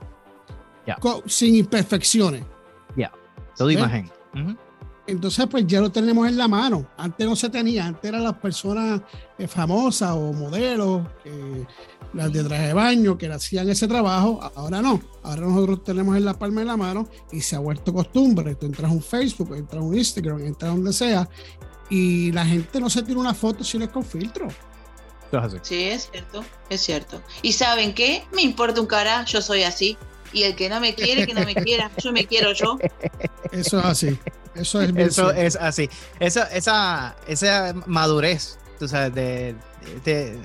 sin 1.27 1.55
imperfecciones. 1.55 2.45
Ya, 2.97 3.11
todo 3.57 3.71
imagen. 3.71 4.11
Entonces, 5.07 5.47
pues 5.51 5.67
ya 5.67 5.81
lo 5.81 5.91
tenemos 5.93 6.27
en 6.27 6.39
la 6.39 6.49
mano. 6.49 6.87
Antes 6.97 7.27
no 7.27 7.37
se 7.37 7.51
tenía, 7.51 7.87
antes 7.87 8.05
eran 8.05 8.25
las 8.25 8.35
personas 8.35 9.03
eh, 9.39 9.47
famosas 9.47 10.13
o 10.13 10.33
modelos, 10.33 11.03
las 12.15 12.33
de 12.33 12.43
traje 12.43 12.69
de 12.69 12.73
baño, 12.73 13.19
que 13.19 13.27
hacían 13.31 13.69
ese 13.69 13.87
trabajo. 13.87 14.41
Ahora 14.55 14.81
no. 14.81 15.03
Ahora 15.23 15.43
nosotros 15.43 15.85
tenemos 15.85 16.17
en 16.17 16.25
la 16.25 16.35
palma 16.35 16.63
de 16.63 16.67
la 16.67 16.77
mano 16.77 17.07
y 17.33 17.41
se 17.41 17.55
ha 17.55 17.59
vuelto 17.59 17.93
costumbre. 17.93 18.55
Tú 18.55 18.65
entras 18.67 18.91
a 18.91 18.95
un 18.95 19.03
Facebook, 19.03 19.55
entras 19.55 19.83
a 19.83 19.85
un 19.85 19.95
Instagram, 19.95 20.41
entras 20.41 20.71
a 20.71 20.75
donde 20.75 20.93
sea 20.93 21.29
y 21.91 22.33
la 22.33 22.45
gente 22.45 22.81
no 22.81 22.89
se 22.89 23.03
tira 23.03 23.21
una 23.21 23.35
foto 23.35 23.63
si 23.65 23.79
no 23.79 23.85
es 23.85 23.91
con 23.91 24.05
filtro. 24.05 24.49
Sí, 25.63 25.85
es 25.85 26.09
cierto, 26.11 26.45
es 26.71 26.81
cierto. 26.81 27.23
¿Y 27.43 27.53
saben 27.53 27.95
qué? 27.95 28.25
Me 28.33 28.43
importa 28.43 28.81
un 28.81 28.87
cara, 28.87 29.25
yo 29.25 29.43
soy 29.43 29.65
así. 29.65 29.97
Y 30.35 30.43
el 30.43 30.57
que 30.57 30.69
no 30.69 30.81
me 30.81 30.95
quiere, 30.95 31.27
que 31.27 31.33
no 31.33 31.45
me 31.45 31.55
quiera. 31.55 31.91
Yo 32.03 32.13
me 32.13 32.27
quiero 32.27 32.53
yo. 32.53 32.77
Eso 33.53 33.79
es 33.79 33.85
así. 33.85 34.19
Eso 34.55 34.83
es, 34.83 34.95
Eso 34.97 35.31
es 35.31 35.57
así. 35.57 35.89
Esa, 36.21 36.45
esa, 36.55 37.17
esa 37.27 37.75
madurez, 37.87 38.59
tú 38.79 38.89
sabes, 38.89 39.15
de, 39.15 39.57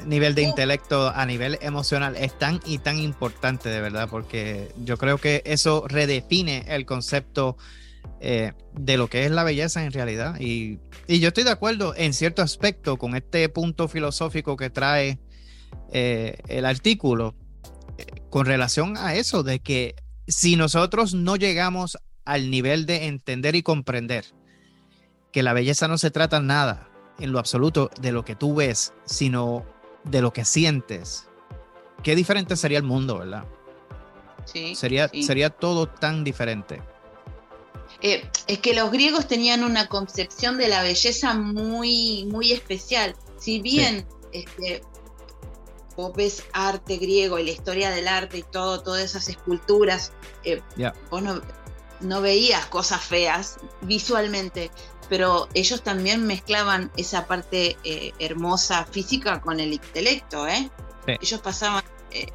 nivel 0.05 0.35
de 0.35 0.43
intelecto 0.43 1.09
a 1.09 1.25
nivel 1.25 1.57
emocional 1.61 2.15
es 2.15 2.37
tan 2.37 2.59
y 2.65 2.77
tan 2.79 2.99
importante, 2.99 3.69
de 3.69 3.81
verdad, 3.81 4.07
porque 4.09 4.71
yo 4.83 4.97
creo 4.97 5.17
que 5.17 5.41
eso 5.45 5.85
redefine 5.87 6.65
el 6.67 6.85
concepto 6.85 7.57
eh, 8.21 8.53
de 8.73 8.97
lo 8.97 9.07
que 9.09 9.25
es 9.25 9.31
la 9.31 9.43
belleza 9.43 9.83
en 9.83 9.91
realidad. 9.91 10.39
Y, 10.39 10.79
y, 11.07 11.19
yo 11.19 11.29
estoy 11.29 11.43
de 11.43 11.51
acuerdo 11.51 11.93
en 11.95 12.13
cierto 12.13 12.41
aspecto 12.41 12.97
con 12.97 13.15
este 13.15 13.47
punto 13.49 13.87
filosófico 13.87 14.55
que 14.57 14.69
trae 14.69 15.19
eh, 15.91 16.37
el 16.47 16.65
artículo 16.65 17.35
con 18.29 18.45
relación 18.45 18.97
a 18.97 19.15
eso, 19.15 19.43
de 19.43 19.59
que 19.59 19.95
si 20.27 20.55
nosotros 20.55 21.13
no 21.13 21.35
llegamos 21.35 21.97
al 22.25 22.51
nivel 22.51 22.85
de 22.85 23.07
entender 23.07 23.55
y 23.55 23.63
comprender 23.63 24.25
que 25.31 25.43
la 25.43 25.53
belleza 25.53 25.87
no 25.87 25.97
se 25.97 26.11
trata 26.11 26.39
nada 26.39 26.89
en 27.19 27.31
lo 27.31 27.39
absoluto 27.39 27.89
de 27.99 28.11
lo 28.11 28.23
que 28.25 28.35
tú 28.35 28.55
ves, 28.55 28.93
sino 29.05 29.65
de 30.03 30.21
lo 30.21 30.31
que 30.33 30.45
sientes. 30.45 31.27
Qué 32.03 32.15
diferente 32.15 32.55
sería 32.55 32.77
el 32.77 32.83
mundo, 32.83 33.19
¿verdad? 33.19 33.45
Sí. 34.45 34.75
Sería, 34.75 35.09
sería 35.09 35.49
todo 35.49 35.87
tan 35.87 36.23
diferente. 36.23 36.81
Eh, 38.01 38.29
es 38.47 38.59
que 38.59 38.73
los 38.73 38.91
griegos 38.91 39.27
tenían 39.27 39.63
una 39.63 39.87
concepción 39.87 40.57
de 40.57 40.69
la 40.69 40.81
belleza 40.81 41.33
muy, 41.33 42.25
muy 42.31 42.51
especial. 42.51 43.15
Si 43.37 43.59
bien 43.59 44.05
este, 44.31 44.81
vos 45.99 46.13
ves 46.15 46.43
arte 46.53 46.97
griego 46.97 47.39
y 47.39 47.43
la 47.43 47.51
historia 47.51 47.91
del 47.91 48.07
arte 48.07 48.37
y 48.37 48.43
todo, 48.43 48.81
todas 48.81 49.03
esas 49.03 49.27
esculturas, 49.27 50.13
eh, 50.45 50.61
vos 51.09 51.21
no, 51.21 51.41
no 51.99 52.21
veías 52.21 52.65
cosas 52.67 53.01
feas 53.01 53.57
visualmente, 53.81 54.71
pero 55.09 55.49
ellos 55.53 55.83
también 55.83 56.25
mezclaban 56.25 56.89
esa 56.95 57.27
parte 57.27 57.75
eh, 57.83 58.13
hermosa 58.19 58.85
física 58.85 59.41
con 59.41 59.59
el 59.59 59.73
intelecto, 59.73 60.47
¿eh? 60.47 60.69
Ellos 61.05 61.41
pasaban, 61.41 61.83
eh, 62.11 62.27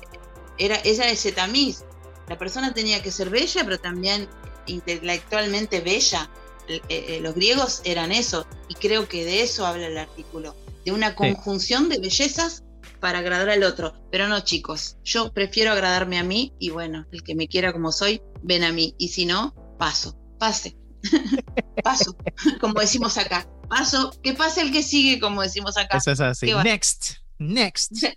era, 0.59 0.79
ella 0.85 1.09
ese 1.09 1.33
tamiz, 1.33 1.85
la 2.29 2.37
persona 2.37 2.74
tenía 2.74 3.03
que 3.03 3.11
ser 3.11 3.31
bella, 3.31 3.64
pero 3.64 3.79
también 3.79 4.29
intelectualmente 4.66 5.81
bella. 5.81 6.29
Eh, 6.66 7.18
los 7.22 7.35
griegos 7.35 7.83
eran 7.85 8.11
eso, 8.11 8.46
y 8.68 8.74
creo 8.74 9.07
que 9.07 9.24
de 9.24 9.42
eso 9.42 9.66
habla 9.66 9.87
el 9.87 9.98
artículo, 9.98 10.57
de 10.85 10.92
una 10.92 11.14
conjunción 11.14 11.88
de 11.88 11.98
bellezas 11.98 12.63
para 13.04 13.18
agradar 13.18 13.50
al 13.50 13.62
otro. 13.64 13.92
Pero 14.10 14.28
no, 14.28 14.40
chicos, 14.40 14.96
yo 15.04 15.30
prefiero 15.34 15.72
agradarme 15.72 16.18
a 16.18 16.24
mí 16.24 16.54
y 16.58 16.70
bueno, 16.70 17.06
el 17.12 17.22
que 17.22 17.34
me 17.34 17.48
quiera 17.48 17.70
como 17.70 17.92
soy, 17.92 18.22
ven 18.42 18.64
a 18.64 18.72
mí. 18.72 18.94
Y 18.96 19.08
si 19.08 19.26
no, 19.26 19.54
paso, 19.78 20.18
pase. 20.38 20.78
paso, 21.84 22.16
como 22.62 22.80
decimos 22.80 23.18
acá. 23.18 23.46
Paso, 23.68 24.10
que 24.22 24.32
pase 24.32 24.62
el 24.62 24.72
que 24.72 24.82
sigue, 24.82 25.20
como 25.20 25.42
decimos 25.42 25.76
acá. 25.76 25.98
Eso 25.98 26.12
es 26.12 26.20
así. 26.20 26.50
Next, 26.64 27.18
next. 27.38 27.92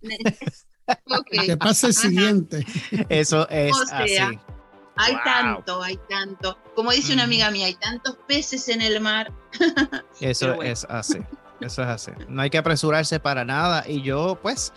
Que 1.30 1.58
pase 1.58 1.88
el 1.88 1.94
siguiente. 1.94 2.66
Eso 3.10 3.46
es 3.50 3.76
así. 3.92 4.40
Hay 4.96 5.18
tanto, 5.26 5.84
hay 5.84 6.00
tanto. 6.08 6.58
Como 6.78 6.94
dice 6.94 7.12
una 7.12 7.24
amiga 7.24 7.52
mía, 7.52 7.66
hay 7.66 7.76
tantos 7.76 8.18
peces 8.26 8.70
en 8.70 8.82
el 8.82 9.02
mar. 9.02 9.34
Eso 10.22 10.62
es 10.62 10.86
así. 10.86 11.18
Eso 11.62 11.82
es 11.82 11.88
así. 11.88 12.12
No 12.30 12.42
hay 12.42 12.50
que 12.50 12.58
apresurarse 12.58 13.20
para 13.20 13.44
nada. 13.46 13.84
Y 13.88 14.02
yo, 14.02 14.40
pues, 14.42 14.74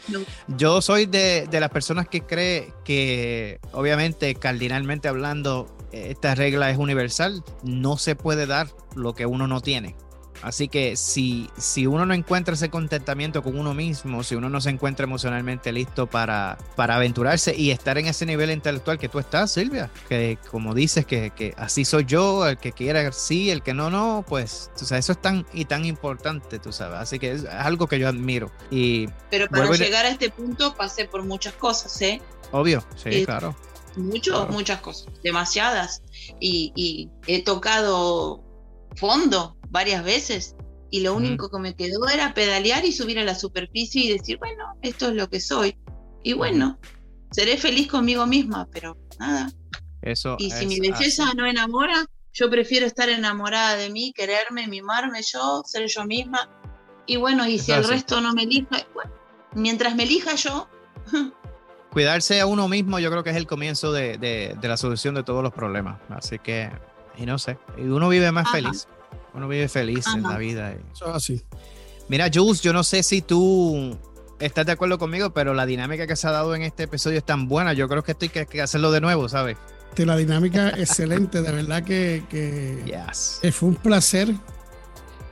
yo 0.48 0.80
soy 0.80 1.06
de, 1.06 1.46
de, 1.50 1.60
las 1.60 1.70
personas 1.70 2.08
que 2.08 2.22
cree 2.22 2.72
que, 2.84 3.60
obviamente, 3.72 4.34
cardinalmente 4.34 5.08
hablando, 5.08 5.66
esta 5.92 6.34
regla 6.34 6.70
es 6.70 6.78
universal. 6.78 7.44
No 7.62 7.96
se 7.96 8.16
puede 8.16 8.46
dar 8.46 8.68
lo 8.94 9.14
que 9.14 9.26
uno 9.26 9.46
no 9.46 9.60
tiene. 9.60 9.94
Así 10.42 10.68
que 10.68 10.96
si, 10.96 11.50
si 11.56 11.86
uno 11.86 12.06
no 12.06 12.14
encuentra 12.14 12.54
ese 12.54 12.70
contentamiento 12.70 13.42
con 13.42 13.58
uno 13.58 13.74
mismo, 13.74 14.22
si 14.22 14.34
uno 14.34 14.48
no 14.48 14.60
se 14.60 14.70
encuentra 14.70 15.04
emocionalmente 15.04 15.72
listo 15.72 16.06
para, 16.06 16.58
para 16.76 16.96
aventurarse 16.96 17.54
y 17.56 17.70
estar 17.70 17.98
en 17.98 18.06
ese 18.06 18.26
nivel 18.26 18.50
intelectual 18.50 18.98
que 18.98 19.08
tú 19.08 19.18
estás, 19.18 19.52
Silvia, 19.52 19.90
que 20.08 20.38
como 20.50 20.74
dices 20.74 21.04
que, 21.04 21.30
que 21.30 21.54
así 21.56 21.84
soy 21.84 22.04
yo, 22.04 22.46
el 22.46 22.58
que 22.58 22.72
quiera 22.72 23.12
sí, 23.12 23.50
el 23.50 23.62
que 23.62 23.74
no, 23.74 23.90
no, 23.90 24.24
pues 24.26 24.70
o 24.80 24.84
sea, 24.84 24.98
eso 24.98 25.12
es 25.12 25.20
tan 25.20 25.46
y 25.52 25.64
tan 25.64 25.84
importante, 25.84 26.58
tú 26.58 26.72
sabes. 26.72 26.98
Así 26.98 27.18
que 27.18 27.32
es 27.32 27.44
algo 27.44 27.86
que 27.86 27.98
yo 27.98 28.08
admiro. 28.08 28.50
Y 28.70 29.08
Pero 29.30 29.48
para 29.48 29.70
llegar 29.72 30.06
a 30.06 30.08
este 30.08 30.30
punto 30.30 30.74
pasé 30.74 31.04
por 31.04 31.22
muchas 31.22 31.54
cosas, 31.54 32.00
¿eh? 32.02 32.20
Obvio, 32.52 32.84
sí, 32.96 33.24
claro. 33.24 33.54
Muchos, 33.96 34.48
muchas 34.50 34.80
cosas, 34.80 35.08
demasiadas. 35.22 36.02
Y, 36.38 36.72
y 36.74 37.10
he 37.26 37.42
tocado 37.42 38.42
fondo 38.96 39.56
varias 39.70 40.04
veces 40.04 40.56
y 40.90 41.00
lo 41.00 41.14
único 41.14 41.48
que 41.48 41.58
me 41.58 41.74
quedó 41.74 42.08
era 42.08 42.34
pedalear 42.34 42.84
y 42.84 42.92
subir 42.92 43.18
a 43.18 43.24
la 43.24 43.36
superficie 43.36 44.04
y 44.04 44.12
decir, 44.12 44.38
bueno, 44.38 44.64
esto 44.82 45.08
es 45.08 45.14
lo 45.14 45.30
que 45.30 45.40
soy. 45.40 45.76
Y 46.24 46.32
bueno, 46.32 46.78
seré 47.30 47.56
feliz 47.56 47.88
conmigo 47.88 48.26
misma, 48.26 48.68
pero 48.72 48.96
nada. 49.18 49.50
Eso 50.02 50.36
y 50.38 50.50
si 50.50 50.66
mi 50.66 50.80
belleza 50.80 51.32
no 51.34 51.46
enamora, 51.46 52.06
yo 52.32 52.50
prefiero 52.50 52.86
estar 52.86 53.08
enamorada 53.08 53.76
de 53.76 53.90
mí, 53.90 54.12
quererme, 54.14 54.66
mimarme 54.66 55.20
yo, 55.22 55.62
ser 55.64 55.86
yo 55.86 56.04
misma. 56.04 56.48
Y 57.06 57.16
bueno, 57.16 57.46
y 57.46 57.58
si 57.58 57.70
el 57.70 57.84
resto 57.84 58.20
no 58.20 58.32
me 58.32 58.42
elija, 58.42 58.84
bueno, 58.92 59.12
mientras 59.54 59.94
me 59.94 60.02
elija 60.02 60.34
yo. 60.34 60.68
Cuidarse 61.90 62.40
a 62.40 62.46
uno 62.46 62.68
mismo 62.68 62.98
yo 62.98 63.10
creo 63.10 63.24
que 63.24 63.30
es 63.30 63.36
el 63.36 63.46
comienzo 63.46 63.92
de, 63.92 64.16
de, 64.18 64.68
la 64.68 64.76
solución 64.76 65.14
de 65.14 65.22
todos 65.22 65.42
los 65.42 65.52
problemas. 65.52 66.00
Así 66.08 66.38
que, 66.38 66.70
y 67.16 67.26
no 67.26 67.38
sé, 67.38 67.58
y 67.78 67.82
uno 67.82 68.08
vive 68.08 68.30
más 68.32 68.50
feliz. 68.50 68.88
Uno 69.34 69.48
vive 69.48 69.68
feliz 69.68 70.06
en 70.14 70.22
la 70.22 70.38
vida. 70.38 70.74
Eso 70.92 71.08
es 71.10 71.14
así. 71.14 71.42
Mira, 72.08 72.28
Jules, 72.32 72.60
yo 72.60 72.72
no 72.72 72.82
sé 72.82 73.02
si 73.02 73.22
tú 73.22 73.96
estás 74.38 74.66
de 74.66 74.72
acuerdo 74.72 74.98
conmigo, 74.98 75.30
pero 75.30 75.54
la 75.54 75.66
dinámica 75.66 76.06
que 76.06 76.16
se 76.16 76.26
ha 76.26 76.30
dado 76.32 76.54
en 76.54 76.62
este 76.62 76.84
episodio 76.84 77.18
es 77.18 77.24
tan 77.24 77.48
buena. 77.48 77.72
Yo 77.72 77.88
creo 77.88 78.02
que 78.02 78.12
esto 78.12 78.26
hay 78.26 78.46
que 78.46 78.62
hacerlo 78.62 78.90
de 78.90 79.00
nuevo, 79.00 79.28
¿sabes? 79.28 79.56
Este, 80.00 80.06
la 80.06 80.16
dinámica 80.16 80.68
excelente, 80.70 81.42
de 81.42 81.52
verdad 81.52 81.82
que, 81.82 82.22
que, 82.30 83.52
fue 83.52 83.68
un 83.70 83.74
placer 83.74 84.32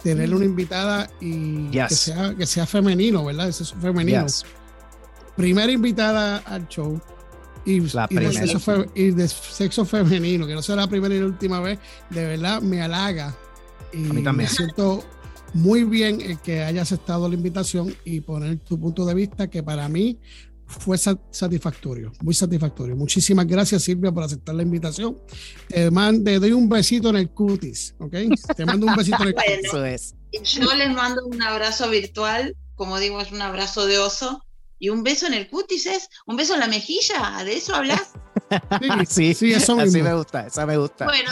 tener 0.02 0.34
una 0.34 0.44
invitada 0.44 1.08
y 1.20 1.70
que, 1.70 1.88
sea, 1.90 2.34
que 2.34 2.44
sea 2.44 2.66
femenino, 2.66 3.24
¿verdad? 3.24 3.48
Eso 3.48 3.62
es 3.62 3.72
femenino. 3.80 4.26
Primera 5.36 5.72
invitada 5.72 6.38
al 6.38 6.68
show. 6.68 7.00
Y, 7.64 7.80
de 7.80 9.28
sexo 9.28 9.84
femenino, 9.84 10.46
que 10.46 10.54
no 10.54 10.62
sea 10.62 10.76
la 10.76 10.86
primera 10.86 11.14
y 11.14 11.20
la 11.20 11.26
última 11.26 11.60
vez, 11.60 11.78
de 12.10 12.26
verdad 12.26 12.60
me 12.60 12.82
halaga. 12.82 13.34
Y 13.92 13.98
me 13.98 14.46
siento 14.46 15.04
muy 15.54 15.84
bien 15.84 16.20
el 16.20 16.38
que 16.40 16.62
haya 16.62 16.82
aceptado 16.82 17.28
la 17.28 17.34
invitación 17.34 17.94
y 18.04 18.20
poner 18.20 18.58
tu 18.58 18.78
punto 18.78 19.04
de 19.04 19.14
vista, 19.14 19.48
que 19.48 19.62
para 19.62 19.88
mí 19.88 20.18
fue 20.66 20.98
satisfactorio, 20.98 22.12
muy 22.20 22.34
satisfactorio. 22.34 22.94
Muchísimas 22.94 23.46
gracias, 23.46 23.84
Silvia, 23.84 24.12
por 24.12 24.24
aceptar 24.24 24.54
la 24.54 24.62
invitación. 24.62 25.18
Te, 25.68 25.90
mando, 25.90 26.38
doy 26.38 26.52
un 26.52 26.68
besito 26.68 27.08
en 27.08 27.16
el 27.16 27.30
cutis, 27.30 27.94
¿ok? 27.98 28.14
Te 28.54 28.66
mando 28.66 28.86
un 28.86 28.94
besito 28.94 29.22
en 29.22 29.28
el 29.28 29.34
cutis. 29.70 30.14
Yo 30.44 30.74
les 30.74 30.92
mando 30.92 31.24
un 31.26 31.42
abrazo 31.42 31.88
virtual, 31.88 32.54
como 32.74 32.98
digo, 32.98 33.20
es 33.20 33.32
un 33.32 33.40
abrazo 33.40 33.86
de 33.86 33.98
oso. 33.98 34.44
Y 34.80 34.90
un 34.90 35.02
beso 35.02 35.26
en 35.26 35.34
el 35.34 35.48
cutis 35.48 35.86
es 35.86 36.08
un 36.26 36.36
beso 36.36 36.54
en 36.54 36.60
la 36.60 36.68
mejilla, 36.68 37.42
¿de 37.44 37.56
eso 37.56 37.74
hablas? 37.74 38.12
Sí, 39.08 39.34
sí, 39.34 39.52
eso 39.52 39.74
mismo. 39.74 39.88
Así 39.88 40.02
me 40.02 40.14
gusta, 40.14 40.46
esa 40.46 40.66
me 40.66 40.76
gusta. 40.76 41.06
Bueno, 41.06 41.30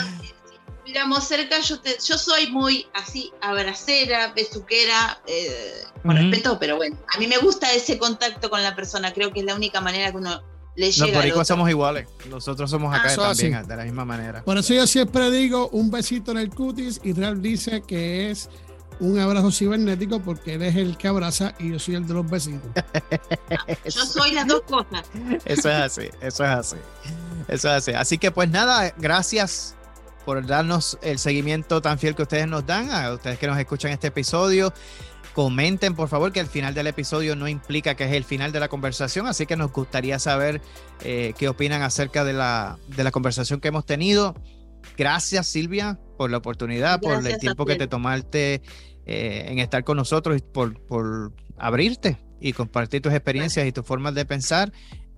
miramos 0.87 1.25
cerca, 1.25 1.59
yo, 1.59 1.75
yo 1.83 2.17
soy 2.17 2.47
muy 2.49 2.87
así, 2.93 3.31
abracera, 3.41 4.31
besuquera, 4.33 5.19
eh, 5.27 5.83
con 6.01 6.15
respeto, 6.15 6.57
pero 6.59 6.77
bueno, 6.77 6.97
a 7.13 7.19
mí 7.19 7.27
me 7.27 7.37
gusta 7.39 7.71
ese 7.73 7.97
contacto 7.97 8.49
con 8.49 8.63
la 8.63 8.75
persona, 8.75 9.13
creo 9.13 9.33
que 9.33 9.41
es 9.41 9.45
la 9.45 9.55
única 9.55 9.81
manera 9.81 10.11
que 10.11 10.17
uno 10.17 10.41
le 10.75 10.91
llega. 10.91 11.25
Los 11.25 11.47
somos 11.47 11.69
iguales, 11.69 12.07
nosotros 12.29 12.69
somos 12.71 12.95
acá 12.95 13.11
ah, 13.11 13.33
también, 13.33 13.67
de 13.67 13.75
la 13.75 13.83
misma 13.83 14.05
manera. 14.05 14.43
Por 14.43 14.57
eso 14.57 14.73
yo 14.73 14.87
siempre 14.87 15.29
digo 15.29 15.67
un 15.69 15.91
besito 15.91 16.31
en 16.31 16.37
el 16.37 16.49
cutis 16.49 17.01
y 17.03 17.11
Real 17.11 17.41
dice 17.41 17.83
que 17.85 18.31
es 18.31 18.49
un 18.99 19.19
abrazo 19.19 19.51
cibernético 19.51 20.21
porque 20.21 20.53
él 20.53 20.63
es 20.63 20.75
el 20.75 20.97
que 20.97 21.07
abraza 21.09 21.53
y 21.59 21.71
yo 21.71 21.79
soy 21.79 21.95
el 21.95 22.07
de 22.07 22.13
los 22.13 22.29
besitos. 22.29 22.69
yo 23.85 24.05
soy 24.05 24.31
las 24.31 24.47
dos 24.47 24.61
cosas. 24.61 25.05
Eso 25.43 25.69
es 25.69 25.75
así, 25.75 26.09
eso 26.21 26.45
es 26.45 26.49
así. 26.49 26.77
Eso 27.49 27.67
es 27.69 27.73
así. 27.75 27.91
Así 27.91 28.17
que 28.17 28.31
pues 28.31 28.49
nada, 28.49 28.93
gracias 28.97 29.76
por 30.27 30.45
darnos 30.45 30.99
el 31.01 31.19
seguimiento 31.19 31.81
tan 31.81 31.97
fiel 31.99 32.13
que 32.13 32.23
ustedes 32.23 32.49
nos 32.49 32.65
dan, 32.65 32.91
a 32.91 33.13
ustedes 33.13 33.39
que 33.39 33.47
nos 33.47 33.57
escuchan 33.57 33.93
este 33.93 34.07
episodio. 34.07 34.73
Comenten, 35.33 35.95
por 35.95 36.09
favor, 36.09 36.33
que 36.33 36.41
el 36.41 36.47
final 36.47 36.73
del 36.73 36.87
episodio 36.87 37.37
no 37.37 37.47
implica 37.47 37.95
que 37.95 38.03
es 38.03 38.11
el 38.11 38.25
final 38.25 38.51
de 38.51 38.59
la 38.59 38.67
conversación, 38.67 39.25
así 39.25 39.45
que 39.45 39.55
nos 39.55 39.71
gustaría 39.71 40.19
saber 40.19 40.61
eh, 40.99 41.33
qué 41.37 41.47
opinan 41.47 41.81
acerca 41.81 42.25
de 42.25 42.33
la, 42.33 42.77
de 42.89 43.05
la 43.05 43.11
conversación 43.11 43.61
que 43.61 43.69
hemos 43.69 43.85
tenido. 43.85 44.35
Gracias, 44.97 45.47
Silvia, 45.47 45.97
por 46.17 46.29
la 46.29 46.39
oportunidad, 46.39 46.99
por 46.99 47.25
el 47.25 47.37
tiempo 47.37 47.65
que 47.65 47.77
te 47.77 47.87
tomaste 47.87 48.61
eh, 49.05 49.45
en 49.47 49.59
estar 49.59 49.85
con 49.85 49.95
nosotros 49.95 50.35
y 50.35 50.41
por, 50.41 50.77
por 50.87 51.31
abrirte 51.57 52.17
y 52.41 52.51
compartir 52.51 53.01
tus 53.01 53.13
experiencias 53.13 53.65
y 53.65 53.71
tus 53.71 53.85
formas 53.85 54.13
de 54.13 54.25
pensar. 54.25 54.73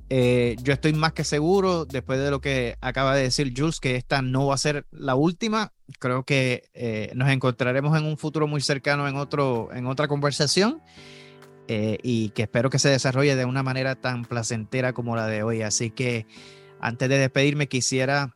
Eh, 0.09 0.55
yo 0.63 0.73
estoy 0.73 0.93
más 0.93 1.13
que 1.13 1.23
seguro, 1.23 1.85
después 1.85 2.19
de 2.19 2.31
lo 2.31 2.41
que 2.41 2.77
acaba 2.81 3.15
de 3.15 3.23
decir 3.23 3.53
Jules, 3.55 3.79
que 3.79 3.95
esta 3.95 4.21
no 4.23 4.47
va 4.47 4.55
a 4.55 4.57
ser 4.57 4.87
la 4.91 5.15
última. 5.15 5.71
Creo 5.99 6.23
que 6.23 6.69
eh, 6.73 7.11
nos 7.15 7.29
encontraremos 7.29 7.95
en 7.97 8.05
un 8.05 8.17
futuro 8.17 8.47
muy 8.47 8.61
cercano 8.61 9.07
en, 9.07 9.15
otro, 9.17 9.69
en 9.71 9.85
otra 9.85 10.07
conversación 10.07 10.81
eh, 11.67 11.99
y 12.01 12.29
que 12.29 12.43
espero 12.43 12.71
que 12.71 12.79
se 12.79 12.89
desarrolle 12.89 13.35
de 13.35 13.45
una 13.45 13.61
manera 13.61 13.95
tan 13.95 14.25
placentera 14.25 14.93
como 14.93 15.15
la 15.15 15.27
de 15.27 15.43
hoy. 15.43 15.61
Así 15.61 15.91
que 15.91 16.25
antes 16.79 17.07
de 17.07 17.17
despedirme 17.19 17.67
quisiera 17.67 18.35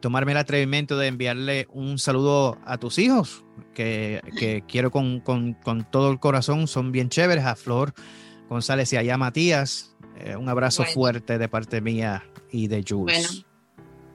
tomarme 0.00 0.32
el 0.32 0.38
atrevimiento 0.38 0.96
de 0.96 1.06
enviarle 1.06 1.68
un 1.70 1.98
saludo 1.98 2.58
a 2.64 2.78
tus 2.78 2.98
hijos, 2.98 3.44
que, 3.74 4.22
que 4.38 4.64
quiero 4.68 4.90
con, 4.90 5.20
con, 5.20 5.52
con 5.52 5.88
todo 5.88 6.10
el 6.10 6.18
corazón, 6.18 6.66
son 6.66 6.92
bien 6.92 7.10
chéveres, 7.10 7.44
a 7.44 7.54
Flor 7.54 7.92
González 8.48 8.92
y 8.92 8.96
allá 8.96 9.16
Matías, 9.16 9.89
eh, 10.24 10.36
un 10.36 10.48
abrazo 10.48 10.84
fuerte 10.84 11.38
de 11.38 11.48
parte 11.48 11.80
mía 11.80 12.24
y 12.50 12.68
de 12.68 12.84
Jules. 12.86 13.28
Bueno, 13.28 13.44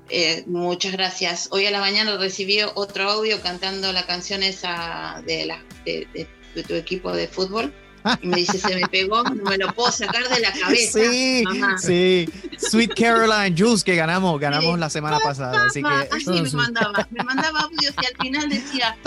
eh, 0.10 0.44
muchas 0.48 0.94
gracias. 0.94 1.50
Hoy 1.52 1.66
a 1.66 1.72
la 1.72 1.80
mañana 1.80 2.18
recibí 2.18 2.60
otro 2.76 3.10
audio 3.10 3.42
cantando 3.42 3.92
la 3.92 4.06
canción 4.06 4.44
esa 4.44 5.24
de, 5.26 5.46
la, 5.46 5.64
de 5.86 6.64
tu 6.68 6.74
equipo 6.74 7.12
de 7.12 7.28
fútbol. 7.28 7.74
Y 8.22 8.28
me 8.28 8.38
dice, 8.38 8.58
se 8.58 8.76
me 8.76 8.88
pegó, 8.88 9.24
no 9.24 9.50
me 9.50 9.58
lo 9.58 9.74
puedo 9.74 9.92
sacar 9.92 10.28
de 10.30 10.40
la 10.40 10.52
cabeza. 10.52 11.00
Sí, 11.00 11.44
sí. 11.78 12.30
Sweet 12.58 12.94
Caroline 12.96 13.56
Jules, 13.58 13.84
que 13.84 13.96
ganamos, 13.96 14.40
ganamos 14.40 14.78
la 14.80 14.90
semana 14.90 15.20
pasada. 15.20 15.66
Así, 15.66 15.82
que, 15.82 15.90
así 15.90 16.42
me 16.42 16.50
mandaba, 16.54 17.08
me 17.10 17.24
mandaba 17.24 17.62
audios 17.62 17.94
y 18.02 18.06
al 18.06 18.16
final 18.22 18.50
decía, 18.50 18.98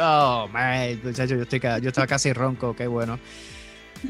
Oh, 0.00 0.48
man, 0.48 1.00
muchacho, 1.02 1.34
yo, 1.36 1.42
estoy, 1.42 1.60
yo 1.60 1.88
estaba 1.88 2.06
casi 2.06 2.32
ronco, 2.32 2.74
qué 2.74 2.86
bueno. 2.86 3.18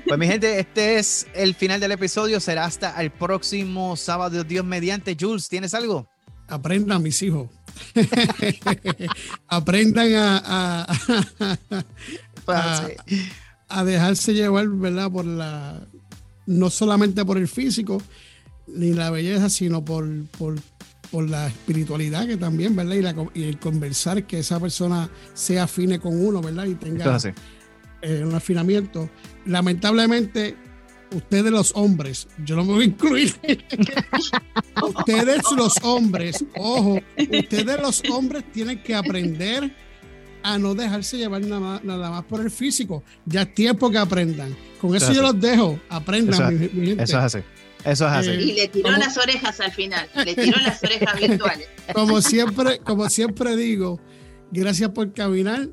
Pues 0.07 0.19
mi 0.19 0.27
gente, 0.27 0.59
este 0.59 0.99
es 0.99 1.27
el 1.35 1.55
final 1.55 1.81
del 1.81 1.93
episodio. 1.93 2.41
Será 2.41 2.65
hasta 2.65 3.01
el 3.01 3.11
próximo 3.11 3.97
sábado, 3.97 4.43
Dios 4.45 4.65
mediante. 4.65 5.17
Jules, 5.19 5.49
¿tienes 5.49 5.73
algo? 5.75 6.09
Aprendan, 6.49 7.03
mis 7.03 7.23
hijos. 7.23 7.49
Aprendan 9.49 10.15
a, 10.15 10.87
a, 13.69 13.85
dejarse 13.85 14.35
llevar, 14.35 14.69
¿verdad? 14.69 15.11
Por 15.11 15.25
la, 15.25 15.87
no 16.47 16.71
solamente 16.71 17.25
por 17.25 17.39
el 17.39 17.49
físico 17.49 18.03
ni 18.67 18.93
la 18.93 19.11
belleza, 19.11 19.49
sino 19.49 19.85
por, 19.85 20.09
por, 20.39 20.59
la 21.29 21.47
espiritualidad 21.47 22.27
que 22.27 22.37
también, 22.37 22.75
¿verdad? 22.75 23.29
Y, 23.35 23.45
el 23.45 23.59
conversar, 23.61 24.27
que 24.27 24.41
esa 24.41 24.59
persona 24.59 25.09
sea 25.33 25.65
afine 25.65 26.01
con 26.01 26.21
uno, 26.25 26.41
¿verdad? 26.41 26.65
Y 26.65 26.75
tenga 26.75 27.17
eh, 28.03 28.25
un 28.25 28.35
afinamiento. 28.35 29.09
Lamentablemente, 29.47 30.57
ustedes 31.15 31.51
los 31.51 31.73
hombres, 31.75 32.29
yo 32.45 32.57
no 32.57 32.65
me 32.65 32.73
voy 32.73 32.83
a 32.83 32.87
incluir. 32.87 33.35
ustedes 34.83 35.43
los 35.57 35.75
hombres, 35.83 36.45
ojo, 36.57 37.01
ustedes 37.17 37.81
los 37.81 38.03
hombres 38.11 38.45
tienen 38.53 38.83
que 38.83 38.95
aprender 38.95 39.75
a 40.43 40.59
no 40.59 40.75
dejarse 40.75 41.17
llevar 41.17 41.43
nada 41.43 42.11
más, 42.11 42.25
por 42.25 42.41
el 42.41 42.51
físico. 42.51 43.03
Ya 43.25 43.43
es 43.43 43.55
tiempo 43.55 43.91
que 43.91 43.99
aprendan. 43.99 44.55
Con 44.81 44.95
eso, 44.95 45.13
yo 45.13 45.23
los 45.23 45.41
dejo. 45.41 45.81
Aprendan, 45.89 46.35
eso, 46.35 46.75
mi, 46.75 46.87
gente. 46.89 47.03
Eso 47.03 47.19
es 47.19 47.25
así. 47.25 47.39
Eso 47.85 48.07
es 48.07 48.13
así. 48.13 48.31
y 48.31 48.53
le 48.53 48.69
tiró 48.69 48.91
las 48.91 49.17
orejas 49.17 49.59
al 49.61 49.73
final. 49.73 50.07
Le 50.15 50.35
tiró 50.35 50.61
las 50.61 50.83
orejas 50.83 51.19
virtuales. 51.19 51.69
Como 51.95 52.21
siempre, 52.21 52.79
como 52.79 53.09
siempre 53.09 53.57
digo, 53.57 54.01
gracias 54.51 54.91
por 54.91 55.13
caminar 55.13 55.69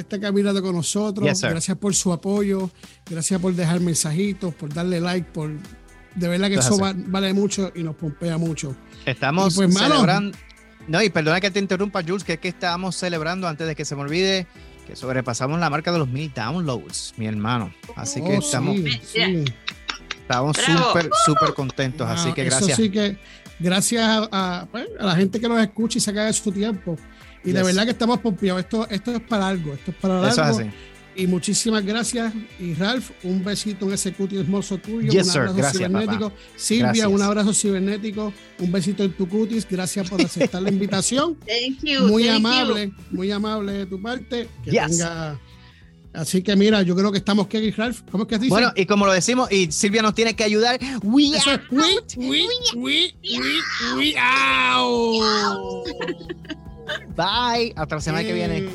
está 0.00 0.20
caminando 0.20 0.62
con 0.62 0.74
nosotros. 0.74 1.40
gracias 1.40 1.76
por 1.76 1.94
su 1.94 2.12
apoyo, 2.12 2.70
gracias 3.08 3.40
por 3.40 3.54
dejar 3.54 3.80
mensajitos, 3.80 4.54
por 4.54 4.72
darle 4.72 5.00
like, 5.00 5.28
por 5.32 5.50
de 6.16 6.28
verdad 6.28 6.48
que 6.48 6.54
eso 6.54 6.78
vale 6.78 7.32
mucho 7.34 7.72
y 7.74 7.82
nos 7.82 7.94
pompea 7.94 8.38
mucho. 8.38 8.74
Estamos 9.04 9.54
pues, 9.54 9.74
celebrando. 9.74 10.36
No, 10.88 11.02
y 11.02 11.10
perdona 11.10 11.40
que 11.40 11.50
te 11.50 11.58
interrumpa, 11.58 12.02
Jules, 12.02 12.24
que 12.24 12.34
es 12.34 12.38
que 12.38 12.48
estábamos 12.48 12.96
celebrando 12.96 13.48
antes 13.48 13.66
de 13.66 13.74
que 13.74 13.84
se 13.84 13.96
me 13.96 14.02
olvide 14.02 14.46
que 14.86 14.94
sobrepasamos 14.94 15.58
la 15.58 15.68
marca 15.68 15.92
de 15.92 15.98
los 15.98 16.08
mil 16.08 16.32
downloads, 16.32 17.14
mi 17.16 17.26
hermano. 17.26 17.72
Así 17.96 18.22
que 18.22 18.36
oh, 18.36 18.38
estamos. 18.38 18.76
Estamos 18.76 20.56
súper, 20.56 21.10
súper 21.24 21.54
contentos. 21.54 22.08
así 22.08 22.32
que 22.32 22.44
gracias. 22.44 22.70
Eso 22.70 22.82
sí 22.82 22.90
que 22.90 23.18
gracias 23.58 24.28
a, 24.32 24.66
pues, 24.70 24.88
a, 24.98 25.04
la 25.04 25.16
gente 25.16 25.40
que 25.40 25.48
nos 25.48 25.60
escucha 25.60 25.98
y 25.98 26.00
saca 26.00 26.24
de 26.24 26.32
su 26.32 26.50
tiempo 26.50 26.96
y 27.46 27.52
de 27.52 27.62
verdad 27.62 27.84
que 27.84 27.92
estamos 27.92 28.18
pompeados. 28.20 28.60
Esto, 28.60 28.88
esto 28.90 29.12
es 29.12 29.20
para 29.20 29.48
algo. 29.48 29.72
Esto 29.72 29.92
es 29.92 29.96
para 29.96 30.28
algo. 30.28 30.70
Y 31.16 31.26
muchísimas 31.26 31.84
gracias. 31.84 32.34
Y 32.60 32.74
Ralph, 32.74 33.10
un 33.22 33.42
besito 33.42 33.86
en 33.86 33.94
ese 33.94 34.12
cutie 34.12 34.38
hermoso 34.38 34.76
tuyo. 34.76 35.10
un 35.10 35.30
abrazo 35.30 35.78
cibernético. 35.78 36.32
Silvia, 36.56 37.08
un 37.08 37.22
abrazo 37.22 37.54
cibernético. 37.54 38.32
Un 38.58 38.72
besito 38.72 39.02
en 39.02 39.12
tu 39.12 39.26
cutis. 39.26 39.66
Gracias 39.68 40.10
por 40.10 40.20
aceptar 40.20 40.60
la 40.60 40.70
invitación. 40.70 41.36
Thank 41.46 41.82
you, 41.82 42.06
muy 42.06 42.28
amable, 42.28 42.92
muy 43.10 43.30
amable 43.30 43.72
de 43.72 43.86
tu 43.86 44.00
parte. 44.00 44.48
Que 44.62 44.72
tenga. 44.72 45.40
Así 46.12 46.42
que 46.42 46.56
mira, 46.56 46.82
yo 46.82 46.96
creo 46.96 47.12
que 47.12 47.18
estamos 47.18 47.46
que 47.46 47.70
Ralph. 47.76 48.00
¿Cómo 48.10 48.24
es 48.24 48.28
que 48.28 48.38
dice? 48.38 48.48
Bueno, 48.48 48.72
y 48.74 48.86
como 48.86 49.04
lo 49.06 49.12
decimos, 49.12 49.52
y 49.52 49.70
Silvia 49.70 50.02
nos 50.02 50.14
tiene 50.14 50.34
que 50.34 50.44
ayudar. 50.44 50.78
We 51.02 51.36
Eso 51.36 51.50
we, 51.70 51.98
we, 52.16 52.46
we, 52.74 53.14
we, 53.24 53.54
we, 53.96 54.14
Bye. 57.16 57.72
Hasta 57.76 57.94
la 57.96 58.00
semana 58.00 58.24
que 58.24 58.32
viene. 58.32 58.68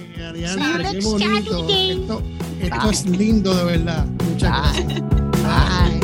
qué 0.91 1.01
bonito. 1.01 1.68
Esto, 1.70 2.24
esto 2.62 2.89
es 2.89 3.05
lindo 3.05 3.55
de 3.55 3.64
verdad. 3.64 4.05
Muchas 4.30 4.74
gracias. 4.74 5.01
Bye. 5.41 5.99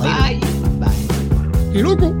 Bye. 0.00 0.40
Bye. 0.78 1.72
¡Qué 1.72 1.82
loco! 1.82 2.14